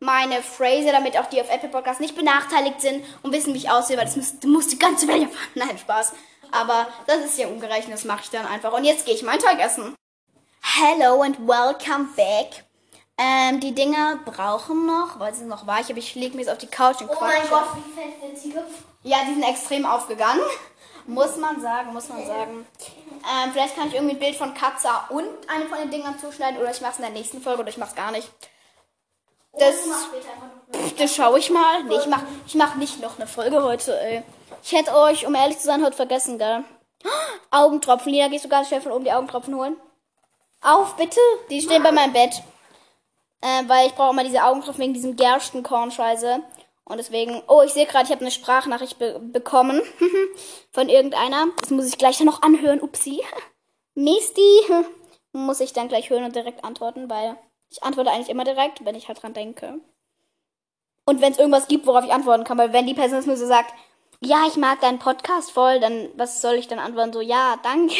meine 0.00 0.42
Phrase, 0.42 0.92
damit 0.92 1.16
auch 1.18 1.26
die 1.26 1.40
auf 1.40 1.50
Apple 1.50 1.70
Podcast 1.70 2.00
nicht 2.00 2.14
benachteiligt 2.14 2.80
sind 2.80 3.04
und 3.22 3.32
wissen, 3.32 3.54
wie 3.54 3.58
ich 3.58 3.70
aussehe, 3.70 3.96
weil 3.96 4.04
das 4.04 4.16
muss, 4.16 4.34
muss 4.44 4.68
die 4.68 4.78
ganze 4.78 5.08
Welt 5.08 5.22
erfahren. 5.22 5.38
Nein, 5.54 5.78
Spaß. 5.78 6.12
Aber 6.50 6.86
das 7.06 7.24
ist 7.24 7.38
ja 7.38 7.48
ungerechnet, 7.48 7.94
das 7.94 8.04
mache 8.04 8.22
ich 8.24 8.30
dann 8.30 8.46
einfach. 8.46 8.72
Und 8.72 8.84
jetzt 8.84 9.06
gehe 9.06 9.14
ich 9.14 9.22
meinen 9.22 9.38
Tag 9.38 9.58
essen. 9.58 9.94
Hello 10.60 11.22
and 11.22 11.38
welcome 11.40 12.08
back. 12.14 12.64
Ähm, 13.16 13.60
die 13.60 13.74
Dinger 13.74 14.18
brauchen 14.24 14.86
noch, 14.86 15.18
weil 15.18 15.32
sie 15.32 15.40
sind 15.40 15.48
noch 15.48 15.66
weich, 15.66 15.88
aber 15.88 15.98
ich 15.98 16.14
lege 16.14 16.34
mir 16.34 16.42
jetzt 16.42 16.50
auf 16.50 16.58
die 16.58 16.66
Couch 16.66 17.00
und 17.00 17.10
Oh 17.10 17.16
mein 17.20 17.42
quatsche. 17.42 17.48
Gott, 17.50 17.68
wie 17.76 18.00
fett 18.00 18.36
sind 18.42 18.54
sie. 18.54 19.08
Ja, 19.08 19.18
die 19.28 19.34
sind 19.34 19.42
extrem 19.44 19.86
aufgegangen. 19.86 20.42
Muss 21.06 21.36
man 21.36 21.60
sagen, 21.60 21.92
muss 21.92 22.08
man 22.08 22.26
sagen. 22.26 22.66
Ähm, 23.24 23.52
vielleicht 23.52 23.76
kann 23.76 23.88
ich 23.88 23.94
irgendwie 23.94 24.14
ein 24.14 24.18
Bild 24.18 24.36
von 24.36 24.52
Katza 24.54 25.06
und 25.10 25.24
eine 25.48 25.66
von 25.66 25.78
den 25.78 25.90
Dingern 25.90 26.18
zuschneiden 26.18 26.60
oder 26.60 26.70
ich 26.70 26.80
mache 26.80 26.92
es 26.92 26.98
in 26.98 27.04
der 27.04 27.12
nächsten 27.12 27.40
Folge 27.40 27.60
oder 27.60 27.68
ich 27.70 27.76
mache 27.76 27.90
es 27.90 27.96
gar 27.96 28.10
nicht. 28.10 28.28
Das, 29.52 29.74
eine- 29.84 30.92
das 30.98 31.14
schaue 31.14 31.38
ich 31.38 31.50
mal. 31.50 31.84
Nee, 31.84 31.96
ich 31.96 32.06
mach, 32.06 32.22
ich 32.46 32.54
mach 32.54 32.74
nicht 32.76 33.00
noch 33.00 33.16
eine 33.18 33.26
Folge 33.26 33.62
heute, 33.62 34.00
ey. 34.00 34.22
Ich 34.62 34.72
hätte 34.72 34.94
euch, 34.96 35.26
um 35.26 35.34
ehrlich 35.34 35.58
zu 35.58 35.66
sein, 35.66 35.84
heute 35.84 35.96
vergessen, 35.96 36.38
gell? 36.38 36.64
Augentropfen. 37.50 38.12
Lina, 38.12 38.28
gehst 38.28 38.44
du 38.44 38.48
ganz 38.48 38.68
schnell 38.68 38.80
von 38.80 38.92
oben 38.92 39.04
die 39.04 39.12
Augentropfen 39.12 39.54
holen? 39.54 39.76
Auf, 40.62 40.96
bitte. 40.96 41.20
Die 41.50 41.60
stehen 41.60 41.82
bei 41.82 41.92
meinem 41.92 42.12
Bett. 42.12 42.42
Äh, 43.40 43.62
weil 43.68 43.88
ich 43.88 43.94
brauche 43.94 44.12
immer 44.12 44.24
diese 44.24 44.42
Augentropfen 44.44 44.82
wegen 44.82 44.94
diesem 44.94 45.16
Gerstenkorn-Scheiße. 45.16 46.40
Und 46.84 46.96
deswegen, 46.96 47.42
oh, 47.48 47.62
ich 47.62 47.72
sehe 47.72 47.86
gerade, 47.86 48.04
ich 48.04 48.10
habe 48.10 48.22
eine 48.22 48.30
Sprachnachricht 48.30 48.98
be 48.98 49.20
bekommen 49.20 49.82
von 50.72 50.88
irgendeiner. 50.88 51.48
Das 51.60 51.70
muss 51.70 51.86
ich 51.86 51.98
gleich 51.98 52.18
dann 52.18 52.26
noch 52.26 52.42
anhören. 52.42 52.80
Upsi. 52.80 53.22
Misty. 53.94 54.60
Muss 55.34 55.60
ich 55.60 55.72
dann 55.72 55.88
gleich 55.88 56.10
hören 56.10 56.24
und 56.24 56.36
direkt 56.36 56.62
antworten, 56.62 57.08
weil 57.08 57.38
ich 57.70 57.82
antworte 57.82 58.10
eigentlich 58.10 58.28
immer 58.28 58.44
direkt, 58.44 58.84
wenn 58.84 58.94
ich 58.94 59.08
halt 59.08 59.22
dran 59.22 59.32
denke. 59.32 59.80
Und 61.06 61.22
wenn 61.22 61.32
es 61.32 61.38
irgendwas 61.38 61.68
gibt, 61.68 61.86
worauf 61.86 62.04
ich 62.04 62.12
antworten 62.12 62.44
kann, 62.44 62.58
weil 62.58 62.74
wenn 62.74 62.86
die 62.86 62.92
Person 62.92 63.24
nur 63.24 63.38
so 63.38 63.46
sagt, 63.46 63.72
ja, 64.20 64.44
ich 64.46 64.56
mag 64.56 64.80
deinen 64.80 64.98
Podcast 64.98 65.50
voll, 65.50 65.80
dann 65.80 66.10
was 66.16 66.42
soll 66.42 66.56
ich 66.56 66.68
dann 66.68 66.78
antworten? 66.78 67.14
So, 67.14 67.22
ja, 67.22 67.58
danke. 67.62 67.96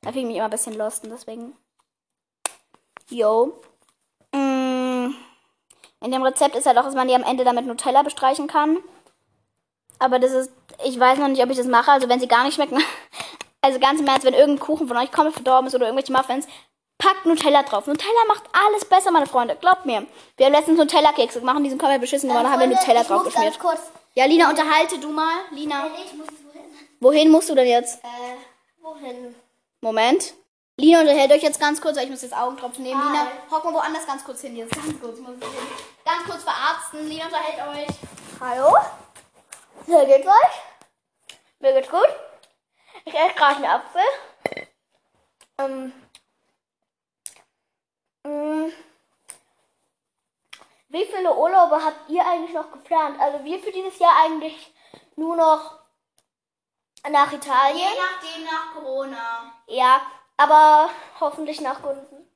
Da 0.00 0.10
fühle 0.10 0.22
ich 0.22 0.26
mich 0.26 0.36
immer 0.36 0.46
ein 0.46 0.50
bisschen 0.50 0.74
lost 0.74 1.04
und 1.04 1.10
deswegen. 1.10 1.56
Yo. 3.10 3.60
In 6.00 6.12
dem 6.12 6.22
Rezept 6.22 6.54
ist 6.54 6.66
halt 6.66 6.78
auch, 6.78 6.84
dass 6.84 6.94
man 6.94 7.08
die 7.08 7.14
am 7.14 7.24
Ende 7.24 7.44
damit 7.44 7.66
Nutella 7.66 8.02
bestreichen 8.02 8.46
kann. 8.46 8.78
Aber 9.98 10.18
das 10.18 10.32
ist, 10.32 10.52
ich 10.84 10.98
weiß 10.98 11.18
noch 11.18 11.28
nicht, 11.28 11.42
ob 11.42 11.50
ich 11.50 11.56
das 11.56 11.66
mache. 11.66 11.90
Also 11.90 12.08
wenn 12.08 12.20
sie 12.20 12.28
gar 12.28 12.44
nicht 12.44 12.54
schmecken. 12.54 12.78
Also 13.60 13.80
ganz 13.80 13.98
im 13.98 14.06
Ernst, 14.06 14.24
wenn 14.24 14.34
irgendein 14.34 14.64
Kuchen 14.64 14.86
von 14.86 14.96
euch 14.96 15.10
komplett 15.10 15.34
verdorben 15.34 15.66
ist 15.66 15.74
oder 15.74 15.86
irgendwelche 15.86 16.12
Muffins, 16.12 16.46
packt 16.96 17.26
Nutella 17.26 17.64
drauf. 17.64 17.88
Nutella 17.88 18.24
macht 18.28 18.44
alles 18.52 18.84
besser, 18.84 19.10
meine 19.10 19.26
Freunde. 19.26 19.56
Glaubt 19.56 19.84
mir. 19.84 20.06
Wir 20.36 20.46
haben 20.46 20.52
letztens 20.52 20.78
Nutella-Kekse 20.78 21.40
gemacht, 21.40 21.58
die 21.64 21.68
sind 21.68 21.78
komplett 21.78 22.00
beschissen 22.00 22.28
geworden. 22.28 22.44
Da 22.44 22.52
haben 22.52 22.60
wir 22.60 22.68
Nutella 22.68 23.02
drauf 23.02 23.24
geschmiert. 23.24 23.58
Ja, 24.14 24.26
Lina, 24.26 24.48
unterhalte 24.48 25.00
du 25.00 25.10
mal. 25.10 25.38
Lina, 25.50 25.84
wohin? 25.84 26.22
wohin 27.00 27.30
musst 27.30 27.50
du 27.50 27.56
denn 27.56 27.66
jetzt? 27.66 27.98
Äh, 28.04 28.08
wohin? 28.80 29.34
Moment. 29.80 30.34
Lina 30.80 31.00
unterhält 31.00 31.32
euch 31.32 31.42
jetzt 31.42 31.58
ganz 31.58 31.80
kurz, 31.80 31.96
weil 31.96 32.04
ich 32.04 32.10
muss 32.10 32.22
jetzt 32.22 32.36
Augentropfen 32.36 32.84
nehmen. 32.84 33.02
Hi. 33.02 33.08
Lina, 33.08 33.26
hock 33.50 33.64
mal 33.64 33.74
woanders 33.74 34.06
ganz 34.06 34.22
kurz 34.22 34.42
hin. 34.42 34.54
Jetzt 34.54 34.72
ganz 34.76 35.00
kurz. 35.00 35.18
Ich 35.18 35.26
muss 35.26 35.34
ganz 36.04 36.24
kurz 36.24 36.44
verarzten. 36.44 37.08
Lina 37.08 37.24
unterhält 37.24 37.88
euch. 37.88 37.96
Hallo? 38.40 38.76
Wie 39.86 40.06
geht's 40.06 40.26
euch? 40.26 41.36
Mir 41.58 41.72
geht's 41.72 41.90
gut. 41.90 42.08
Ich 43.04 43.12
esse 43.12 43.34
gerade 43.34 43.56
einen 43.56 43.64
Apfel. 43.64 44.02
Ähm. 45.58 45.92
mm. 48.22 48.72
Wie 50.90 51.04
viele 51.06 51.34
Urlaube 51.36 51.84
habt 51.84 52.08
ihr 52.08 52.24
eigentlich 52.24 52.54
noch 52.54 52.70
geplant? 52.70 53.20
Also 53.20 53.44
wir 53.44 53.58
für 53.58 53.72
dieses 53.72 53.98
Jahr 53.98 54.14
eigentlich 54.24 54.72
nur 55.16 55.34
noch 55.34 55.80
nach 57.10 57.32
Italien. 57.32 57.88
nachdem 57.98 58.44
nach 58.44 58.74
Corona. 58.74 59.52
Ja, 59.66 60.00
aber 60.38 60.88
hoffentlich 61.20 61.60
nach 61.60 61.82
Kunden. 61.82 62.26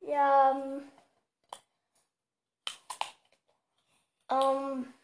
Ja. 0.00 0.50
Ähm, 0.50 0.92
ähm, 4.30 4.94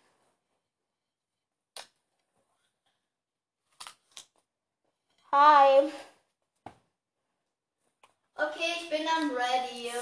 hi. 5.31 5.93
Okay, 8.35 8.73
ich 8.81 8.91
bin 8.91 9.07
dann 9.07 9.31
ready. 9.31 9.93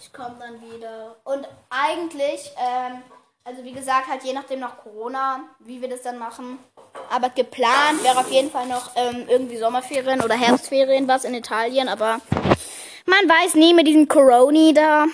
Ich 0.00 0.12
komme 0.12 0.36
dann 0.38 0.60
wieder. 0.60 1.16
Und 1.24 1.46
eigentlich, 1.70 2.50
ähm, 2.56 3.02
also 3.44 3.62
wie 3.62 3.72
gesagt, 3.72 4.08
halt 4.08 4.24
je 4.24 4.32
nachdem 4.32 4.60
nach 4.60 4.78
Corona, 4.78 5.44
wie 5.60 5.80
wir 5.80 5.88
das 5.88 6.02
dann 6.02 6.18
machen. 6.18 6.58
Aber 7.10 7.30
geplant 7.30 8.02
wäre 8.02 8.18
auf 8.18 8.30
jeden 8.30 8.50
Fall 8.50 8.66
noch 8.66 8.90
ähm, 8.96 9.24
irgendwie 9.28 9.56
Sommerferien 9.56 10.20
oder 10.20 10.34
Herbstferien 10.34 11.08
was 11.08 11.24
in 11.24 11.34
Italien. 11.34 11.88
Aber 11.88 12.20
man 13.06 13.28
weiß 13.28 13.54
nie 13.54 13.74
mit 13.74 13.86
diesem 13.86 14.08
Coroni 14.08 14.74
da. 14.74 15.06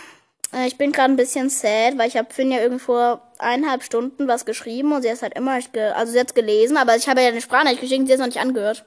Äh, 0.52 0.66
ich 0.66 0.76
bin 0.76 0.92
gerade 0.92 1.12
ein 1.12 1.16
bisschen 1.16 1.50
sad, 1.50 1.98
weil 1.98 2.08
ich 2.08 2.16
habe 2.16 2.32
Finn 2.32 2.50
ja 2.50 2.60
irgendwo 2.60 3.18
eineinhalb 3.38 3.82
Stunden 3.82 4.28
was 4.28 4.44
geschrieben 4.44 4.92
und 4.92 5.02
sie 5.02 5.10
hat 5.10 5.22
halt 5.22 5.36
immer 5.36 5.56
nicht, 5.56 5.76
also 5.76 6.12
sie 6.12 6.20
hat 6.20 6.34
gelesen, 6.34 6.76
aber 6.76 6.96
ich 6.96 7.08
habe 7.08 7.20
ja 7.22 7.28
eine 7.28 7.40
Sprachnachricht 7.40 7.80
geschickt 7.80 8.06
sie 8.06 8.12
hat 8.12 8.20
noch 8.20 8.26
nicht 8.26 8.40
angehört. 8.40 8.84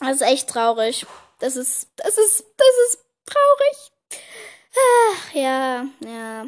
Das 0.00 0.16
ist 0.16 0.22
echt 0.22 0.48
traurig. 0.48 1.06
Das 1.38 1.56
ist, 1.56 1.88
das 1.96 2.18
ist, 2.18 2.44
das 2.56 2.68
ist 2.88 2.98
traurig. 3.26 3.92
Ach, 4.78 5.34
ja, 5.34 5.84
ja. 6.04 6.46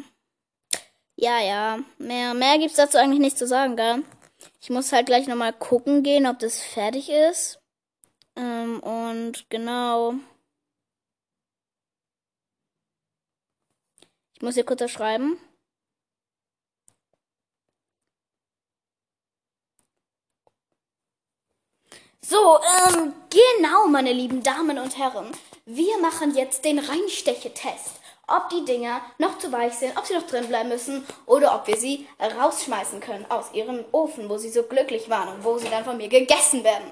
Ja, 1.15 1.39
ja. 1.41 1.79
Mehr, 1.97 2.33
mehr 2.33 2.57
gibt's 2.59 2.77
dazu 2.77 2.97
eigentlich 2.97 3.19
nicht 3.19 3.37
zu 3.37 3.45
sagen, 3.47 3.75
gell? 3.75 4.03
Ich 4.61 4.69
muss 4.69 4.91
halt 4.91 5.05
gleich 5.05 5.27
nochmal 5.27 5.53
gucken 5.53 6.03
gehen, 6.03 6.27
ob 6.27 6.39
das 6.39 6.61
fertig 6.61 7.09
ist. 7.09 7.59
Ähm, 8.35 8.79
und 8.81 9.49
genau. 9.49 10.15
Ich 14.33 14.41
muss 14.41 14.55
hier 14.55 14.65
kurz 14.65 14.81
was 14.81 14.91
schreiben. 14.91 15.37
So, 22.21 22.59
ähm, 22.59 23.13
genau, 23.29 23.87
meine 23.87 24.13
lieben 24.13 24.43
Damen 24.43 24.77
und 24.77 24.97
Herren. 24.97 25.31
Wir 25.65 25.97
machen 25.99 26.35
jetzt 26.35 26.63
den 26.63 26.79
Reinstechetest. 26.79 27.98
Ob 28.35 28.49
die 28.49 28.65
Dinger 28.65 29.01
noch 29.17 29.37
zu 29.37 29.51
weich 29.51 29.73
sind, 29.73 29.97
ob 29.97 30.05
sie 30.05 30.15
noch 30.15 30.27
drin 30.27 30.47
bleiben 30.47 30.69
müssen 30.69 31.05
oder 31.25 31.55
ob 31.55 31.67
wir 31.67 31.77
sie 31.77 32.07
rausschmeißen 32.21 32.99
können 32.99 33.25
aus 33.29 33.53
ihrem 33.53 33.85
Ofen, 33.91 34.29
wo 34.29 34.37
sie 34.37 34.49
so 34.49 34.63
glücklich 34.63 35.09
waren 35.09 35.29
und 35.29 35.43
wo 35.43 35.57
sie 35.57 35.69
dann 35.69 35.85
von 35.85 35.97
mir 35.97 36.09
gegessen 36.09 36.63
werden. 36.63 36.91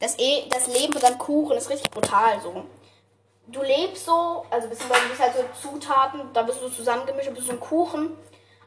Das, 0.00 0.18
e 0.18 0.48
das 0.50 0.66
Leben 0.66 0.92
von 0.92 1.02
einem 1.02 1.18
Kuchen 1.18 1.56
ist 1.56 1.70
richtig 1.70 1.90
brutal 1.90 2.40
so. 2.42 2.64
Du 3.46 3.62
lebst 3.62 4.06
so, 4.06 4.44
also 4.50 4.68
beziehungsweise 4.68 5.02
du 5.02 5.08
bist 5.08 5.20
halt 5.20 5.34
so 5.34 5.70
Zutaten, 5.70 6.20
da 6.32 6.42
bist 6.42 6.62
du 6.62 6.68
zusammengemischt, 6.68 7.28
du 7.28 7.34
bist 7.34 7.46
so 7.46 7.52
ein 7.52 7.60
Kuchen 7.60 8.16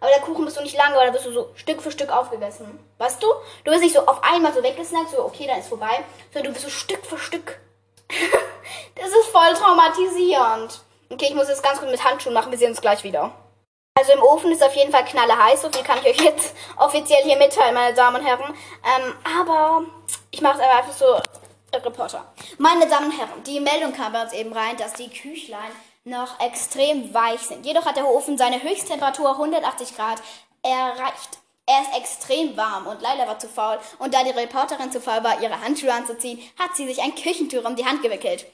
aber 0.06 0.12
der 0.12 0.22
Kuchen 0.22 0.46
bist 0.46 0.58
du 0.58 0.62
nicht 0.62 0.78
lange, 0.78 0.96
weil 0.96 1.08
da 1.08 1.12
bist 1.12 1.26
du 1.26 1.32
so 1.32 1.50
Stück 1.56 1.82
für 1.82 1.92
Stück 1.92 2.12
aufgegessen. 2.12 2.80
Weißt 3.00 3.22
du? 3.24 3.28
Du 3.64 3.72
bist 3.72 3.82
nicht 3.82 3.96
so 3.96 4.06
auf 4.06 4.24
einmal 4.24 4.54
so 4.54 4.62
weggesnackt, 4.62 5.10
so 5.10 5.26
okay, 5.26 5.48
dann 5.48 5.60
ist 5.60 5.70
vorbei, 5.70 6.04
sondern 6.32 6.54
du 6.54 6.60
bist 6.60 6.66
so 6.66 6.70
Stück 6.70 7.04
für 7.06 7.18
Stück. 7.18 7.60
das 8.96 9.08
ist 9.08 9.28
voll 9.32 9.54
traumatisierend. 9.56 10.82
Okay, 11.10 11.28
ich 11.30 11.36
muss 11.36 11.48
jetzt 11.48 11.64
ganz 11.64 11.80
kurz 11.80 11.92
mit 11.92 12.04
Handschuhen 12.04 12.34
machen, 12.34 12.52
wir 12.52 12.58
sehen 12.58 12.72
uns 12.72 12.82
gleich 12.82 13.04
wieder. 13.04 13.32
Also 13.98 14.12
im 14.12 14.24
Ofen 14.24 14.52
ist 14.52 14.64
auf 14.64 14.76
jeden 14.76 14.92
Fall 14.92 15.06
knalle 15.06 15.38
heiß, 15.38 15.62
so 15.62 15.70
viel 15.72 15.84
kann 15.84 16.00
ich 16.00 16.08
euch 16.08 16.22
jetzt 16.22 16.54
offiziell 16.78 17.24
hier 17.24 17.38
mitteilen, 17.38 17.74
meine 17.74 17.96
Damen 17.96 18.18
und 18.18 18.26
Herren. 18.26 18.54
Ähm, 18.84 19.16
aber 19.40 19.84
ich 20.32 20.42
mache 20.42 20.60
es 20.60 20.68
einfach 20.68 20.92
so 20.92 21.06
Reporter. 21.74 22.26
Meine 22.58 22.88
Damen 22.88 23.12
und 23.12 23.18
Herren, 23.18 23.44
die 23.44 23.60
Meldung 23.60 23.94
kam 23.94 24.14
bei 24.14 24.24
uns 24.24 24.34
eben 24.34 24.54
rein, 24.54 24.78
dass 24.78 24.94
die 24.94 25.10
Küchlein 25.10 25.72
noch 26.04 26.40
extrem 26.40 27.14
weich 27.14 27.42
sind. 27.42 27.66
Jedoch 27.66 27.86
hat 27.86 27.98
der 27.98 28.08
Ofen 28.08 28.38
seine 28.38 28.62
Höchsttemperatur 28.62 29.32
180 29.32 29.96
Grad 29.96 30.22
erreicht. 30.62 31.40
Er 31.68 31.82
ist 31.82 31.98
extrem 31.98 32.56
warm 32.56 32.88
und 32.88 33.02
Leila 33.02 33.28
war 33.28 33.40
zu 33.40 33.48
faul. 33.48 33.80
Und 33.98 34.14
da 34.14 34.24
die 34.24 34.30
Reporterin 34.30 34.92
zu 34.92 35.02
faul 35.02 35.24
war, 35.24 35.42
ihre 35.42 35.62
Handschuhe 35.62 35.94
anzuziehen, 35.94 36.40
hat 36.60 36.76
sie 36.76 36.86
sich 36.86 37.02
ein 37.02 37.16
Küchentuch 37.16 37.66
um 37.66 37.76
die 37.76 37.86
Hand 37.86 38.04
gewickelt. 38.04 38.46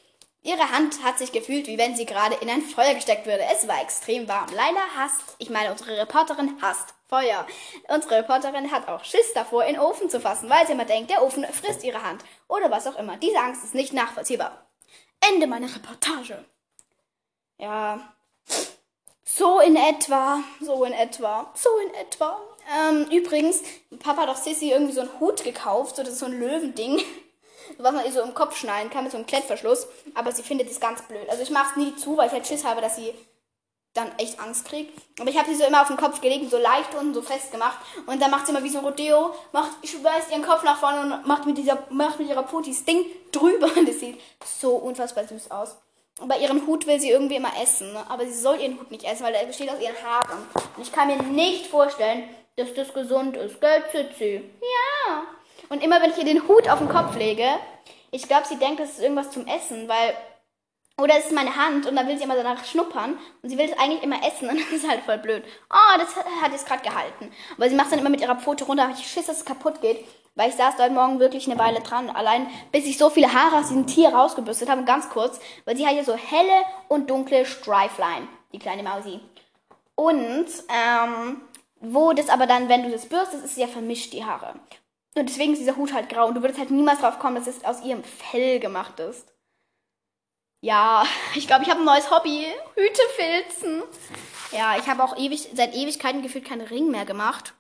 Ihre 0.44 0.72
Hand 0.72 1.04
hat 1.04 1.20
sich 1.20 1.32
gefühlt, 1.32 1.68
wie 1.68 1.78
wenn 1.78 1.96
sie 1.96 2.06
gerade 2.06 2.36
in 2.36 2.50
ein 2.50 2.64
Feuer 2.64 2.96
gesteckt 2.96 3.28
würde. 3.28 3.44
Es 3.54 3.68
war 3.68 3.82
extrem 3.82 4.28
warm. 4.28 4.50
Leila 4.50 4.82
hasst, 4.98 5.36
ich 5.38 5.52
meine, 5.52 5.72
unsere 5.72 5.98
Reporterin 5.98 6.58
hasst 6.62 6.96
Feuer. 7.08 7.46
Unsere 7.90 8.18
Reporterin 8.18 8.72
hat 8.72 8.88
auch 8.88 9.04
Schiss 9.04 9.34
davor, 9.36 9.66
in 9.66 9.74
den 9.74 9.82
Ofen 9.82 10.10
zu 10.10 10.20
fassen, 10.20 10.50
weil 10.50 10.66
sie 10.66 10.74
immer 10.74 10.86
denkt, 10.86 11.12
der 11.12 11.24
Ofen 11.24 11.46
frisst 11.46 11.84
ihre 11.84 12.02
Hand. 12.04 12.24
Oder 12.48 12.72
was 12.72 12.88
auch 12.88 12.98
immer. 12.98 13.18
Diese 13.18 13.38
Angst 13.38 13.64
ist 13.64 13.76
nicht 13.76 13.94
nachvollziehbar. 13.94 14.66
Ende 15.20 15.46
meiner 15.46 15.74
Reportage. 15.76 16.44
Ja, 17.58 18.14
so 19.24 19.60
in 19.60 19.76
etwa, 19.76 20.44
so 20.60 20.84
in 20.84 20.94
etwa, 20.94 21.52
so 21.54 21.70
in 21.86 21.94
etwa. 21.94 22.40
Ähm, 22.76 23.08
übrigens, 23.12 23.62
Papa 24.00 24.24
hat 24.24 24.30
auch 24.30 24.36
Sissy 24.36 24.72
irgendwie 24.72 24.94
so 24.94 25.02
einen 25.02 25.20
Hut 25.20 25.44
gekauft, 25.44 25.96
so 25.96 26.04
das 26.04 26.14
ist 26.14 26.20
so 26.20 26.26
ein 26.26 26.40
Löwending, 26.40 27.02
was 27.78 27.94
man 27.94 28.06
ihr 28.06 28.12
so 28.12 28.22
im 28.22 28.34
Kopf 28.34 28.58
schneiden 28.58 28.90
kann 28.90 29.04
mit 29.04 29.12
so 29.12 29.18
einem 29.18 29.28
Klettverschluss. 29.28 29.88
Aber 30.16 30.32
sie 30.32 30.44
findet 30.44 30.70
es 30.70 30.80
ganz 30.80 31.02
blöd. 31.04 31.30
Also 31.30 31.44
ich 31.44 31.50
mache 31.50 31.72
es 31.72 31.76
nie 31.78 31.96
zu, 31.96 32.18
weil 32.18 32.28
ich 32.28 32.34
halt 32.34 32.48
Schiss 32.48 32.66
habe, 32.66 32.82
dass 32.82 32.96
sie 32.96 33.14
dann 33.94 34.12
echt 34.18 34.40
Angst 34.40 34.66
kriegt. 34.66 34.98
Aber 35.20 35.30
ich 35.30 35.38
habe 35.38 35.50
sie 35.50 35.56
so 35.56 35.66
immer 35.66 35.82
auf 35.82 35.88
den 35.88 35.98
Kopf 35.98 36.22
gelegt, 36.22 36.50
so 36.50 36.58
leicht 36.58 36.96
unten 36.96 37.14
so 37.14 37.22
festgemacht. 37.22 37.78
Und 38.06 38.22
dann 38.22 38.32
macht 38.32 38.46
sie 38.46 38.52
immer 38.52 38.64
wie 38.64 38.70
so 38.70 38.80
ein 38.80 38.86
Rodeo, 38.86 39.36
macht, 39.52 39.72
schmeißt 39.84 40.32
ihren 40.32 40.44
Kopf 40.44 40.64
nach 40.64 40.78
vorne 40.78 41.02
und 41.02 41.28
macht 41.28 41.46
mit, 41.46 41.58
dieser, 41.58 41.78
macht 41.90 42.20
mit 42.20 42.30
ihrer 42.30 42.44
Putis 42.44 42.86
Ding 42.86 43.06
drüber. 43.32 43.70
Und 43.76 43.88
das 43.88 44.00
sieht 44.00 44.20
so 44.46 44.76
unfassbar 44.76 45.28
süß 45.28 45.52
aus. 45.52 45.76
Und 46.20 46.28
bei 46.28 46.38
ihrem 46.38 46.66
Hut 46.68 46.88
will 46.88 47.00
sie 47.00 47.10
irgendwie 47.10 47.36
immer 47.36 47.52
essen. 47.62 47.92
Ne? 47.94 48.04
Aber 48.08 48.26
sie 48.26 48.34
soll 48.34 48.60
ihren 48.62 48.80
Hut 48.80 48.92
nicht 48.92 49.04
essen, 49.04 49.24
weil 49.24 49.34
er 49.34 49.46
besteht 49.46 49.70
aus 49.70 49.82
ihren 49.82 49.96
Haaren. 50.04 50.40
Und 50.78 50.84
ich 50.84 50.92
kann 50.92 51.08
mir 51.08 51.22
nicht 51.24 51.68
vorstellen, 51.68 52.30
dass 52.56 52.74
das 52.74 52.94
gesund 52.94 53.36
ist. 53.38 53.60
Gell, 53.60 53.84
Zizi? 53.92 54.44
Ja. 54.62 55.24
Und 55.72 55.82
immer 55.82 56.02
wenn 56.02 56.12
ich 56.12 56.18
ihr 56.18 56.26
den 56.26 56.50
Hut 56.50 56.68
auf 56.68 56.80
den 56.80 56.90
Kopf 56.90 57.16
lege, 57.16 57.48
ich 58.12 58.28
glaube, 58.28 58.46
sie 58.46 58.58
denkt, 58.58 58.82
das 58.82 58.90
ist 58.90 59.00
irgendwas 59.00 59.32
zum 59.32 59.48
Essen, 59.48 59.88
weil. 59.88 60.14
Oder 61.02 61.18
es 61.18 61.28
ist 61.28 61.32
meine 61.32 61.56
Hand 61.56 61.88
und 61.88 61.96
dann 61.96 62.08
will 62.10 62.18
sie 62.18 62.26
immer 62.26 62.36
danach 62.36 62.66
schnuppern 62.66 63.18
und 63.42 63.50
sie 63.50 63.58
will 63.58 63.66
es 63.66 63.80
eigentlich 63.80 64.04
immer 64.04 64.18
essen 64.18 64.50
und 64.50 64.60
das 64.60 64.70
ist 64.70 64.88
halt 64.88 65.02
voll 65.04 65.18
blöd. 65.18 65.44
Oh, 65.70 65.98
das 65.98 66.14
hat 66.42 66.52
jetzt 66.52 66.68
gerade 66.68 66.84
gehalten. 66.84 67.32
Aber 67.56 67.70
sie 67.70 67.76
macht 67.76 67.86
es 67.86 67.92
dann 67.92 68.00
immer 68.00 68.10
mit 68.10 68.20
ihrer 68.20 68.36
Pfote 68.36 68.66
runter, 68.66 68.84
habe 68.84 68.94
ich 68.94 69.08
Schiss, 69.08 69.28
dass 69.28 69.38
es 69.38 69.46
kaputt 69.46 69.80
geht. 69.80 70.06
Weil 70.36 70.50
ich 70.50 70.56
saß 70.56 70.76
heute 70.78 70.94
Morgen 70.94 71.20
wirklich 71.20 71.50
eine 71.50 71.58
Weile 71.58 71.80
dran. 71.80 72.10
Allein 72.10 72.48
bis 72.74 72.86
ich 72.86 72.98
so 72.98 73.10
viele 73.10 73.34
Haare 73.34 73.60
aus 73.60 73.70
diesem 73.70 73.88
Tier 73.88 74.10
rausgebürstet 74.10 74.70
habe, 74.70 74.84
ganz 74.84 75.10
kurz. 75.10 75.40
Weil 75.64 75.78
sie 75.78 75.88
hat 75.88 75.96
ja 75.96 76.04
so 76.04 76.16
helle 76.16 76.66
und 76.90 77.10
dunkle 77.10 77.46
Streiflein, 77.46 78.28
die 78.52 78.60
kleine 78.60 78.84
Mausi. 78.84 79.22
Und, 79.96 80.48
ähm, 80.68 81.42
wo 81.80 82.12
das 82.12 82.30
aber 82.30 82.46
dann, 82.46 82.68
wenn 82.68 82.84
du 82.84 82.92
das 82.92 83.06
bürstest, 83.06 83.46
ist 83.46 83.52
es 83.52 83.58
ja 83.58 83.68
vermischt, 83.68 84.12
die 84.12 84.26
Haare. 84.26 84.54
Und 85.16 85.30
deswegen 85.30 85.54
ist 85.54 85.60
dieser 85.60 85.76
Hut 85.76 85.94
halt 85.94 86.10
grau. 86.10 86.28
Und 86.28 86.36
du 86.36 86.42
würdest 86.42 86.60
halt 86.60 86.72
niemals 86.72 87.00
drauf 87.00 87.20
kommen, 87.20 87.36
dass 87.36 87.48
es 87.48 87.64
aus 87.66 87.84
ihrem 87.84 88.04
Fell 88.04 88.60
gemacht 88.60 89.00
ist. 89.00 89.34
Ja, 90.62 91.06
ich 91.36 91.48
glaube, 91.48 91.64
ich 91.64 91.70
habe 91.70 91.82
ein 91.82 91.86
neues 91.86 92.12
Hobby. 92.12 92.48
Hütefilzen. 92.76 93.84
Ja, 94.52 94.78
ich 94.78 94.88
habe 94.88 95.04
auch 95.04 95.18
ewig, 95.18 95.50
seit 95.54 95.74
Ewigkeiten 95.76 96.22
gefühlt 96.22 96.46
keinen 96.46 96.68
Ring 96.68 96.92
mehr 96.92 97.06
gemacht. 97.06 97.54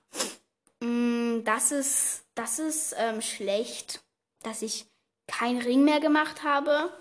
Mm, 0.80 1.44
das 1.44 1.72
ist 1.72 2.22
das 2.36 2.60
ist 2.60 2.96
ähm, 2.98 3.22
schlecht, 3.22 4.02
dass 4.44 4.62
ich 4.62 4.86
keinen 5.28 5.62
Ring 5.62 5.84
mehr 5.84 6.00
gemacht 6.00 6.44
habe. 6.44 6.92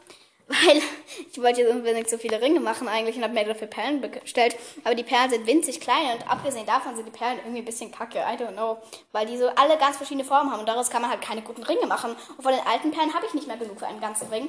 Weil 0.51 0.83
ich 1.31 1.41
wollte 1.41 1.61
jetzt 1.61 1.71
unbedingt 1.71 2.11
so 2.11 2.19
viele 2.19 2.41
Ringe 2.41 2.59
machen 2.59 2.89
eigentlich 2.89 3.17
und 3.17 3.23
habe 3.23 3.35
mir 3.35 3.45
dafür 3.45 3.69
Perlen 3.69 4.01
bestellt. 4.01 4.57
Aber 4.83 4.97
die 4.97 5.05
Perlen 5.05 5.31
sind 5.31 5.47
winzig 5.47 5.81
klein 5.81 6.17
und 6.17 6.29
abgesehen 6.29 6.67
davon 6.67 6.97
sind 6.97 7.07
die 7.07 7.17
Perlen 7.17 7.39
irgendwie 7.39 7.61
ein 7.61 7.65
bisschen 7.65 7.93
kacke. 7.93 8.19
I 8.19 8.37
don't 8.37 8.55
know. 8.55 8.79
Weil 9.13 9.27
die 9.27 9.37
so 9.37 9.47
alle 9.51 9.79
ganz 9.79 9.97
verschiedene 9.97 10.25
Formen 10.25 10.51
haben 10.51 10.59
und 10.59 10.69
daraus 10.69 10.91
kann 10.91 11.03
man 11.03 11.11
halt 11.11 11.23
keine 11.23 11.43
guten 11.43 11.63
Ringe 11.63 11.87
machen. 11.87 12.17
Und 12.37 12.43
von 12.43 12.53
den 12.53 12.67
alten 12.67 12.91
Perlen 12.91 13.15
habe 13.15 13.27
ich 13.27 13.35
nicht 13.35 13.47
mehr 13.47 13.59
genug 13.59 13.79
für 13.79 13.87
einen 13.87 14.01
ganzen 14.01 14.29
Ring. 14.29 14.49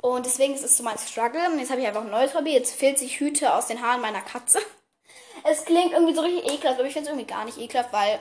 Und 0.00 0.26
deswegen 0.26 0.54
ist 0.54 0.64
es 0.64 0.76
so 0.76 0.84
mein 0.84 0.98
Struggle. 0.98 1.50
Und 1.50 1.58
jetzt 1.58 1.70
habe 1.70 1.80
ich 1.80 1.88
einfach 1.88 2.02
ein 2.02 2.10
neues 2.10 2.34
Hobby. 2.34 2.52
Jetzt 2.52 2.76
fehlt 2.76 2.96
sich 2.96 3.18
Hüte 3.18 3.52
aus 3.52 3.66
den 3.66 3.82
Haaren 3.82 4.00
meiner 4.00 4.20
Katze. 4.20 4.60
Es 5.42 5.64
klingt 5.64 5.92
irgendwie 5.92 6.14
so 6.14 6.22
richtig 6.22 6.44
ekelhaft, 6.44 6.78
aber 6.78 6.86
ich 6.86 6.92
finde 6.92 7.10
es 7.10 7.16
irgendwie 7.16 7.32
gar 7.32 7.44
nicht 7.44 7.58
ekelhaft, 7.58 7.92
weil 7.92 8.20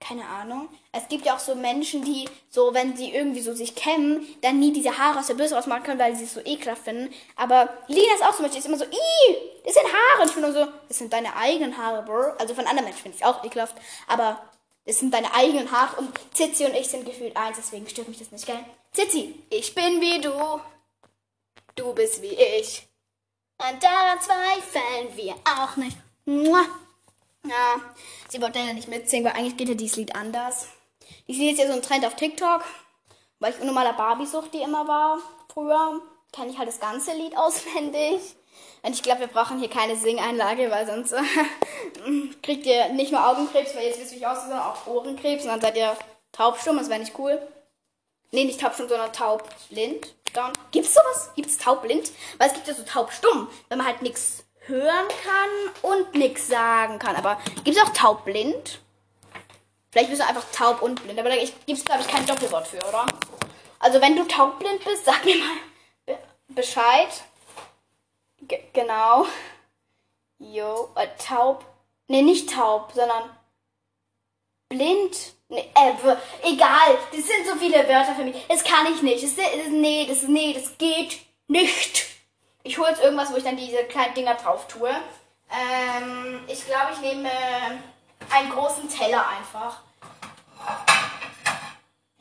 keine 0.00 0.26
Ahnung. 0.26 0.68
Es 0.92 1.06
gibt 1.08 1.26
ja 1.26 1.36
auch 1.36 1.40
so 1.40 1.54
Menschen, 1.54 2.02
die 2.02 2.28
so, 2.48 2.74
wenn 2.74 2.96
sie 2.96 3.14
irgendwie 3.14 3.42
so 3.42 3.52
sich 3.52 3.74
kämmen, 3.74 4.26
dann 4.40 4.58
nie 4.58 4.72
diese 4.72 4.98
Haare 4.98 5.18
aus 5.18 5.26
der 5.26 5.34
Bürste 5.34 5.54
rausmachen 5.54 5.82
können, 5.82 6.00
weil 6.00 6.16
sie 6.16 6.24
es 6.24 6.34
so 6.34 6.40
ekelhaft 6.40 6.82
finden. 6.82 7.14
Aber 7.36 7.68
Lina 7.86 8.14
ist 8.14 8.24
auch 8.24 8.32
so, 8.32 8.46
die 8.46 8.58
ist 8.58 8.66
immer 8.66 8.78
so, 8.78 8.84
ih, 8.84 9.36
das 9.64 9.74
sind 9.74 9.86
Haare. 9.86 10.22
Und 10.22 10.28
ich 10.28 10.34
bin 10.34 10.42
nur 10.42 10.52
so, 10.52 10.66
das 10.88 10.98
sind 10.98 11.12
deine 11.12 11.36
eigenen 11.36 11.76
Haare, 11.76 12.02
Bro. 12.02 12.32
Also 12.38 12.54
von 12.54 12.66
anderen 12.66 12.86
Menschen 12.86 13.02
finde 13.02 13.18
ich 13.18 13.24
auch 13.24 13.44
ekelhaft. 13.44 13.76
Aber 14.08 14.40
das 14.86 14.98
sind 14.98 15.12
deine 15.12 15.32
eigenen 15.34 15.70
Haare. 15.70 15.96
Und 15.96 16.18
Zizi 16.32 16.64
und 16.64 16.74
ich 16.74 16.88
sind 16.88 17.04
gefühlt 17.04 17.36
eins, 17.36 17.58
deswegen 17.58 17.88
stört 17.88 18.08
mich 18.08 18.18
das 18.18 18.32
nicht, 18.32 18.46
gell? 18.46 18.64
Zizi, 18.92 19.34
ich 19.50 19.74
bin 19.74 20.00
wie 20.00 20.20
du. 20.20 20.32
Du 21.76 21.92
bist 21.94 22.22
wie 22.22 22.34
ich. 22.34 22.88
Und 23.58 23.82
daran 23.82 24.18
zweifeln 24.20 25.16
wir 25.16 25.34
auch 25.44 25.76
nicht. 25.76 25.96
Mua. 26.24 26.64
Ja, 27.46 27.80
sie 28.28 28.40
wollte 28.40 28.58
ja 28.58 28.72
nicht 28.72 28.88
mitsingen, 28.88 29.24
weil 29.24 29.38
eigentlich 29.38 29.56
geht 29.56 29.68
ja 29.68 29.74
dieses 29.74 29.96
Lied 29.96 30.14
anders. 30.14 30.68
Ich 31.26 31.36
sehe 31.36 31.50
jetzt 31.50 31.58
ja 31.58 31.66
so 31.66 31.72
einen 31.72 31.82
Trend 31.82 32.04
auf 32.04 32.16
TikTok, 32.16 32.64
weil 33.38 33.52
ich 33.52 33.60
unnormaler 33.60 33.94
Barbie-Sucht, 33.94 34.52
die 34.52 34.62
immer 34.62 34.86
war 34.86 35.18
früher, 35.52 36.00
kenne 36.32 36.50
ich 36.50 36.58
halt 36.58 36.68
das 36.68 36.80
ganze 36.80 37.12
Lied 37.12 37.36
auswendig. 37.36 38.20
Und 38.82 38.94
ich 38.94 39.02
glaube, 39.02 39.20
wir 39.20 39.26
brauchen 39.26 39.58
hier 39.58 39.68
keine 39.68 39.96
Singeinlage, 39.96 40.70
weil 40.70 40.86
sonst 40.86 41.14
kriegt 42.42 42.66
ihr 42.66 42.88
nicht 42.90 43.12
nur 43.12 43.26
Augenkrebs, 43.26 43.74
weil 43.74 43.86
jetzt 43.86 44.00
wisst 44.00 44.12
ihr, 44.12 44.16
wie 44.16 44.20
ich 44.20 44.26
aussehe, 44.26 44.48
sondern 44.48 44.66
auch 44.66 44.86
Ohrenkrebs. 44.86 45.44
Und 45.44 45.50
dann 45.50 45.60
seid 45.60 45.76
ihr 45.76 45.96
taubstumm, 46.32 46.78
das 46.78 46.88
wäre 46.88 47.00
nicht 47.00 47.18
cool. 47.18 47.40
Nee, 48.32 48.44
nicht 48.44 48.60
taubstumm, 48.60 48.88
sondern 48.88 49.12
taubblind. 49.12 50.14
Dann. 50.32 50.52
Gibt's 50.70 50.94
sowas? 50.94 51.30
Gibt's 51.34 51.58
taubblind? 51.58 52.10
Weil 52.38 52.48
es 52.48 52.54
gibt 52.54 52.68
ja 52.68 52.74
so 52.74 52.84
taubstumm, 52.84 53.48
wenn 53.68 53.78
man 53.78 53.86
halt 53.86 54.02
nichts 54.02 54.44
hören 54.70 55.08
kann 55.22 55.92
und 55.92 56.14
nichts 56.14 56.48
sagen 56.48 56.98
kann. 56.98 57.16
Aber 57.16 57.38
gibt 57.64 57.76
es 57.76 57.82
auch 57.82 57.92
taubblind? 57.92 58.80
Vielleicht 59.90 60.10
bist 60.10 60.22
du 60.22 60.26
einfach 60.26 60.44
taub 60.52 60.82
und 60.82 61.02
blind. 61.02 61.18
Aber 61.18 61.28
da 61.28 61.36
gibt 61.36 61.52
es, 61.66 61.84
glaube 61.84 62.00
ich, 62.00 62.08
kein 62.08 62.24
Doppelwort 62.24 62.66
für, 62.66 62.78
oder? 62.88 63.06
Also, 63.80 64.00
wenn 64.00 64.16
du 64.16 64.24
taubblind 64.24 64.82
bist, 64.84 65.04
sag 65.04 65.24
mir 65.24 65.36
mal 65.36 65.56
be 66.06 66.18
Bescheid. 66.48 67.08
G 68.42 68.58
genau. 68.72 69.26
Jo, 70.38 70.88
äh, 70.94 71.08
taub. 71.18 71.64
Nee, 72.08 72.22
nicht 72.22 72.50
taub, 72.50 72.92
sondern 72.94 73.30
blind. 74.68 75.34
Nee, 75.48 75.68
äh, 75.74 75.92
egal. 76.44 76.98
Das 77.10 77.26
sind 77.26 77.46
so 77.46 77.56
viele 77.56 77.86
Wörter 77.88 78.14
für 78.14 78.24
mich. 78.24 78.36
Das 78.48 78.64
kann 78.64 78.92
ich 78.92 79.02
nicht. 79.02 79.22
Das, 79.22 79.34
das, 79.36 79.68
nee, 79.68 80.06
das, 80.08 80.22
nee, 80.22 80.54
das 80.54 80.78
geht 80.78 81.20
nicht. 81.48 82.09
Ich 82.70 82.78
hole 82.78 82.88
jetzt 82.88 83.02
irgendwas, 83.02 83.32
wo 83.32 83.36
ich 83.36 83.42
dann 83.42 83.56
diese 83.56 83.82
kleinen 83.82 84.14
Dinger 84.14 84.36
drauf 84.36 84.68
tue. 84.68 84.88
Ähm, 84.88 86.38
ich 86.46 86.64
glaube, 86.64 86.92
ich 86.92 87.00
nehme 87.00 87.28
einen 88.32 88.48
großen 88.48 88.88
Teller 88.88 89.26
einfach. 89.26 89.80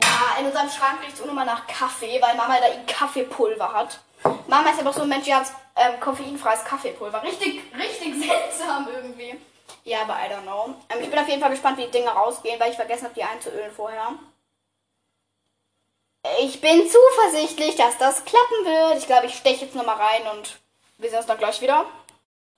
Ja, 0.01 0.39
in 0.39 0.47
unserem 0.47 0.67
Schrank 0.71 1.03
riecht 1.03 1.13
es 1.13 1.21
unnormal 1.21 1.45
nach 1.45 1.67
Kaffee, 1.67 2.19
weil 2.19 2.35
Mama 2.35 2.57
da 2.59 2.67
ihr 2.67 2.83
Kaffeepulver 2.87 3.71
hat. 3.71 3.99
Mama 4.47 4.71
ist 4.71 4.79
aber 4.79 4.91
so 4.91 5.03
ein 5.03 5.09
Mensch, 5.09 5.25
die 5.25 5.35
hat 5.35 5.45
ähm, 5.75 5.99
koffeinfreies 5.99 6.65
Kaffeepulver. 6.65 7.21
Richtig, 7.21 7.61
richtig 7.77 8.15
seltsam 8.15 8.87
irgendwie. 8.91 9.39
Ja, 9.83 10.01
aber 10.01 10.13
I 10.13 10.33
don't 10.33 10.41
know. 10.41 10.73
Ähm, 10.89 11.03
ich 11.03 11.11
bin 11.11 11.19
auf 11.19 11.29
jeden 11.29 11.41
Fall 11.41 11.51
gespannt, 11.51 11.77
wie 11.77 11.85
die 11.85 11.91
Dinge 11.91 12.09
rausgehen, 12.09 12.59
weil 12.59 12.71
ich 12.71 12.75
vergessen 12.75 13.03
habe, 13.03 13.13
die 13.13 13.23
einzuölen 13.23 13.71
vorher. 13.71 14.13
Ich 16.41 16.59
bin 16.59 16.89
zuversichtlich, 16.89 17.75
dass 17.75 17.97
das 17.97 18.25
klappen 18.25 18.65
wird. 18.65 18.97
Ich 18.97 19.07
glaube, 19.07 19.27
ich 19.27 19.35
steche 19.35 19.65
jetzt 19.65 19.75
nochmal 19.75 19.95
rein 19.95 20.37
und 20.37 20.59
wir 20.97 21.09
sehen 21.09 21.19
uns 21.19 21.27
dann 21.27 21.37
gleich 21.37 21.61
wieder. 21.61 21.85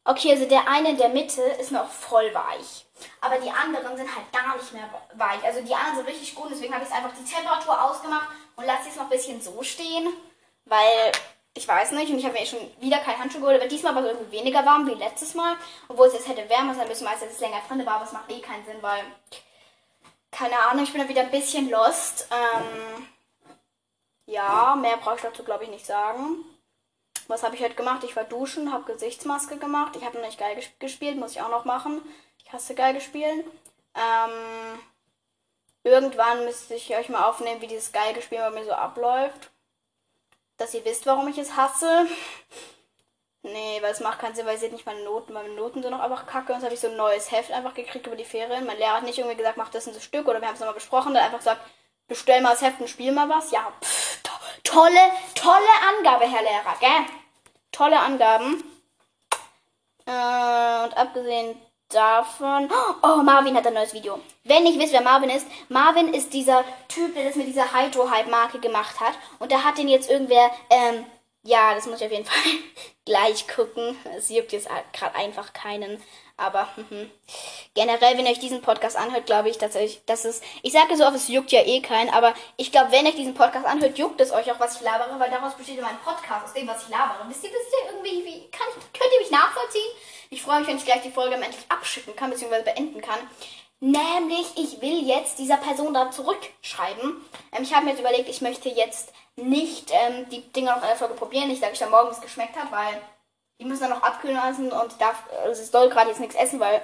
Okay, 0.03 0.31
also 0.31 0.45
der 0.45 0.67
eine 0.67 0.89
in 0.89 0.97
der 0.97 1.09
Mitte 1.09 1.41
ist 1.41 1.71
noch 1.71 1.87
voll 1.87 2.33
weich. 2.33 2.85
Aber 3.21 3.37
die 3.37 3.51
anderen 3.51 3.95
sind 3.97 4.15
halt 4.15 4.31
gar 4.31 4.57
nicht 4.57 4.73
mehr 4.73 4.89
weich. 5.13 5.43
Also 5.43 5.61
die 5.61 5.75
anderen 5.75 5.97
sind 5.97 6.07
richtig 6.07 6.33
gut, 6.33 6.49
deswegen 6.51 6.73
habe 6.73 6.83
ich 6.83 6.91
einfach 6.91 7.11
die 7.13 7.31
Temperatur 7.31 7.79
ausgemacht 7.79 8.29
und 8.55 8.65
lasse 8.65 8.87
jetzt 8.87 8.97
noch 8.97 9.03
ein 9.03 9.09
bisschen 9.09 9.41
so 9.41 9.61
stehen. 9.61 10.09
Weil, 10.65 11.11
ich 11.53 11.67
weiß 11.67 11.91
nicht, 11.91 12.11
und 12.11 12.17
ich 12.17 12.25
habe 12.25 12.39
mir 12.39 12.45
schon 12.47 12.59
wieder 12.79 12.97
kein 12.97 13.19
Handschuh 13.19 13.39
geholt, 13.39 13.59
aber 13.59 13.69
diesmal 13.69 13.93
war 13.93 14.03
es 14.03 14.09
irgendwie 14.09 14.39
weniger 14.39 14.65
warm 14.65 14.87
wie 14.87 14.95
letztes 14.95 15.35
Mal. 15.35 15.55
Obwohl 15.87 16.07
es 16.07 16.13
jetzt 16.13 16.27
hätte 16.27 16.49
wärmer 16.49 16.73
sein 16.73 16.87
müssen, 16.87 17.05
weil 17.05 17.15
es 17.15 17.39
länger 17.39 17.61
drin 17.67 17.85
war, 17.85 17.95
aber 17.95 18.05
es 18.05 18.11
macht 18.11 18.31
eh 18.31 18.39
keinen 18.39 18.65
Sinn, 18.65 18.81
weil, 18.81 19.03
keine 20.31 20.57
Ahnung, 20.57 20.83
ich 20.83 20.91
bin 20.91 21.01
da 21.01 21.07
wieder 21.07 21.21
ein 21.21 21.31
bisschen 21.31 21.69
lost. 21.69 22.27
Ähm, 22.31 23.07
ja, 24.31 24.75
mehr 24.75 24.97
brauche 24.97 25.15
ich 25.15 25.21
dazu, 25.21 25.43
glaube 25.43 25.65
ich, 25.65 25.69
nicht 25.69 25.85
sagen. 25.85 26.45
Was 27.27 27.43
habe 27.43 27.55
ich 27.55 27.61
heute 27.61 27.75
gemacht? 27.75 28.03
Ich 28.03 28.15
war 28.15 28.23
duschen, 28.23 28.73
habe 28.73 28.91
Gesichtsmaske 28.91 29.57
gemacht. 29.57 29.95
Ich 29.95 30.03
habe 30.03 30.17
noch 30.17 30.25
nicht 30.25 30.39
geil 30.39 30.57
gespielt, 30.79 31.17
muss 31.17 31.31
ich 31.31 31.41
auch 31.41 31.49
noch 31.49 31.65
machen. 31.65 32.01
Ich 32.43 32.51
hasse 32.51 32.75
geil 32.75 32.99
spielen. 33.01 33.43
Ähm, 33.95 34.79
irgendwann 35.83 36.45
müsste 36.45 36.75
ich 36.75 36.95
euch 36.95 37.09
mal 37.09 37.23
aufnehmen, 37.23 37.61
wie 37.61 37.67
dieses 37.67 37.91
geil 37.91 38.19
Spiel 38.21 38.39
bei 38.39 38.51
mir 38.51 38.65
so 38.65 38.71
abläuft. 38.71 39.51
Dass 40.57 40.73
ihr 40.73 40.85
wisst, 40.85 41.05
warum 41.05 41.27
ich 41.27 41.37
es 41.37 41.55
hasse. 41.55 42.07
Nee, 43.43 43.79
weil 43.81 43.91
es 43.91 43.99
macht 43.99 44.19
keinen 44.19 44.35
Sinn, 44.35 44.45
weil 44.45 44.53
ihr 44.53 44.59
seht 44.59 44.71
nicht 44.71 44.85
meine 44.85 45.03
Noten. 45.03 45.33
Meine 45.33 45.49
Noten 45.49 45.81
sind 45.81 45.91
noch 45.91 45.99
einfach 45.99 46.27
kacke. 46.27 46.53
Und 46.53 46.59
jetzt 46.59 46.65
habe 46.65 46.75
ich 46.75 46.79
so 46.79 46.87
ein 46.87 46.97
neues 46.97 47.31
Heft 47.31 47.51
einfach 47.51 47.73
gekriegt 47.73 48.07
über 48.07 48.15
die 48.15 48.25
Ferien. 48.25 48.65
Mein 48.65 48.77
Lehrer 48.77 48.97
hat 48.97 49.03
nicht 49.03 49.17
irgendwie 49.17 49.37
gesagt, 49.37 49.57
mach 49.57 49.69
das 49.69 49.87
in 49.87 49.93
so 49.93 49.99
Stück. 49.99 50.27
Oder 50.27 50.39
wir 50.41 50.47
haben 50.47 50.53
es 50.53 50.59
nochmal 50.59 50.75
besprochen. 50.75 51.13
Der 51.13 51.23
hat 51.23 51.27
einfach 51.27 51.39
gesagt, 51.39 51.61
bestell 52.07 52.41
mal 52.41 52.51
das 52.51 52.61
Heft 52.61 52.79
und 52.79 52.89
spiel 52.89 53.11
mal 53.11 53.29
was. 53.29 53.51
Ja, 53.51 53.71
pff, 53.81 54.20
tolle, 54.63 55.11
tolle 55.35 55.73
Angabe, 55.89 56.25
Herr 56.25 56.41
Lehrer, 56.41 56.75
gell? 56.79 57.05
Tolle 57.71 57.99
Angaben. 57.99 58.63
Äh, 60.05 60.83
und 60.85 60.97
abgesehen 60.97 61.55
davon. 61.89 62.69
Oh, 63.03 63.21
Marvin 63.23 63.55
hat 63.55 63.67
ein 63.67 63.73
neues 63.73 63.93
Video. 63.93 64.19
Wenn 64.43 64.65
ich 64.65 64.79
wisst, 64.79 64.93
wer 64.93 65.01
Marvin 65.01 65.29
ist, 65.29 65.47
Marvin 65.69 66.13
ist 66.13 66.33
dieser 66.33 66.63
Typ, 66.87 67.13
der 67.13 67.25
das 67.25 67.35
mit 67.35 67.47
dieser 67.47 67.73
Hydro-Hype-Marke 67.73 68.59
gemacht 68.59 68.99
hat. 68.99 69.13
Und 69.39 69.51
da 69.51 69.63
hat 69.63 69.77
den 69.77 69.87
jetzt 69.87 70.09
irgendwer, 70.09 70.51
ähm, 70.69 71.05
ja, 71.43 71.73
das 71.75 71.85
muss 71.85 71.99
ich 71.99 72.05
auf 72.05 72.11
jeden 72.11 72.25
Fall 72.29 72.51
gleich 73.05 73.47
gucken. 73.47 73.97
Es 74.17 74.29
juckt 74.29 74.51
jetzt 74.51 74.69
gerade 74.93 75.15
einfach 75.15 75.53
keinen. 75.53 76.01
Aber 76.41 76.67
hm, 76.75 77.11
generell, 77.75 78.17
wenn 78.17 78.25
ihr 78.25 78.31
euch 78.31 78.39
diesen 78.39 78.61
Podcast 78.61 78.97
anhört, 78.97 79.27
glaube 79.27 79.49
ich 79.49 79.59
tatsächlich, 79.59 80.03
dass 80.05 80.25
es. 80.25 80.41
Ich 80.63 80.73
sage 80.73 80.97
so 80.97 81.05
oft, 81.05 81.15
es 81.15 81.27
juckt 81.27 81.51
ja 81.51 81.61
eh 81.61 81.81
keinen, 81.81 82.09
aber 82.09 82.33
ich 82.57 82.71
glaube, 82.71 82.91
wenn 82.91 83.05
ihr 83.05 83.13
diesen 83.13 83.35
Podcast 83.35 83.65
anhört, 83.65 83.97
juckt 83.97 84.19
es 84.19 84.31
euch 84.31 84.51
auch, 84.51 84.59
was 84.59 84.77
ich 84.77 84.81
labere, 84.81 85.19
weil 85.19 85.29
daraus 85.29 85.53
besteht 85.53 85.79
mein 85.81 85.99
Podcast, 85.99 86.45
aus 86.45 86.53
dem, 86.53 86.67
was 86.67 86.83
ich 86.83 86.89
labere. 86.89 87.25
Wisst 87.27 87.43
ihr, 87.43 87.51
wisst 87.51 87.73
ihr 87.73 87.91
irgendwie, 87.93 88.25
wie 88.25 88.49
kann 88.49 88.67
ich, 88.69 88.99
könnt 88.99 89.13
ihr 89.13 89.19
mich 89.19 89.31
nachvollziehen? 89.31 89.91
Ich 90.31 90.41
freue 90.41 90.59
mich, 90.59 90.67
wenn 90.67 90.77
ich 90.77 90.85
gleich 90.85 91.01
die 91.03 91.11
Folge 91.11 91.35
endlich 91.35 91.65
abschicken 91.69 92.15
kann, 92.15 92.31
beziehungsweise 92.31 92.63
beenden 92.63 93.01
kann. 93.01 93.19
Nämlich, 93.79 94.47
ich 94.57 94.81
will 94.81 95.07
jetzt 95.07 95.39
dieser 95.39 95.57
Person 95.57 95.93
da 95.93 96.11
zurückschreiben. 96.11 97.23
Ähm, 97.51 97.63
ich 97.63 97.73
habe 97.73 97.85
mir 97.85 97.91
jetzt 97.91 97.99
überlegt, 97.99 98.29
ich 98.29 98.41
möchte 98.41 98.69
jetzt 98.69 99.11
nicht 99.35 99.91
ähm, 99.91 100.29
die 100.29 100.41
Dinger 100.53 100.75
noch 100.75 100.83
in 100.83 100.87
der 100.87 100.97
Folge 100.97 101.15
probieren. 101.15 101.49
Nicht, 101.49 101.61
dass 101.61 101.73
ich 101.73 101.79
dann 101.79 101.89
morgen 101.89 102.09
es 102.11 102.21
geschmeckt 102.21 102.55
hat, 102.55 102.71
weil 102.71 103.01
die 103.61 103.67
müssen 103.67 103.81
dann 103.81 103.91
noch 103.91 104.01
abkühlen 104.01 104.35
lassen 104.35 104.71
und 104.71 104.99
darf, 104.99 105.23
also 105.43 105.61
es 105.61 105.71
soll 105.71 105.87
gerade 105.89 106.09
jetzt 106.09 106.19
nichts 106.19 106.35
essen, 106.35 106.59
weil 106.59 106.81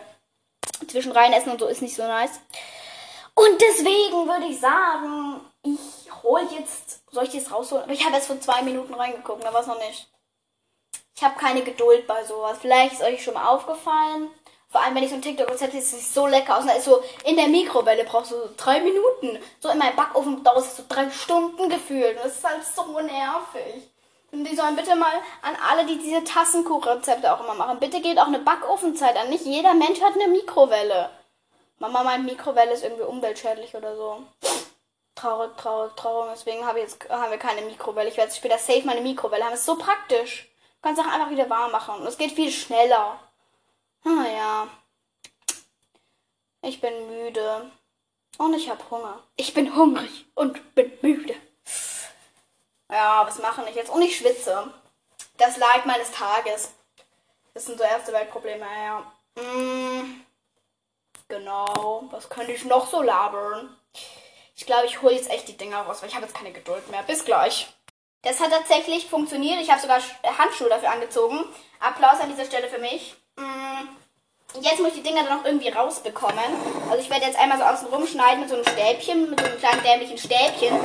zwischen 0.87 1.11
rein 1.11 1.33
essen 1.33 1.49
und 1.49 1.59
so 1.59 1.65
ist 1.65 1.81
nicht 1.81 1.95
so 1.95 2.03
nice. 2.03 2.39
Und 3.33 3.59
deswegen 3.59 4.27
würde 4.27 4.45
ich 4.45 4.59
sagen, 4.59 5.41
ich 5.63 6.13
hole 6.21 6.47
jetzt, 6.55 7.01
soll 7.11 7.23
ich 7.23 7.31
das 7.31 7.51
rausholen? 7.51 7.83
Aber 7.83 7.93
ich 7.93 8.05
habe 8.05 8.15
erst 8.15 8.27
vor 8.27 8.39
zwei 8.39 8.61
Minuten 8.61 8.93
reingeguckt, 8.93 9.43
da 9.43 9.51
war 9.51 9.61
es 9.61 9.67
noch 9.67 9.79
nicht. 9.79 10.07
Ich 11.15 11.23
habe 11.23 11.39
keine 11.39 11.63
Geduld 11.63 12.05
bei 12.05 12.23
sowas. 12.23 12.59
Vielleicht 12.61 12.93
ist 12.93 13.01
euch 13.01 13.23
schon 13.23 13.33
mal 13.33 13.47
aufgefallen. 13.47 14.29
Vor 14.69 14.81
allem, 14.81 14.93
wenn 14.93 15.03
ich 15.03 15.09
so 15.09 15.15
ein 15.15 15.21
TikTok-Rezept 15.23 15.71
sieht 15.71 15.81
es 15.81 16.13
so 16.13 16.27
lecker 16.27 16.57
aus. 16.57 16.63
Und 16.63 16.69
ist 16.69 16.85
so, 16.85 17.01
in 17.25 17.37
der 17.37 17.47
Mikrowelle 17.47 18.03
brauchst 18.03 18.31
du 18.31 18.35
so 18.35 18.49
drei 18.55 18.81
Minuten. 18.81 19.39
So 19.59 19.69
in 19.69 19.79
meinem 19.79 19.95
Backofen 19.95 20.43
dauert 20.43 20.59
es 20.59 20.77
so 20.77 20.83
drei 20.87 21.09
Stunden 21.09 21.69
gefühlt. 21.69 22.17
Und 22.17 22.25
das 22.25 22.35
ist 22.35 22.47
halt 22.47 22.63
so 22.63 22.99
nervig. 22.99 23.89
Und 24.31 24.43
die 24.43 24.55
sollen 24.55 24.75
bitte 24.75 24.95
mal 24.95 25.13
an 25.41 25.55
alle, 25.69 25.85
die 25.85 25.97
diese 25.97 26.23
Tassenkuchenrezepte 26.23 27.33
auch 27.33 27.41
immer 27.41 27.53
machen, 27.53 27.79
bitte 27.79 28.01
geht 28.01 28.19
auch 28.19 28.27
eine 28.27 28.39
Backofenzeit 28.39 29.15
an. 29.15 29.29
Nicht 29.29 29.45
jeder 29.45 29.73
Mensch 29.73 30.01
hat 30.01 30.13
eine 30.15 30.27
Mikrowelle. 30.27 31.09
Mama 31.79 32.03
meint, 32.03 32.25
Mikrowelle 32.25 32.73
ist 32.73 32.83
irgendwie 32.83 33.03
umweltschädlich 33.03 33.75
oder 33.75 33.95
so. 33.95 34.23
Traurig, 35.15 35.55
traurig, 35.57 35.95
traurig. 35.95 36.31
Deswegen 36.33 36.65
habe 36.65 36.79
jetzt, 36.79 37.09
haben 37.09 37.31
wir 37.31 37.37
keine 37.37 37.61
Mikrowelle. 37.61 38.09
Ich 38.09 38.17
werde 38.17 38.33
später 38.33 38.57
safe 38.57 38.83
meine 38.83 39.01
Mikrowelle 39.01 39.43
haben. 39.43 39.51
Das 39.51 39.61
ist 39.61 39.65
so 39.65 39.77
praktisch. 39.77 40.49
Du 40.75 40.81
kannst 40.81 41.01
auch 41.01 41.11
einfach 41.11 41.29
wieder 41.29 41.49
warm 41.49 41.71
machen. 41.71 42.01
Und 42.01 42.07
es 42.07 42.17
geht 42.17 42.33
viel 42.33 42.51
schneller. 42.51 43.19
Naja. 44.03 44.67
Ich 46.61 46.81
bin 46.81 46.93
müde. 47.09 47.71
Und 48.37 48.53
ich 48.53 48.69
habe 48.69 48.83
Hunger. 48.91 49.23
Ich 49.35 49.53
bin 49.53 49.75
hungrig 49.75 50.25
und 50.35 50.75
bin 50.75 50.91
müde. 51.01 51.35
Ja, 52.91 53.25
was 53.27 53.39
mache 53.39 53.67
ich 53.69 53.75
jetzt? 53.75 53.89
Und 53.89 54.01
ich 54.01 54.17
schwitze. 54.17 54.71
Das 55.37 55.57
Leid 55.57 55.85
meines 55.85 56.11
Tages. 56.11 56.73
Das 57.53 57.65
sind 57.65 57.77
so 57.77 57.83
erste 57.83 58.13
Weltprobleme, 58.13 58.65
ja. 58.65 59.11
Mm, 59.41 60.21
genau. 61.27 62.07
Was 62.11 62.29
könnte 62.29 62.51
ich 62.51 62.65
noch 62.65 62.89
so 62.89 63.01
labern? 63.01 63.75
Ich 64.55 64.65
glaube, 64.65 64.85
ich 64.85 65.01
hole 65.01 65.13
jetzt 65.13 65.29
echt 65.29 65.47
die 65.47 65.57
Dinger 65.57 65.81
raus, 65.81 66.01
weil 66.01 66.09
ich 66.09 66.15
habe 66.15 66.25
jetzt 66.25 66.35
keine 66.35 66.51
Geduld 66.51 66.89
mehr. 66.89 67.03
Bis 67.03 67.25
gleich. 67.25 67.67
Das 68.23 68.39
hat 68.39 68.51
tatsächlich 68.51 69.07
funktioniert. 69.07 69.61
Ich 69.61 69.69
habe 69.69 69.81
sogar 69.81 70.01
Handschuhe 70.37 70.69
dafür 70.69 70.91
angezogen. 70.91 71.45
Applaus 71.79 72.19
an 72.19 72.29
dieser 72.29 72.45
Stelle 72.45 72.67
für 72.67 72.79
mich. 72.79 73.15
Mm, 74.57 74.63
jetzt 74.63 74.79
muss 74.79 74.89
ich 74.89 75.01
die 75.01 75.03
Dinger 75.03 75.23
dann 75.23 75.37
noch 75.37 75.45
irgendwie 75.45 75.69
rausbekommen. 75.69 76.37
Also 76.89 77.01
ich 77.01 77.09
werde 77.09 77.25
jetzt 77.25 77.39
einmal 77.39 77.57
so 77.57 77.63
außen 77.63 77.87
rumschneiden 77.87 78.41
mit 78.41 78.49
so 78.49 78.55
einem 78.55 78.65
Stäbchen, 78.65 79.29
mit 79.29 79.39
so 79.39 79.45
einem 79.45 79.59
kleinen 79.59 79.83
dämlichen 79.83 80.17
Stäbchen. 80.17 80.75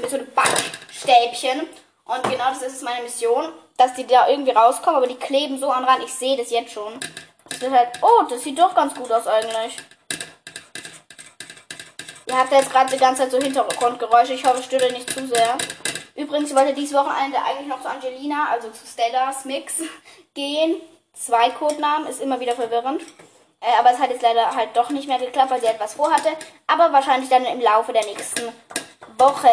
Mit 0.00 0.10
so 0.10 0.16
einem 0.16 0.28
Backstäbchen. 0.34 1.68
Und 2.04 2.22
genau 2.24 2.48
das 2.50 2.62
ist 2.62 2.82
meine 2.82 3.02
Mission, 3.02 3.48
dass 3.76 3.94
die 3.94 4.06
da 4.06 4.28
irgendwie 4.28 4.52
rauskommen, 4.52 4.96
aber 4.96 5.06
die 5.06 5.16
kleben 5.16 5.58
so 5.58 5.70
an 5.70 5.84
ran. 5.84 6.02
Ich 6.02 6.12
sehe 6.12 6.36
das 6.36 6.50
jetzt 6.50 6.72
schon. 6.72 6.92
Das 7.48 7.60
wird 7.60 7.72
halt. 7.72 7.88
Oh, 8.02 8.24
das 8.28 8.42
sieht 8.42 8.58
doch 8.58 8.74
ganz 8.74 8.94
gut 8.94 9.10
aus 9.10 9.26
eigentlich. 9.26 9.76
Ihr 12.26 12.38
habt 12.38 12.52
jetzt 12.52 12.70
gerade 12.70 12.90
die 12.90 12.98
ganze 12.98 13.22
Zeit 13.22 13.30
so 13.30 13.38
Hintergrundgeräusche. 13.38 14.32
Ich 14.32 14.44
hoffe, 14.44 14.58
es 14.58 14.64
stört 14.64 14.92
nicht 14.92 15.10
zu 15.10 15.26
sehr. 15.26 15.56
Übrigens, 16.16 16.50
ich 16.50 16.56
wollte 16.56 16.74
dieses 16.74 16.96
Wochenende 16.96 17.38
eigentlich 17.42 17.66
noch 17.66 17.82
zu 17.82 17.88
Angelina, 17.88 18.48
also 18.50 18.70
zu 18.70 18.86
Stellas 18.86 19.44
Mix, 19.44 19.80
gehen. 20.34 20.76
Zwei 21.14 21.50
Codenamen, 21.50 22.08
ist 22.08 22.20
immer 22.20 22.40
wieder 22.40 22.54
verwirrend. 22.54 23.02
Äh, 23.60 23.78
aber 23.78 23.92
es 23.92 23.98
hat 23.98 24.10
jetzt 24.10 24.22
leider 24.22 24.54
halt 24.54 24.70
doch 24.74 24.90
nicht 24.90 25.08
mehr 25.08 25.18
geklappt, 25.18 25.50
weil 25.50 25.60
sie 25.60 25.66
etwas 25.66 25.94
vorhatte. 25.94 26.30
Aber 26.66 26.92
wahrscheinlich 26.92 27.30
dann 27.30 27.44
im 27.44 27.60
Laufe 27.60 27.92
der 27.92 28.04
nächsten 28.04 28.52
Woche. 29.16 29.48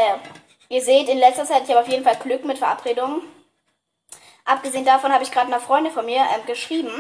Ihr 0.70 0.82
seht, 0.82 1.08
in 1.08 1.18
letzter 1.18 1.46
Zeit, 1.46 1.64
ich 1.64 1.70
habe 1.70 1.82
auf 1.82 1.88
jeden 1.88 2.04
Fall 2.04 2.16
Glück 2.16 2.44
mit 2.46 2.58
Verabredungen. 2.58 3.22
Abgesehen 4.46 4.86
davon 4.86 5.14
habe 5.14 5.24
ich 5.24 5.32
gerade 5.32 5.48
einer 5.48 5.60
Freundin 5.60 5.94
von 5.94 6.06
mir 6.06 6.22
ähm, 6.22 6.46
geschrieben. 6.46 6.92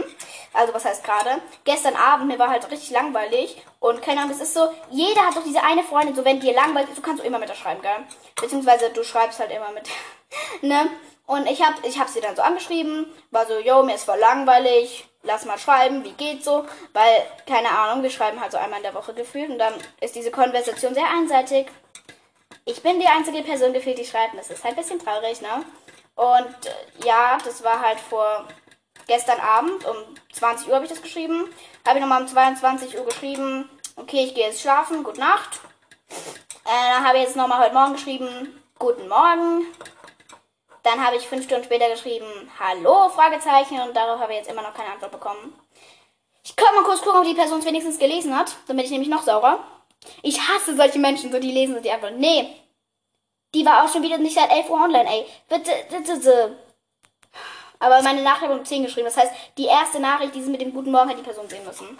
Also 0.53 0.73
was 0.73 0.85
heißt 0.85 1.03
gerade? 1.03 1.41
Gestern 1.63 1.95
Abend, 1.95 2.27
mir 2.27 2.39
war 2.39 2.49
halt 2.49 2.69
richtig 2.69 2.91
langweilig. 2.91 3.61
Und 3.79 4.01
keine 4.01 4.21
Ahnung, 4.21 4.31
es 4.31 4.41
ist 4.41 4.53
so, 4.53 4.69
jeder 4.89 5.25
hat 5.25 5.35
doch 5.35 5.43
diese 5.43 5.63
eine 5.63 5.83
Freundin, 5.83 6.15
so 6.15 6.23
wenn 6.23 6.39
dir 6.39 6.53
langweilig 6.53 6.89
ist, 6.89 6.97
du 6.97 7.01
kannst 7.01 7.21
auch 7.21 7.25
immer 7.25 7.39
mit 7.39 7.49
der 7.49 7.55
schreiben, 7.55 7.81
gell? 7.81 8.05
Beziehungsweise 8.39 8.89
du 8.91 9.03
schreibst 9.03 9.39
halt 9.39 9.51
immer 9.51 9.71
mit. 9.71 9.89
ne? 10.61 10.89
Und 11.25 11.49
ich 11.49 11.65
habe 11.65 11.75
ich 11.87 11.99
hab 11.99 12.09
sie 12.09 12.19
dann 12.19 12.35
so 12.35 12.41
angeschrieben, 12.41 13.05
war 13.31 13.45
so, 13.45 13.57
yo, 13.57 13.83
mir 13.83 13.95
ist 13.95 14.03
voll 14.03 14.19
langweilig, 14.19 15.07
lass 15.23 15.45
mal 15.45 15.57
schreiben, 15.57 16.03
wie 16.03 16.11
geht's 16.11 16.45
so? 16.45 16.65
Weil, 16.93 17.25
keine 17.47 17.69
Ahnung, 17.69 18.03
wir 18.03 18.09
schreiben 18.09 18.41
halt 18.41 18.51
so 18.51 18.57
einmal 18.57 18.79
in 18.79 18.83
der 18.83 18.93
Woche 18.93 19.13
gefühlt 19.13 19.49
und 19.49 19.57
dann 19.57 19.73
ist 20.01 20.15
diese 20.15 20.31
Konversation 20.31 20.93
sehr 20.93 21.09
einseitig. 21.09 21.67
Ich 22.65 22.83
bin 22.83 22.99
die 22.99 23.07
einzige 23.07 23.41
Person 23.43 23.73
gefühlt, 23.73 23.97
die 23.97 24.05
schreibt 24.05 24.37
das 24.37 24.49
ist 24.49 24.63
halt 24.63 24.73
ein 24.73 24.81
bisschen 24.81 24.99
traurig, 24.99 25.41
ne? 25.41 25.63
Und 26.21 26.67
äh, 26.67 27.07
ja, 27.07 27.39
das 27.43 27.63
war 27.63 27.81
halt 27.81 27.99
vor 27.99 28.45
gestern 29.07 29.39
Abend, 29.39 29.83
um 29.85 29.95
20 30.33 30.67
Uhr 30.67 30.75
habe 30.75 30.85
ich 30.85 30.91
das 30.91 31.01
geschrieben. 31.01 31.49
Habe 31.83 31.97
ich 31.97 32.03
nochmal 32.03 32.21
um 32.21 32.27
22 32.27 32.95
Uhr 32.95 33.05
geschrieben, 33.05 33.67
okay, 33.95 34.25
ich 34.25 34.35
gehe 34.35 34.45
jetzt 34.45 34.61
schlafen, 34.61 35.03
gute 35.03 35.19
Nacht. 35.19 35.59
Äh, 36.63 36.93
dann 36.93 37.07
habe 37.07 37.17
ich 37.17 37.23
jetzt 37.23 37.35
nochmal 37.35 37.65
heute 37.65 37.73
Morgen 37.73 37.93
geschrieben, 37.93 38.61
guten 38.77 39.07
Morgen. 39.07 39.65
Dann 40.83 41.03
habe 41.03 41.15
ich 41.15 41.27
fünf 41.27 41.45
Stunden 41.45 41.63
später 41.63 41.89
geschrieben, 41.89 42.27
hallo, 42.59 43.09
Fragezeichen. 43.09 43.79
Und 43.79 43.95
darauf 43.95 44.19
habe 44.19 44.33
ich 44.33 44.37
jetzt 44.37 44.51
immer 44.51 44.61
noch 44.61 44.75
keine 44.75 44.91
Antwort 44.91 45.13
bekommen. 45.13 45.55
Ich 46.43 46.55
kann 46.55 46.75
mal 46.75 46.83
kurz 46.83 47.01
gucken, 47.01 47.21
ob 47.21 47.25
die 47.25 47.33
Person 47.33 47.59
es 47.59 47.65
wenigstens 47.65 47.97
gelesen 47.97 48.37
hat. 48.37 48.55
Bin 48.67 48.77
ich 48.77 48.91
nämlich 48.91 49.09
noch 49.09 49.23
saurer. 49.23 49.63
Ich 50.21 50.39
hasse 50.39 50.75
solche 50.75 50.99
Menschen, 50.99 51.31
so 51.31 51.39
die 51.39 51.51
lesen 51.51 51.77
und 51.77 51.83
die 51.83 51.91
einfach, 51.91 52.11
nee. 52.11 52.60
Die 53.53 53.65
war 53.65 53.83
auch 53.83 53.91
schon 53.91 54.03
wieder 54.03 54.17
nicht 54.17 54.35
seit 54.35 54.51
11 54.51 54.69
Uhr 54.69 54.81
online, 54.81 55.09
ey. 55.09 55.25
Bitte, 55.49 55.71
bitte, 55.89 56.15
bitte. 56.15 56.57
Aber 57.79 58.01
meine 58.03 58.21
Nachricht 58.21 58.49
wurde 58.49 58.59
um 58.59 58.65
10 58.65 58.83
geschrieben. 58.83 59.05
Das 59.05 59.17
heißt, 59.17 59.33
die 59.57 59.65
erste 59.65 59.99
Nachricht, 59.99 60.35
die 60.35 60.43
sie 60.43 60.51
mit 60.51 60.61
dem 60.61 60.73
guten 60.73 60.91
Morgen 60.91 61.09
hat 61.09 61.17
die 61.17 61.23
Person 61.23 61.49
sehen 61.49 61.65
müssen. 61.65 61.97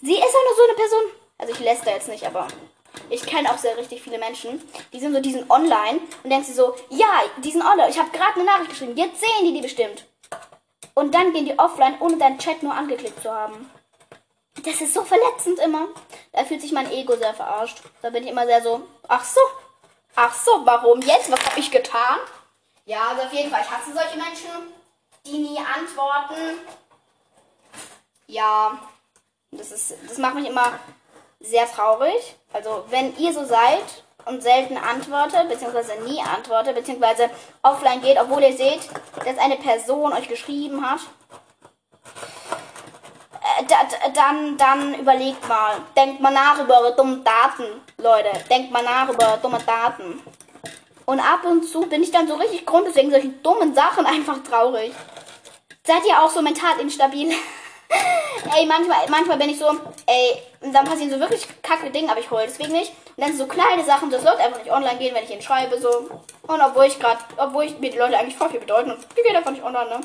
Sie 0.00 0.14
ist 0.14 0.22
auch 0.22 0.44
nur 0.44 0.56
so 0.56 0.62
eine 0.64 0.74
Person. 0.74 1.04
Also 1.38 1.52
ich 1.52 1.60
lässt 1.60 1.86
da 1.86 1.90
jetzt 1.90 2.08
nicht, 2.08 2.24
aber 2.24 2.46
ich 3.10 3.22
kenne 3.22 3.50
auch 3.50 3.58
sehr 3.58 3.76
richtig 3.76 4.02
viele 4.02 4.18
Menschen, 4.18 4.60
die 4.92 5.00
sind 5.00 5.14
so, 5.14 5.20
die 5.20 5.32
sind 5.32 5.50
online 5.50 6.00
und 6.22 6.30
denken 6.30 6.44
sie 6.44 6.52
so, 6.52 6.74
ja, 6.90 7.22
die 7.38 7.50
sind 7.50 7.62
online. 7.62 7.90
Ich 7.90 7.98
habe 7.98 8.10
gerade 8.10 8.34
eine 8.34 8.44
Nachricht 8.44 8.70
geschrieben. 8.70 8.96
Jetzt 8.96 9.20
sehen 9.20 9.44
die 9.44 9.52
die 9.52 9.60
bestimmt. 9.60 10.04
Und 10.94 11.14
dann 11.14 11.32
gehen 11.32 11.44
die 11.44 11.58
offline, 11.58 11.96
ohne 12.00 12.16
deinen 12.16 12.38
Chat 12.38 12.62
nur 12.62 12.74
angeklickt 12.74 13.22
zu 13.22 13.32
haben. 13.32 13.70
Das 14.64 14.80
ist 14.80 14.94
so 14.94 15.02
verletzend 15.02 15.60
immer. 15.60 15.86
Da 16.32 16.44
fühlt 16.44 16.60
sich 16.60 16.72
mein 16.72 16.90
Ego 16.90 17.16
sehr 17.16 17.34
verarscht. 17.34 17.82
Da 18.02 18.10
bin 18.10 18.24
ich 18.24 18.30
immer 18.30 18.46
sehr 18.46 18.62
so, 18.62 18.82
ach 19.06 19.24
so, 19.24 19.40
ach 20.14 20.34
so, 20.34 20.64
warum 20.64 21.00
jetzt? 21.02 21.30
Was 21.30 21.44
habe 21.44 21.60
ich 21.60 21.70
getan? 21.70 22.18
Ja, 22.84 23.08
also 23.10 23.22
auf 23.22 23.32
jeden 23.32 23.50
Fall, 23.50 23.62
ich 23.62 23.70
hasse 23.70 23.92
solche 23.92 24.16
Menschen, 24.16 24.72
die 25.26 25.38
nie 25.38 25.58
antworten. 25.58 26.58
Ja, 28.26 28.78
das 29.50 29.72
ist, 29.72 29.94
das 30.06 30.18
macht 30.18 30.34
mich 30.34 30.48
immer 30.48 30.78
sehr 31.40 31.70
traurig. 31.70 32.36
Also, 32.52 32.84
wenn 32.88 33.16
ihr 33.18 33.32
so 33.32 33.44
seid 33.44 34.04
und 34.24 34.42
selten 34.42 34.76
antwortet, 34.76 35.48
beziehungsweise 35.48 35.94
nie 36.02 36.20
antwortet, 36.20 36.74
beziehungsweise 36.74 37.30
offline 37.62 38.00
geht, 38.00 38.18
obwohl 38.20 38.42
ihr 38.42 38.56
seht, 38.56 38.88
dass 39.24 39.38
eine 39.38 39.56
Person 39.56 40.12
euch 40.12 40.28
geschrieben 40.28 40.88
hat, 40.88 41.00
dann, 44.14 44.56
dann 44.56 44.94
überlegt 44.94 45.46
mal. 45.48 45.76
Denkt 45.96 46.20
mal 46.20 46.32
nach 46.32 46.60
über 46.60 46.80
eure 46.80 46.96
dummen 46.96 47.24
Daten, 47.24 47.64
Leute. 47.98 48.30
Denkt 48.50 48.70
mal 48.70 48.82
nach 48.82 49.08
über 49.08 49.38
dumme 49.42 49.58
Daten. 49.64 50.22
Und 51.06 51.20
ab 51.20 51.44
und 51.44 51.64
zu 51.64 51.80
bin 51.82 52.02
ich 52.02 52.10
dann 52.10 52.28
so 52.28 52.34
richtig 52.34 52.66
grund 52.66 52.94
wegen 52.94 53.10
solchen 53.10 53.42
dummen 53.42 53.74
Sachen 53.74 54.04
einfach 54.04 54.42
traurig. 54.42 54.92
Seid 55.84 56.04
ihr 56.06 56.22
auch 56.22 56.30
so 56.30 56.42
mental 56.42 56.78
instabil? 56.80 57.30
ey, 58.56 58.66
manchmal, 58.66 59.08
manchmal 59.08 59.38
bin 59.38 59.50
ich 59.50 59.58
so, 59.58 59.70
ey, 60.06 60.42
dann 60.60 60.84
passieren 60.84 61.10
so 61.10 61.18
wirklich 61.18 61.46
kacke 61.62 61.90
Dinge, 61.90 62.10
aber 62.10 62.20
ich 62.20 62.30
heule 62.30 62.46
deswegen 62.46 62.72
nicht. 62.72 62.92
Und 63.18 63.24
dann 63.26 63.36
so 63.36 63.48
kleine 63.48 63.84
Sachen, 63.84 64.10
das 64.10 64.22
läuft 64.22 64.38
einfach 64.38 64.60
nicht 64.60 64.70
online 64.70 64.96
gehen, 64.96 65.12
wenn 65.12 65.24
ich 65.24 65.30
ihn 65.32 65.42
schreibe, 65.42 65.80
so. 65.80 66.08
Und 66.46 66.60
obwohl 66.60 66.84
ich 66.84 67.00
gerade, 67.00 67.18
obwohl 67.36 67.64
ich 67.64 67.76
mir 67.80 67.90
die 67.90 67.98
Leute 67.98 68.16
eigentlich 68.16 68.36
voll 68.36 68.48
viel 68.48 68.60
bedeuten, 68.60 68.92
und 68.92 69.00
die 69.10 69.22
gehen 69.22 69.34
einfach 69.34 69.50
nicht 69.50 69.64
online, 69.64 69.90
ne? 69.90 70.00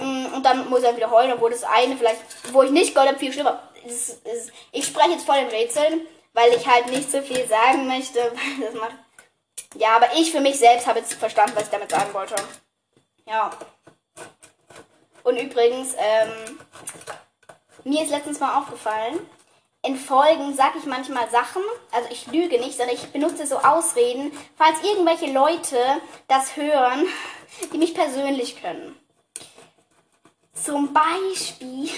Mm, 0.00 0.32
und 0.32 0.46
dann 0.46 0.70
muss 0.70 0.80
dann 0.80 0.96
wieder 0.96 1.10
heulen, 1.10 1.34
obwohl 1.34 1.50
das 1.50 1.62
eine 1.62 1.94
vielleicht, 1.94 2.22
wo 2.54 2.62
ich 2.62 2.70
nicht 2.70 2.94
Gold 2.94 3.08
habe, 3.08 3.18
viel 3.18 3.34
schlimmer. 3.34 3.62
Ist, 3.84 4.26
ist, 4.26 4.50
ich 4.72 4.86
spreche 4.86 5.10
jetzt 5.10 5.26
voll 5.26 5.36
in 5.36 5.48
Rätseln, 5.48 6.06
weil 6.32 6.54
ich 6.54 6.66
halt 6.66 6.86
nicht 6.86 7.10
so 7.10 7.20
viel 7.20 7.46
sagen 7.46 7.86
möchte, 7.86 8.18
weil 8.32 8.66
das 8.66 8.80
macht. 8.80 8.94
Ja, 9.74 9.96
aber 9.96 10.06
ich 10.16 10.32
für 10.32 10.40
mich 10.40 10.58
selbst 10.58 10.86
habe 10.86 11.00
jetzt 11.00 11.12
verstanden, 11.12 11.52
was 11.56 11.64
ich 11.64 11.70
damit 11.70 11.90
sagen 11.90 12.14
wollte. 12.14 12.34
Ja. 13.26 13.50
Und 15.22 15.36
übrigens, 15.36 15.94
ähm, 15.98 16.58
mir 17.84 18.04
ist 18.04 18.10
letztens 18.10 18.40
mal 18.40 18.58
aufgefallen, 18.58 19.20
in 19.84 19.96
Folgen 19.96 20.54
sage 20.54 20.78
ich 20.78 20.86
manchmal 20.86 21.28
Sachen, 21.30 21.62
also 21.92 22.08
ich 22.10 22.26
lüge 22.26 22.58
nicht, 22.58 22.76
sondern 22.76 22.94
ich 22.94 23.12
benutze 23.12 23.46
so 23.46 23.58
Ausreden, 23.58 24.32
falls 24.56 24.82
irgendwelche 24.82 25.30
Leute 25.32 25.78
das 26.26 26.56
hören, 26.56 27.06
die 27.72 27.78
mich 27.78 27.94
persönlich 27.94 28.60
können. 28.62 28.98
Zum 30.54 30.94
Beispiel, 30.94 31.90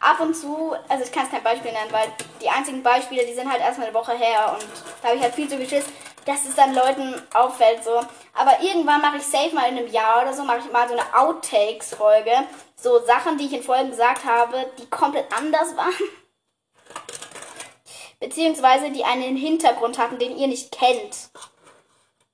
ab 0.00 0.18
und 0.20 0.34
zu, 0.34 0.74
also 0.88 1.04
ich 1.04 1.12
kann 1.12 1.26
es 1.26 1.30
kein 1.30 1.44
Beispiel 1.44 1.70
nennen, 1.72 1.92
weil 1.92 2.08
die 2.42 2.48
einzigen 2.48 2.82
Beispiele, 2.82 3.24
die 3.24 3.34
sind 3.34 3.50
halt 3.50 3.60
erstmal 3.60 3.88
eine 3.88 3.96
Woche 3.96 4.12
her 4.12 4.56
und 4.58 4.66
da 5.00 5.08
habe 5.08 5.16
ich 5.16 5.22
halt 5.22 5.34
viel 5.34 5.48
zu 5.48 5.56
geschissen, 5.56 5.92
dass 6.24 6.44
es 6.44 6.56
dann 6.56 6.74
Leuten 6.74 7.14
auffällt 7.34 7.84
so. 7.84 8.00
Aber 8.34 8.60
irgendwann 8.62 9.00
mache 9.00 9.18
ich 9.18 9.22
safe 9.22 9.54
mal 9.54 9.68
in 9.68 9.78
einem 9.78 9.88
Jahr 9.88 10.22
oder 10.22 10.32
so, 10.32 10.42
mache 10.42 10.60
ich 10.60 10.72
mal 10.72 10.88
so 10.88 10.94
eine 10.94 11.14
Outtakes-Folge. 11.16 12.32
So 12.76 12.98
Sachen, 13.04 13.38
die 13.38 13.44
ich 13.44 13.52
in 13.52 13.62
Folgen 13.62 13.90
gesagt 13.90 14.24
habe, 14.24 14.66
die 14.78 14.88
komplett 14.90 15.26
anders 15.36 15.76
waren. 15.76 15.92
Beziehungsweise 18.20 18.90
die 18.90 19.04
einen 19.04 19.36
Hintergrund 19.36 19.98
hatten, 19.98 20.18
den 20.18 20.36
ihr 20.36 20.46
nicht 20.46 20.72
kennt. 20.72 21.30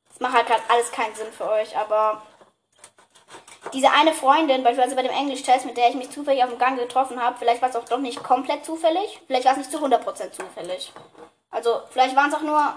Das 0.08 0.20
macht 0.20 0.34
halt 0.34 0.46
gerade 0.46 0.62
alles 0.68 0.92
keinen 0.92 1.14
Sinn 1.14 1.32
für 1.32 1.48
euch, 1.50 1.76
aber 1.76 2.22
diese 3.72 3.90
eine 3.90 4.12
Freundin, 4.12 4.62
beispielsweise 4.62 4.96
bei 4.96 5.02
dem 5.02 5.12
Englisch-Test, 5.12 5.66
mit 5.66 5.76
der 5.76 5.90
ich 5.90 5.94
mich 5.94 6.10
zufällig 6.10 6.42
auf 6.42 6.50
dem 6.50 6.58
Gang 6.58 6.78
getroffen 6.78 7.22
habe, 7.22 7.36
vielleicht 7.38 7.62
war 7.62 7.68
es 7.68 7.76
auch 7.76 7.84
doch 7.84 7.98
nicht 7.98 8.22
komplett 8.22 8.64
zufällig, 8.64 9.20
vielleicht 9.26 9.44
war 9.44 9.52
es 9.52 9.58
nicht 9.58 9.70
zu 9.70 9.78
100% 9.78 10.32
zufällig. 10.32 10.92
Also, 11.50 11.82
vielleicht 11.90 12.16
waren 12.16 12.30
es 12.30 12.34
auch 12.34 12.42
nur 12.42 12.74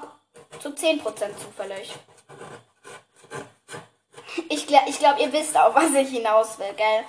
zu 0.60 0.70
10% 0.70 1.02
zufällig. 1.38 1.94
Ich, 4.50 4.68
gl 4.68 4.80
ich 4.88 5.00
glaube, 5.00 5.22
ihr 5.22 5.32
wisst 5.32 5.58
auch, 5.58 5.74
was 5.76 5.94
ich 5.94 6.10
hinaus 6.10 6.60
will, 6.60 6.74
gell? 6.76 7.04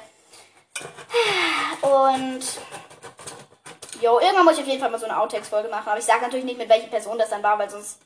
Und. 1.82 2.42
Jo, 4.00 4.18
irgendwann 4.18 4.44
muss 4.44 4.54
ich 4.54 4.60
auf 4.60 4.66
jeden 4.66 4.80
Fall 4.80 4.90
mal 4.90 4.98
so 4.98 5.06
eine 5.06 5.18
Outtakes-Folge 5.18 5.68
machen. 5.68 5.88
Aber 5.88 5.98
ich 5.98 6.04
sage 6.04 6.22
natürlich 6.22 6.44
nicht, 6.44 6.58
mit 6.58 6.68
welcher 6.68 6.88
Person 6.88 7.18
das 7.18 7.30
dann 7.30 7.42
war, 7.42 7.58
weil 7.58 7.70
sonst. 7.70 7.98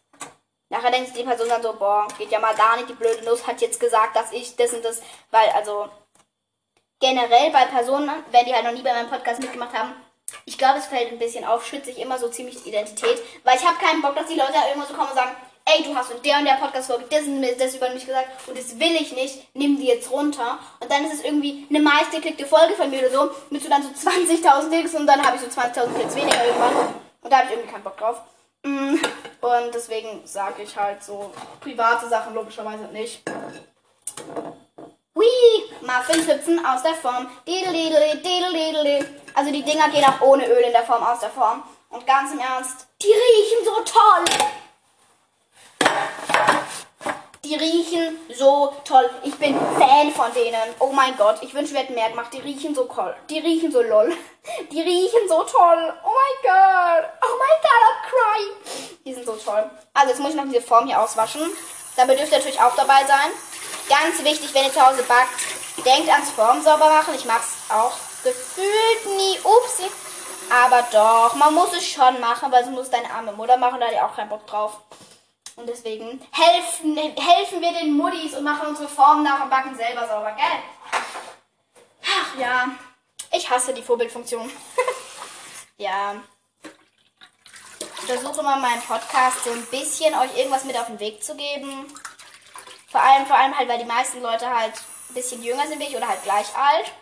Nachher 0.70 0.90
denkt 0.90 1.16
die 1.16 1.24
Person 1.24 1.48
dann 1.48 1.62
so, 1.62 1.72
boah, 1.72 2.06
geht 2.18 2.30
ja 2.30 2.38
mal 2.40 2.54
gar 2.54 2.76
nicht, 2.76 2.90
die 2.90 2.94
blöde 2.94 3.24
Nuss 3.24 3.46
hat 3.46 3.62
jetzt 3.62 3.80
gesagt, 3.80 4.14
dass 4.14 4.32
ich 4.32 4.54
das 4.56 4.74
und 4.74 4.84
das. 4.84 5.00
Weil, 5.30 5.48
also. 5.50 5.88
Generell 7.00 7.50
bei 7.52 7.64
Personen, 7.66 8.10
wenn 8.32 8.44
die 8.44 8.52
halt 8.52 8.64
noch 8.64 8.72
nie 8.72 8.82
bei 8.82 8.92
meinem 8.92 9.08
Podcast 9.08 9.40
mitgemacht 9.40 9.72
haben, 9.72 9.94
ich 10.44 10.58
glaube, 10.58 10.78
es 10.78 10.86
fällt 10.86 11.12
ein 11.12 11.18
bisschen 11.18 11.44
auf, 11.44 11.64
schütze 11.64 11.90
ich 11.90 11.98
immer 12.00 12.18
so 12.18 12.28
ziemlich 12.28 12.62
die 12.62 12.70
Identität, 12.70 13.22
weil 13.44 13.56
ich 13.56 13.64
habe 13.64 13.78
keinen 13.78 14.02
Bock, 14.02 14.16
dass 14.16 14.26
die 14.26 14.34
Leute 14.34 14.54
irgendwo 14.68 14.86
so 14.86 14.94
kommen 14.94 15.10
und 15.10 15.14
sagen, 15.14 15.30
ey, 15.68 15.84
du 15.84 15.94
hast 15.94 16.10
in 16.10 16.22
der 16.22 16.38
und 16.38 16.44
der 16.44 16.54
Podcast-Folge 16.54 17.04
das, 17.10 17.22
das 17.58 17.74
über 17.74 17.90
mich 17.90 18.06
gesagt 18.06 18.28
und 18.46 18.56
das 18.58 18.78
will 18.78 18.96
ich 19.00 19.12
nicht, 19.12 19.54
nimm 19.54 19.76
die 19.76 19.86
jetzt 19.86 20.10
runter. 20.10 20.58
Und 20.80 20.90
dann 20.90 21.04
ist 21.04 21.14
es 21.14 21.24
irgendwie 21.24 21.66
eine 21.68 21.80
meistgeklickte 21.80 22.46
Folge 22.46 22.74
von 22.74 22.90
mir 22.90 23.00
oder 23.00 23.10
so, 23.10 23.30
mit 23.50 23.62
so 23.62 23.68
dann 23.68 23.82
so 23.82 23.88
20.000 23.88 24.68
Klicks 24.68 24.94
und 24.94 25.06
dann 25.06 25.24
habe 25.24 25.36
ich 25.36 25.42
so 25.42 25.60
20.000 25.60 25.94
Klicks 25.94 26.14
weniger 26.14 26.44
irgendwann. 26.44 26.94
Und 27.20 27.32
da 27.32 27.38
habe 27.38 27.46
ich 27.46 27.52
irgendwie 27.52 27.72
keinen 27.72 27.84
Bock 27.84 27.96
drauf. 27.98 28.20
Mm, 28.62 28.96
und 29.40 29.74
deswegen 29.74 30.22
sage 30.24 30.62
ich 30.62 30.76
halt 30.76 31.02
so 31.02 31.32
private 31.60 32.08
Sachen 32.08 32.34
logischerweise 32.34 32.84
nicht. 32.84 33.22
Whee! 35.14 35.58
Muffins 35.80 36.28
hüpfen 36.28 36.64
aus 36.64 36.82
der 36.82 36.94
Form. 36.94 37.28
Also 39.34 39.52
die 39.52 39.62
Dinger 39.62 39.88
gehen 39.88 40.04
auch 40.04 40.20
ohne 40.20 40.46
Öl 40.46 40.62
in 40.64 40.72
der 40.72 40.84
Form 40.84 41.02
aus 41.02 41.20
der 41.20 41.30
Form. 41.30 41.62
Und 41.90 42.06
ganz 42.06 42.32
im 42.32 42.38
Ernst, 42.38 42.86
die 43.00 43.06
riechen 43.06 43.64
so 43.64 43.74
toll. 43.84 44.24
Die 47.44 47.54
riechen 47.54 48.18
so 48.34 48.74
toll. 48.84 49.08
Ich 49.22 49.34
bin 49.36 49.56
Fan 49.78 50.10
von 50.12 50.32
denen. 50.34 50.74
Oh 50.80 50.92
mein 50.92 51.16
Gott, 51.16 51.38
ich 51.40 51.54
wünsche, 51.54 51.72
wir 51.72 51.80
hätten 51.80 51.94
mehr 51.94 52.10
gemacht. 52.10 52.28
Die 52.32 52.40
riechen 52.40 52.74
so 52.74 52.84
toll. 52.84 53.16
Die 53.30 53.38
riechen 53.38 53.72
so 53.72 53.80
lol. 53.80 54.14
Die 54.70 54.80
riechen 54.82 55.28
so 55.28 55.42
toll. 55.44 55.94
Oh 56.04 56.10
mein 56.10 56.42
Gott. 56.42 57.10
Oh 57.22 57.38
mein 57.38 57.58
Gott, 57.62 57.82
I'm 57.86 58.10
crying. 58.10 58.96
Die 59.06 59.14
sind 59.14 59.24
so 59.24 59.36
toll. 59.36 59.70
Also 59.94 60.10
jetzt 60.10 60.20
muss 60.20 60.30
ich 60.30 60.36
noch 60.36 60.44
diese 60.44 60.60
Form 60.60 60.86
hier 60.86 61.00
auswaschen. 61.00 61.40
Dabei 61.96 62.16
dürft 62.16 62.32
ihr 62.32 62.38
natürlich 62.38 62.60
auch 62.60 62.76
dabei 62.76 63.04
sein. 63.06 63.30
Ganz 63.88 64.22
wichtig, 64.22 64.52
wenn 64.52 64.64
ihr 64.64 64.72
zu 64.72 64.86
Hause 64.86 65.02
backt, 65.04 65.84
denkt 65.86 66.10
ans 66.10 66.30
Form 66.30 66.60
sauber 66.60 66.90
machen. 66.90 67.14
Ich 67.14 67.24
mache 67.24 67.40
es 67.40 67.74
auch 67.74 67.96
gefühlt 68.22 69.16
nie. 69.16 69.38
Upsi. 69.38 69.84
Aber 70.50 70.82
doch, 70.92 71.34
man 71.36 71.54
muss 71.54 71.72
es 71.74 71.86
schon 71.86 72.20
machen, 72.20 72.50
weil 72.52 72.64
sonst 72.64 72.76
muss 72.76 72.90
deine 72.90 73.10
arme 73.10 73.32
Mutter 73.32 73.56
machen, 73.56 73.80
da 73.80 73.86
hat 73.86 73.92
ihr 73.92 74.04
auch 74.04 74.16
keinen 74.16 74.30
Bock 74.30 74.46
drauf. 74.46 74.80
Und 75.58 75.68
deswegen 75.68 76.20
helfen, 76.30 76.96
helfen 76.96 77.60
wir 77.60 77.72
den 77.72 77.96
Muddis 77.96 78.34
und 78.34 78.44
machen 78.44 78.68
unsere 78.68 78.88
Formen 78.88 79.24
nach 79.24 79.42
und 79.42 79.50
backen 79.50 79.74
selber 79.74 80.06
sauber, 80.06 80.30
gell? 80.36 80.62
Ach 82.04 82.38
ja, 82.38 82.68
ich 83.32 83.50
hasse 83.50 83.74
die 83.74 83.82
Vorbildfunktion. 83.82 84.48
ja. 85.78 86.14
Ich 87.80 88.04
versuche 88.06 88.40
mal 88.44 88.60
meinen 88.60 88.80
Podcast 88.82 89.42
so 89.44 89.50
ein 89.50 89.66
bisschen 89.66 90.14
euch 90.14 90.36
irgendwas 90.36 90.64
mit 90.64 90.78
auf 90.78 90.86
den 90.86 91.00
Weg 91.00 91.24
zu 91.24 91.34
geben. 91.34 91.92
Vor 92.88 93.02
allem, 93.02 93.26
vor 93.26 93.36
allem 93.36 93.58
halt, 93.58 93.68
weil 93.68 93.78
die 93.78 93.84
meisten 93.84 94.22
Leute 94.22 94.48
halt 94.48 94.74
ein 95.10 95.14
bisschen 95.14 95.42
jünger 95.42 95.66
sind 95.66 95.80
wie 95.80 95.86
ich 95.86 95.96
oder 95.96 96.06
halt 96.06 96.22
gleich 96.22 96.56
alt. 96.56 96.92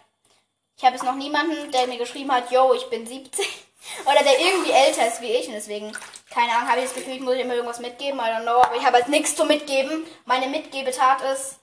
Ich 0.78 0.84
habe 0.84 0.94
jetzt 0.96 1.04
noch 1.04 1.14
niemanden, 1.14 1.70
der 1.72 1.88
mir 1.88 1.98
geschrieben 1.98 2.32
hat, 2.32 2.50
yo, 2.50 2.72
ich 2.72 2.88
bin 2.88 3.06
70. 3.06 3.46
Oder 4.04 4.22
der 4.24 4.40
irgendwie 4.40 4.72
älter 4.72 5.06
ist 5.06 5.20
wie 5.20 5.32
ich 5.32 5.46
und 5.46 5.54
deswegen, 5.54 5.96
keine 6.36 6.52
Ahnung, 6.52 6.68
habe 6.68 6.80
ich 6.80 6.84
das 6.84 6.94
Gefühl, 6.94 7.14
ich 7.14 7.20
muss 7.22 7.34
immer 7.34 7.54
irgendwas 7.54 7.80
mitgeben, 7.80 8.20
I 8.20 8.24
don't 8.24 8.42
know, 8.42 8.60
aber 8.60 8.76
ich 8.76 8.84
habe 8.84 8.96
halt 8.96 9.08
nichts 9.08 9.34
zu 9.34 9.46
mitgeben. 9.46 10.06
Meine 10.26 10.48
Mitgebetat 10.48 11.22
ist, 11.32 11.58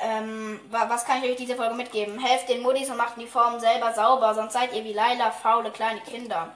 ähm, 0.00 0.60
was 0.70 1.04
kann 1.04 1.22
ich 1.22 1.28
euch 1.28 1.36
diese 1.36 1.56
Folge 1.56 1.74
mitgeben? 1.74 2.20
Helft 2.20 2.48
den 2.48 2.62
Muddis 2.62 2.88
und 2.88 2.96
macht 2.96 3.20
die 3.20 3.26
Formen 3.26 3.58
selber 3.58 3.92
sauber, 3.92 4.32
sonst 4.34 4.52
seid 4.52 4.72
ihr 4.74 4.84
wie 4.84 4.92
Laila 4.92 5.32
faule 5.32 5.72
kleine 5.72 6.00
Kinder. 6.02 6.54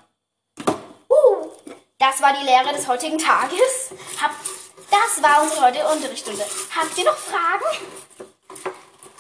Uh, 1.09 1.51
das 1.99 2.23
war 2.23 2.33
die 2.33 2.47
Lehre 2.47 2.73
des 2.73 2.87
heutigen 2.87 3.19
Tages. 3.19 3.91
Hab, 4.23 4.31
das 4.93 5.23
war 5.25 5.43
unsere 5.43 5.67
heutige 5.67 5.89
Unterrichtsstunde. 5.89 6.45
Habt 6.71 6.97
ihr 6.97 7.05
noch 7.05 7.17
Fragen? 7.17 7.65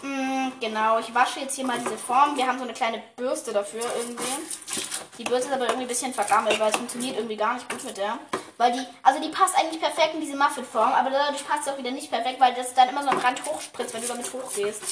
Mm, 0.04 0.52
genau, 0.60 0.98
ich 0.98 1.14
wasche 1.14 1.40
jetzt 1.40 1.54
hier 1.54 1.64
mal 1.64 1.78
diese 1.78 1.96
Form. 1.96 2.36
Wir 2.36 2.46
haben 2.46 2.58
so 2.58 2.64
eine 2.64 2.74
kleine 2.74 3.02
Bürste 3.16 3.54
dafür 3.54 3.80
irgendwie. 3.96 4.22
Die 5.16 5.24
Bürste 5.24 5.48
ist 5.48 5.54
aber 5.54 5.64
irgendwie 5.64 5.86
ein 5.86 5.88
bisschen 5.88 6.12
vergammelt, 6.12 6.60
weil 6.60 6.70
es 6.70 6.76
funktioniert 6.76 7.16
irgendwie 7.16 7.36
gar 7.36 7.54
nicht 7.54 7.70
gut 7.70 7.82
mit 7.84 7.96
der. 7.96 8.18
Weil 8.58 8.72
die, 8.72 8.86
also 9.02 9.18
die 9.18 9.30
passt 9.30 9.56
eigentlich 9.56 9.80
perfekt 9.80 10.12
in 10.12 10.20
diese 10.20 10.36
Muffinform, 10.36 10.92
aber 10.92 11.08
dadurch 11.08 11.48
passt 11.48 11.64
sie 11.64 11.70
auch 11.70 11.78
wieder 11.78 11.90
nicht 11.90 12.10
perfekt, 12.10 12.38
weil 12.38 12.52
das 12.52 12.74
dann 12.74 12.90
immer 12.90 13.02
so 13.02 13.08
am 13.08 13.18
Rand 13.18 13.42
hochspritzt, 13.46 13.94
wenn 13.94 14.02
du 14.02 14.08
damit 14.08 14.30
hochgehst. 14.30 14.82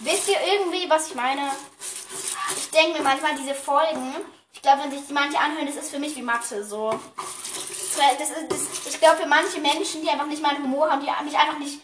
Wisst 0.00 0.28
ihr 0.28 0.38
irgendwie, 0.52 0.90
was 0.90 1.08
ich 1.08 1.14
meine? 1.14 1.42
Ich 2.56 2.70
denke 2.70 2.98
mir 2.98 3.04
manchmal, 3.04 3.36
diese 3.36 3.54
Folgen, 3.54 4.16
ich 4.52 4.62
glaube, 4.62 4.82
wenn 4.82 4.90
sich 4.90 5.06
die 5.06 5.12
manche 5.12 5.38
anhören, 5.38 5.66
das 5.66 5.76
ist 5.76 5.92
für 5.92 6.00
mich 6.00 6.16
wie 6.16 6.22
Mathe 6.22 6.64
so. 6.64 6.98
Das 8.18 8.30
ist, 8.30 8.50
das, 8.50 8.92
ich 8.94 8.98
glaube, 8.98 9.18
für 9.18 9.28
manche 9.28 9.60
Menschen, 9.60 10.02
die 10.02 10.08
einfach 10.10 10.26
nicht 10.26 10.42
meinen 10.42 10.64
Humor 10.64 10.90
haben, 10.90 11.00
die 11.00 11.24
mich 11.24 11.38
einfach 11.38 11.58
nicht 11.58 11.80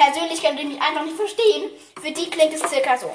persönlich 0.00 0.40
kennen, 0.40 0.56
die 0.56 0.64
mich 0.64 0.80
einfach 0.80 1.04
nicht 1.04 1.16
verstehen, 1.16 1.70
für 2.00 2.10
die 2.10 2.30
klingt 2.30 2.54
es 2.54 2.68
circa 2.68 2.96
so. 2.96 3.12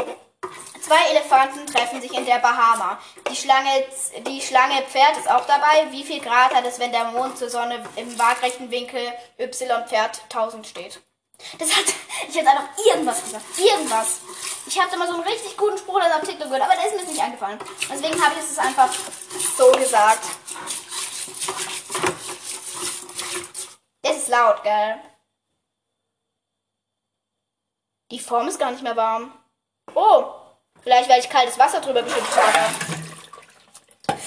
Zwei 0.81 1.09
Elefanten 1.09 1.65
treffen 1.65 1.99
sich 1.99 2.13
in 2.13 2.25
der 2.27 2.37
Bahama. 2.37 2.99
Die 3.31 3.35
Schlange, 3.35 3.85
die 4.27 4.39
Schlange 4.39 4.83
Pferd 4.83 5.17
ist 5.17 5.29
auch 5.29 5.45
dabei. 5.47 5.87
Wie 5.89 6.03
viel 6.03 6.19
Grad 6.19 6.53
hat 6.53 6.63
es, 6.63 6.77
wenn 6.77 6.91
der 6.91 7.05
Mond 7.05 7.39
zur 7.39 7.49
Sonne 7.49 7.83
im 7.95 8.19
waagrechten 8.19 8.69
Winkel 8.69 9.01
Y 9.39 9.87
Pferd 9.87 10.21
1000 10.25 10.67
steht? 10.67 11.01
Das 11.57 11.75
hat, 11.75 11.85
ich 12.29 12.35
hätte 12.35 12.51
einfach 12.51 12.69
irgendwas 12.85 13.23
gesagt. 13.23 13.45
Irgendwas. 13.57 14.19
Ich 14.67 14.79
habe 14.79 14.91
da 14.91 14.97
mal 14.97 15.07
so 15.07 15.15
einen 15.15 15.23
richtig 15.23 15.57
guten 15.57 15.79
Spruch 15.79 15.99
auf 15.99 16.21
TikTok 16.21 16.49
gehört, 16.49 16.61
aber 16.61 16.75
der 16.75 16.85
ist 16.85 16.95
mir 16.95 17.11
nicht 17.11 17.23
eingefallen. 17.23 17.57
Deswegen 17.91 18.23
habe 18.23 18.35
ich 18.35 18.45
es 18.45 18.59
einfach 18.59 18.89
so 19.57 19.71
gesagt. 19.71 20.23
Das 24.03 24.17
ist 24.17 24.27
laut, 24.27 24.61
gell? 24.61 25.01
Die 28.15 28.21
Form 28.21 28.47
ist 28.47 28.57
gar 28.57 28.71
nicht 28.71 28.81
mehr 28.81 28.95
warm. 28.95 29.29
Oh, 29.93 30.23
vielleicht 30.81 31.09
weil 31.09 31.19
ich 31.19 31.29
kaltes 31.29 31.59
Wasser 31.59 31.81
drüber 31.81 32.01
geschüttet 32.01 32.37
habe. 32.37 32.59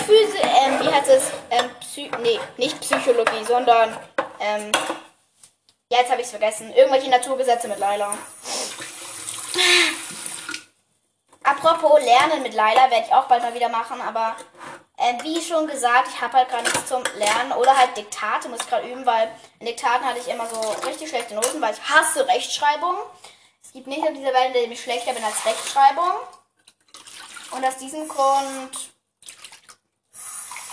Physik, 0.05 0.45
ähm, 0.45 0.78
wie 0.80 0.93
heißt 0.93 1.09
es? 1.09 1.30
Ähm, 1.49 1.70
Psy 1.80 2.11
nee, 2.20 2.39
nicht 2.59 2.78
Psychologie, 2.82 3.43
sondern, 3.47 3.97
ähm, 4.41 4.70
ja, 5.91 6.01
jetzt 6.01 6.11
habe 6.11 6.20
ich 6.20 6.26
es 6.26 6.32
vergessen. 6.32 6.70
Irgendwelche 6.74 7.09
Naturgesetze 7.09 7.66
mit 7.66 7.78
Laila. 7.78 8.12
Apropos 11.43 12.03
Lernen 12.03 12.43
mit 12.43 12.53
Laila 12.53 12.91
werde 12.91 13.07
ich 13.07 13.14
auch 13.14 13.24
bald 13.24 13.43
mal 13.43 13.55
wieder 13.55 13.70
machen, 13.70 14.03
aber 14.03 14.36
äh, 14.99 15.14
wie 15.22 15.41
schon 15.41 15.66
gesagt, 15.66 16.09
ich 16.11 16.20
habe 16.20 16.34
halt 16.34 16.51
gerade 16.51 16.64
nichts 16.64 16.89
zum 16.89 17.03
Lernen 17.16 17.53
oder 17.53 17.74
halt 17.74 17.97
Diktate 17.97 18.51
muss 18.51 18.61
ich 18.61 18.68
gerade 18.68 18.86
üben, 18.86 19.07
weil 19.07 19.30
in 19.61 19.66
Diktaten 19.66 20.05
hatte 20.05 20.18
ich 20.18 20.28
immer 20.28 20.45
so 20.45 20.61
richtig 20.86 21.09
schlechte 21.09 21.34
Noten, 21.34 21.62
weil 21.62 21.72
ich 21.72 21.80
hasse 21.89 22.28
Rechtschreibung. 22.28 22.95
Es 23.68 23.74
gibt 23.74 23.86
nicht 23.86 24.02
auf 24.02 24.14
dieser 24.14 24.32
Welt, 24.32 24.46
in 24.46 24.52
der 24.54 24.70
ich 24.70 24.82
schlechter 24.82 25.12
bin 25.12 25.22
als 25.22 25.44
Rechtschreibung. 25.44 26.10
Und 27.50 27.62
aus 27.66 27.76
diesem 27.76 28.08
Grund 28.08 28.70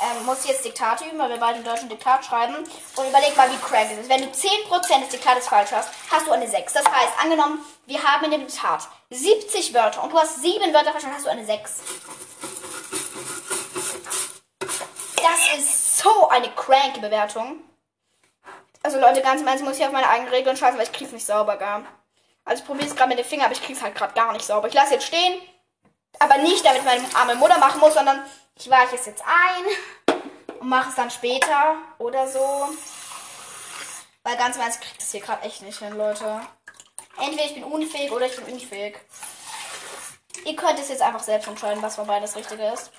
ähm, 0.02 0.26
muss 0.26 0.46
ich 0.46 0.52
jetzt 0.52 0.64
Diktate 0.64 1.04
üben, 1.04 1.20
weil 1.20 1.28
wir 1.28 1.38
bald 1.38 1.58
im 1.58 1.66
deutschen 1.66 1.90
Diktat 1.90 2.24
schreiben. 2.24 2.56
Und 2.56 3.10
überleg 3.10 3.36
mal, 3.36 3.52
wie 3.52 3.58
crack 3.58 3.90
es 3.92 3.98
ist. 3.98 4.10
Wenn 4.10 4.22
du 4.22 4.28
10% 4.28 5.00
des 5.02 5.10
Diktates 5.10 5.46
falsch 5.46 5.74
hast, 5.74 5.90
hast 6.10 6.26
du 6.26 6.32
eine 6.32 6.48
6. 6.48 6.72
Das 6.72 6.86
heißt, 6.86 7.20
angenommen, 7.22 7.66
wir 7.86 8.02
haben 8.02 8.24
in 8.24 8.32
dem 8.32 8.48
Diktat 8.48 8.88
70 9.10 9.74
Wörter 9.74 10.02
und 10.02 10.14
du 10.14 10.18
hast 10.18 10.42
7 10.42 10.74
Wörter 10.74 10.94
falsch, 10.94 11.04
dann 11.04 11.16
hast 11.16 11.26
du 11.26 11.30
eine 11.30 11.46
6. 11.46 11.80
Das 15.18 15.60
ist 15.60 15.98
so 15.98 16.30
eine 16.30 16.50
cranky 16.52 17.02
Bewertung. 17.02 17.60
Also 18.84 19.02
Leute, 19.02 19.22
ganz 19.22 19.42
im 19.42 19.48
Ernst 19.48 19.66
muss 19.66 19.78
ich 19.78 19.86
auf 19.86 19.92
meine 19.92 20.08
eigenen 20.08 20.32
Regeln 20.32 20.56
scheißen, 20.56 20.78
weil 20.78 20.86
ich 20.86 20.94
krieg's 20.94 21.12
nicht 21.12 21.26
sauber 21.26 21.58
gar. 21.58 21.84
Also 22.46 22.62
ich 22.62 22.68
probiere 22.68 22.88
es 22.88 22.96
gerade 22.96 23.10
mit 23.10 23.18
den 23.18 23.26
Fingern, 23.26 23.46
aber 23.46 23.56
ich 23.56 23.64
krieg's 23.64 23.82
halt 23.82 23.96
gerade 23.96 24.14
gar 24.14 24.32
nicht 24.32 24.46
sauber. 24.46 24.68
Ich 24.68 24.74
lasse 24.74 24.94
jetzt 24.94 25.08
stehen, 25.08 25.42
aber 26.20 26.38
nicht, 26.38 26.64
damit 26.64 26.86
meine 26.86 27.04
arme 27.16 27.36
Mutter 27.36 27.58
machen 27.58 27.80
muss, 27.80 27.96
sondern 27.96 28.24
ich 28.56 28.70
weiche 28.70 28.96
es 28.96 29.08
jetzt 29.08 29.24
ein 29.24 30.56
und 30.60 30.70
mache 30.70 30.90
es 30.90 30.96
dann 30.96 31.10
später 31.10 31.76
oder 31.98 32.28
so. 32.28 32.70
Weil 34.24 34.38
ganz 34.38 34.56
im 34.56 34.62
Ernst 34.62 34.82
kriegt 34.82 35.02
es 35.02 35.12
hier 35.12 35.22
gerade 35.22 35.44
echt 35.44 35.62
nicht 35.62 35.80
hin, 35.80 35.98
Leute. 35.98 36.42
Entweder 37.18 37.46
ich 37.46 37.54
bin 37.56 37.64
unfähig 37.64 38.12
oder 38.12 38.26
ich 38.26 38.36
bin 38.36 38.54
unfähig. 38.54 39.00
Ihr 40.46 40.56
könnt 40.56 40.80
es 40.80 40.90
jetzt 40.90 41.02
einfach 41.02 41.24
selbst 41.24 41.48
entscheiden, 41.48 41.82
was 41.82 41.96
von 41.96 42.08
beides 42.08 42.36
Richtige 42.36 42.68
ist. 42.72 42.92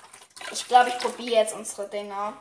Ich 0.51 0.67
glaube, 0.67 0.89
ich 0.89 0.97
probiere 0.97 1.41
jetzt 1.41 1.53
unsere 1.53 1.87
Dinger. 1.87 2.33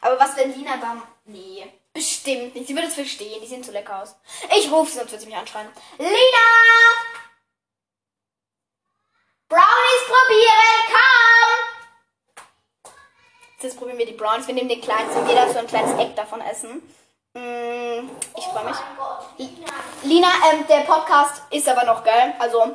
Aber 0.00 0.18
was, 0.18 0.36
wenn 0.36 0.52
Lina 0.52 0.76
dann... 0.76 1.02
Nee, 1.24 1.72
bestimmt 1.92 2.54
nicht. 2.54 2.66
Sie 2.66 2.74
würde 2.74 2.88
es 2.88 2.94
verstehen. 2.94 3.40
Die 3.42 3.46
sehen 3.46 3.64
zu 3.64 3.72
lecker 3.72 4.02
aus. 4.02 4.16
Ich 4.56 4.70
rufe 4.70 4.90
sie, 4.90 4.98
sonst 4.98 5.12
wird 5.12 5.20
sie 5.20 5.28
mich 5.28 5.36
anschreien. 5.36 5.68
Lina! 5.98 6.08
Brownies 9.48 10.04
probieren, 10.06 10.86
komm! 10.86 12.92
Jetzt 13.60 13.76
probieren 13.76 13.98
wir 13.98 14.06
die 14.06 14.12
Brownies. 14.12 14.46
Wir 14.46 14.54
nehmen 14.54 14.68
den 14.68 14.80
kleinsten 14.80 15.28
jeder 15.28 15.52
so 15.52 15.58
ein 15.58 15.66
kleines 15.66 15.98
Eck 16.00 16.16
davon 16.16 16.40
essen. 16.40 16.82
Mm, 17.34 18.08
ich 18.36 18.44
freue 18.44 18.64
mich. 18.64 18.76
Lina, 20.02 20.28
ähm, 20.50 20.66
der 20.68 20.80
Podcast 20.80 21.42
ist 21.50 21.68
aber 21.68 21.84
noch 21.84 22.02
geil. 22.02 22.34
Also, 22.38 22.74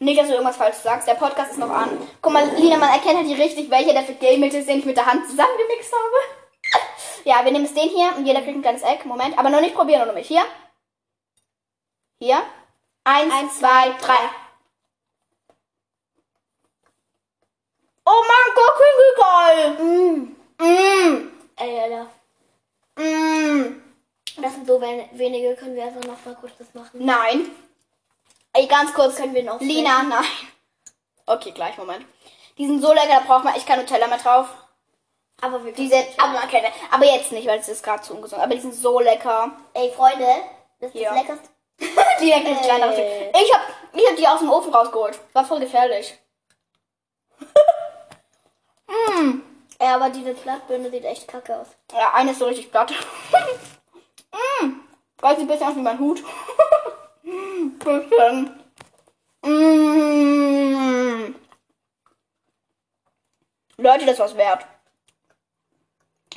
nicht, 0.00 0.20
dass 0.20 0.26
du 0.26 0.34
irgendwas 0.34 0.56
falsch 0.56 0.76
sagst. 0.76 1.08
Der 1.08 1.14
Podcast 1.14 1.52
ist 1.52 1.58
noch 1.58 1.70
an. 1.70 1.96
Guck 2.20 2.32
mal, 2.32 2.48
Lina, 2.56 2.76
man 2.76 2.90
erkennt 2.90 3.16
halt 3.16 3.26
hier 3.26 3.38
richtig, 3.38 3.70
welcher 3.70 3.92
der 3.92 4.04
für 4.04 4.14
Gel-Mittel 4.14 4.60
ist, 4.60 4.68
den 4.68 4.80
ich 4.80 4.84
mit 4.84 4.96
der 4.96 5.06
Hand 5.06 5.28
zusammengemixt 5.28 5.92
habe. 5.92 6.37
Ja, 7.24 7.44
wir 7.44 7.52
nehmen 7.52 7.64
jetzt 7.64 7.76
den 7.76 7.88
hier 7.88 8.16
und 8.16 8.26
jeder 8.26 8.42
kriegt 8.42 8.56
ein 8.56 8.62
kleines 8.62 8.82
Eck. 8.82 9.04
Moment, 9.04 9.38
aber 9.38 9.50
noch 9.50 9.60
nicht 9.60 9.74
probieren, 9.74 10.06
nur 10.06 10.14
mich. 10.14 10.28
Hier. 10.28 10.44
Hier. 12.18 12.42
Eins, 13.04 13.32
Eins 13.32 13.58
zwei, 13.58 13.90
drei. 14.00 14.18
Oh 18.04 18.24
mein 18.26 18.54
Gott, 18.54 18.78
wie 18.98 19.20
geil! 19.20 19.78
Mm. 19.84 20.36
Mm. 20.64 21.30
Ey, 21.56 21.80
Alter. 21.80 22.10
Mm. 22.96 23.82
Das 24.40 24.54
sind 24.54 24.66
so 24.66 24.80
wen 24.80 25.08
wenige. 25.12 25.56
Können 25.56 25.74
wir 25.74 25.84
einfach 25.84 26.04
noch 26.04 26.24
mal 26.24 26.34
kurz 26.40 26.52
das 26.58 26.72
machen? 26.74 27.04
Nein. 27.04 27.50
Ey, 28.52 28.66
ganz 28.66 28.92
kurz. 28.94 29.16
Können 29.16 29.34
wir 29.34 29.44
noch 29.44 29.60
Lina, 29.60 30.02
nein. 30.02 30.24
Okay, 31.26 31.50
gleich, 31.50 31.76
Moment. 31.76 32.06
Die 32.56 32.66
sind 32.66 32.80
so 32.80 32.92
lecker, 32.92 33.20
da 33.20 33.20
braucht 33.20 33.44
man 33.44 33.54
echt 33.54 33.66
kein 33.66 33.78
Nutella 33.78 34.08
mehr 34.08 34.18
drauf. 34.18 34.48
Aber 35.40 35.64
wir 35.64 35.72
Die 35.72 35.88
sind, 35.88 36.04
aber, 36.18 36.42
okay, 36.44 36.62
aber 36.90 37.04
jetzt 37.04 37.30
nicht, 37.30 37.46
weil 37.46 37.60
es 37.60 37.68
ist 37.68 37.84
gerade 37.84 38.02
zu 38.02 38.14
ungesund. 38.14 38.42
Aber 38.42 38.54
die 38.54 38.60
sind 38.60 38.74
so 38.74 38.98
lecker. 38.98 39.52
Ey, 39.72 39.92
Freunde, 39.92 40.26
das 40.80 40.92
ist 40.92 41.00
Ja. 41.00 41.10
das 41.10 41.20
leckerste. 41.22 41.48
Lina 42.20 42.40
kriegt 42.40 42.60
Ey. 42.60 42.64
kleine 42.64 42.92
Stück. 42.92 43.04
Ich 43.40 43.54
hab, 43.54 43.60
ich 43.92 44.08
hab 44.08 44.16
die 44.16 44.26
aus 44.26 44.40
dem 44.40 44.50
Ofen 44.50 44.74
rausgeholt. 44.74 45.18
War 45.32 45.44
voll 45.44 45.60
gefährlich. 45.60 46.18
mm. 48.88 49.42
Ey, 49.78 49.88
aber 49.88 50.10
diese 50.10 50.34
Plattbirne 50.34 50.90
sieht 50.90 51.04
echt 51.04 51.28
kacke 51.28 51.56
aus. 51.56 51.68
Ja, 51.92 52.12
eine 52.14 52.32
ist 52.32 52.40
so 52.40 52.46
richtig 52.46 52.72
platt. 52.72 52.90
mm. 54.60 54.72
Geil, 55.18 55.36
sieht 55.36 55.44
ein 55.44 55.46
bisschen 55.46 55.68
aus 55.68 55.76
wie 55.76 55.82
mein 55.82 56.00
Hut. 56.00 56.20
bisschen. 57.78 58.60
Mm. 59.42 61.34
Leute, 63.76 64.04
das 64.04 64.18
war's 64.18 64.36
wert. 64.36 64.66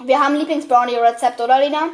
Wir 0.03 0.19
haben 0.19 0.35
Lieblings-Brownie-Rezept, 0.35 1.39
oder, 1.41 1.59
Lina? 1.59 1.89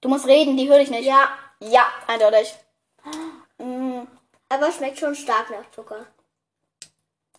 Du 0.00 0.08
musst 0.08 0.26
reden, 0.26 0.56
die 0.56 0.68
höre 0.68 0.80
ich 0.80 0.90
nicht. 0.90 1.04
Ja, 1.04 1.28
Ja, 1.60 1.86
eindeutig. 2.06 2.54
Mm. 3.58 4.00
aber 4.48 4.72
schmeckt 4.72 4.98
schon 4.98 5.14
stark 5.14 5.50
nach 5.50 5.70
Zucker. 5.74 6.06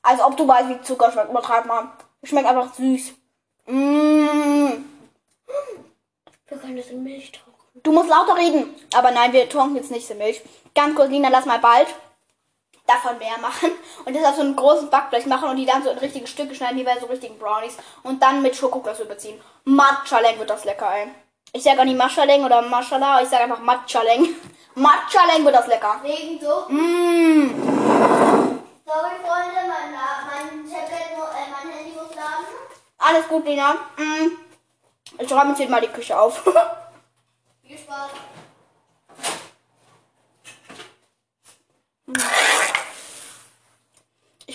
Als 0.02 0.22
ob 0.22 0.38
du 0.38 0.48
weißt, 0.48 0.70
wie 0.70 0.82
Zucker 0.82 1.12
schmeckt. 1.12 1.30
Übertreib 1.30 1.66
mal. 1.66 1.92
Schmeckt 2.24 2.48
einfach 2.48 2.74
süß. 2.74 3.14
Mm. 3.68 4.86
Wir 6.48 6.58
können 6.58 6.78
das 6.78 6.88
in 6.88 7.04
Milch 7.04 7.32
tauchen. 7.32 7.82
Du 7.82 7.92
musst 7.92 8.10
lauter 8.10 8.38
reden. 8.38 8.74
Aber 8.94 9.12
nein, 9.12 9.34
wir 9.34 9.50
tunken 9.50 9.76
jetzt 9.76 9.92
nicht 9.92 10.10
in 10.10 10.18
Milch. 10.18 10.42
Ganz 10.76 10.96
kurz, 10.96 11.10
Lina, 11.10 11.30
lass 11.30 11.46
mal 11.46 11.60
bald 11.60 11.88
davon 12.86 13.18
mehr 13.18 13.38
machen. 13.40 13.72
Und 14.06 14.16
das 14.16 14.26
auf 14.26 14.36
so 14.36 14.42
einem 14.42 14.56
großen 14.56 14.90
Backblech 14.90 15.26
machen 15.26 15.50
und 15.50 15.58
die 15.58 15.66
dann 15.66 15.84
so 15.84 15.90
in 15.90 15.98
richtige 15.98 16.28
Stücke 16.28 16.56
schneiden, 16.56 16.78
wie 16.78 16.84
bei 16.84 17.00
so 17.00 17.06
richtigen 17.06 17.38
Brownies. 17.38 17.78
Und 18.04 18.22
dann 18.22 18.42
mit 18.42 18.56
Schokoglas 18.56 19.00
überziehen. 19.00 19.40
Matchaleng 19.66 20.40
wird 20.40 20.50
das 20.50 20.66
lecker, 20.66 20.90
ey. 20.94 21.08
Ich 21.54 21.64
sag 21.64 21.78
auch 21.78 21.84
nicht 21.84 21.98
Maschaleng 21.98 22.44
oder 22.44 22.62
Maschala, 22.64 23.22
ich 23.22 23.30
sag 23.30 23.42
einfach 23.42 23.60
Matchaleng. 23.60 24.28
Matchaleng 24.76 25.46
wird 25.46 25.56
das 25.56 25.68
lecker. 25.68 26.00
Wegen 26.04 26.40
so. 26.40 26.66
Mmh. 26.68 27.52
Sorry, 28.86 29.16
Freunde, 29.26 29.62
mein, 29.68 29.94
mein 29.94 30.70
Tablet, 30.70 31.14
äh, 31.14 31.52
mein 31.52 31.74
Handy 31.74 31.92
muss 31.96 32.14
laden. 32.16 32.46
Alles 32.98 33.28
gut, 33.28 33.46
Lina. 33.46 33.74
Mm. 33.98 34.32
Ich 35.20 35.32
räume 35.32 35.50
jetzt 35.50 35.58
hier 35.58 35.70
mal 35.70 35.82
die 35.82 35.88
Küche 35.88 36.20
auf. 36.20 36.44
Viel 37.64 37.78
Spaß. 37.78 38.12
Ich 42.08 42.24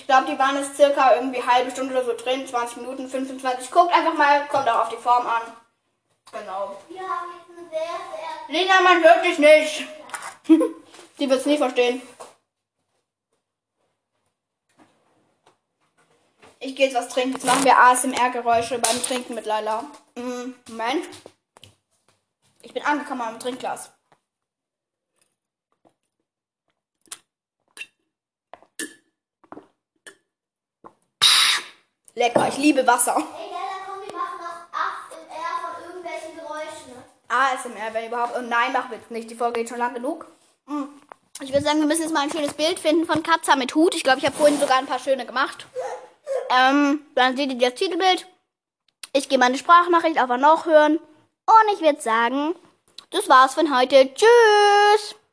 glaube, 0.09 0.27
die 0.27 0.39
waren 0.39 0.57
jetzt 0.57 0.75
circa 0.75 1.15
irgendwie 1.15 1.43
halbe 1.43 1.71
Stunde 1.71 1.95
oder 1.95 2.05
so 2.05 2.17
drin, 2.17 2.47
20 2.47 2.79
Minuten, 2.79 3.09
25. 3.09 3.71
Guckt 3.71 3.95
einfach 3.95 4.15
mal, 4.15 4.47
kommt 4.49 4.69
auch 4.69 4.81
auf 4.81 4.89
die 4.89 4.97
Form 4.97 5.27
an. 5.27 5.43
Genau. 6.33 6.77
Eine 6.89 7.69
sehr, 7.71 7.81
sehr. 8.49 8.61
Lina, 8.61 8.81
man 8.81 9.05
hört 9.05 9.25
dich 9.25 9.39
nicht. 9.39 9.87
die 11.19 11.31
wird 11.31 11.41
es 11.41 11.47
nie 11.47 11.59
verstehen. 11.59 12.03
Ich 16.61 16.75
gehe 16.75 16.87
jetzt 16.87 16.97
was 16.97 17.09
trinken. 17.09 17.33
Jetzt 17.33 17.45
machen 17.45 17.65
wir 17.65 17.79
ASMR-Geräusche 17.79 18.79
beim 18.79 19.01
Trinken 19.03 19.35
mit 19.35 19.47
Laila. 19.47 19.85
Mm, 20.17 20.55
Moment. 20.71 21.07
Ich 22.63 22.73
bin 22.73 22.83
angekommen 22.83 23.21
am 23.21 23.39
Trinkglas. 23.39 23.93
Lecker, 32.19 32.49
ich 32.49 32.59
liebe 32.59 32.85
Wasser. 32.87 33.15
Ey, 33.17 33.47
Lella, 33.47 33.79
komm, 33.87 34.01
wir 34.05 34.13
machen 34.13 34.39
noch 34.41 34.67
ASMR 34.77 35.55
von 35.63 35.85
irgendwelchen 35.87 36.37
Geräuschen. 36.37 36.93
ne? 36.93 37.05
ASMR, 37.29 37.95
wenn 37.95 38.09
überhaupt. 38.09 38.37
Und 38.37 38.49
nein, 38.49 38.73
machen 38.73 38.91
wir 38.91 38.99
jetzt 38.99 39.11
nicht. 39.13 39.31
Die 39.31 39.37
Folge 39.37 39.61
geht 39.61 39.69
schon 39.69 39.79
lang 39.79 39.95
genug. 39.95 40.27
Mm. 40.67 40.85
Ich 41.41 41.53
würde 41.53 41.65
sagen, 41.65 41.79
wir 41.79 41.87
müssen 41.87 42.03
jetzt 42.03 42.13
mal 42.13 42.23
ein 42.23 42.33
schönes 42.33 42.55
Bild 42.55 42.81
finden 42.81 43.07
von 43.07 43.23
Katza 43.23 43.55
mit 43.55 43.75
Hut. 43.77 43.95
Ich 43.95 44.03
glaube, 44.03 44.19
ich 44.19 44.27
habe 44.27 44.37
vorhin 44.37 44.59
sogar 44.59 44.79
ein 44.79 44.87
paar 44.87 44.99
schöne 44.99 45.25
gemacht. 45.25 45.67
Ähm, 46.51 47.07
dann 47.15 47.37
seht 47.37 47.53
ihr 47.53 47.71
das 47.71 47.79
Titelbild. 47.79 48.27
Ich 49.13 49.29
gehe 49.29 49.39
meine 49.39 49.57
Sprachnachricht 49.57 50.19
einfach 50.19 50.39
noch 50.39 50.67
hören. 50.67 50.97
Und 50.97 51.73
ich 51.75 51.81
würde 51.81 52.01
sagen, 52.01 52.57
das 53.11 53.29
war's 53.29 53.55
von 53.55 53.77
heute. 53.77 54.13
Tschüss! 54.13 55.15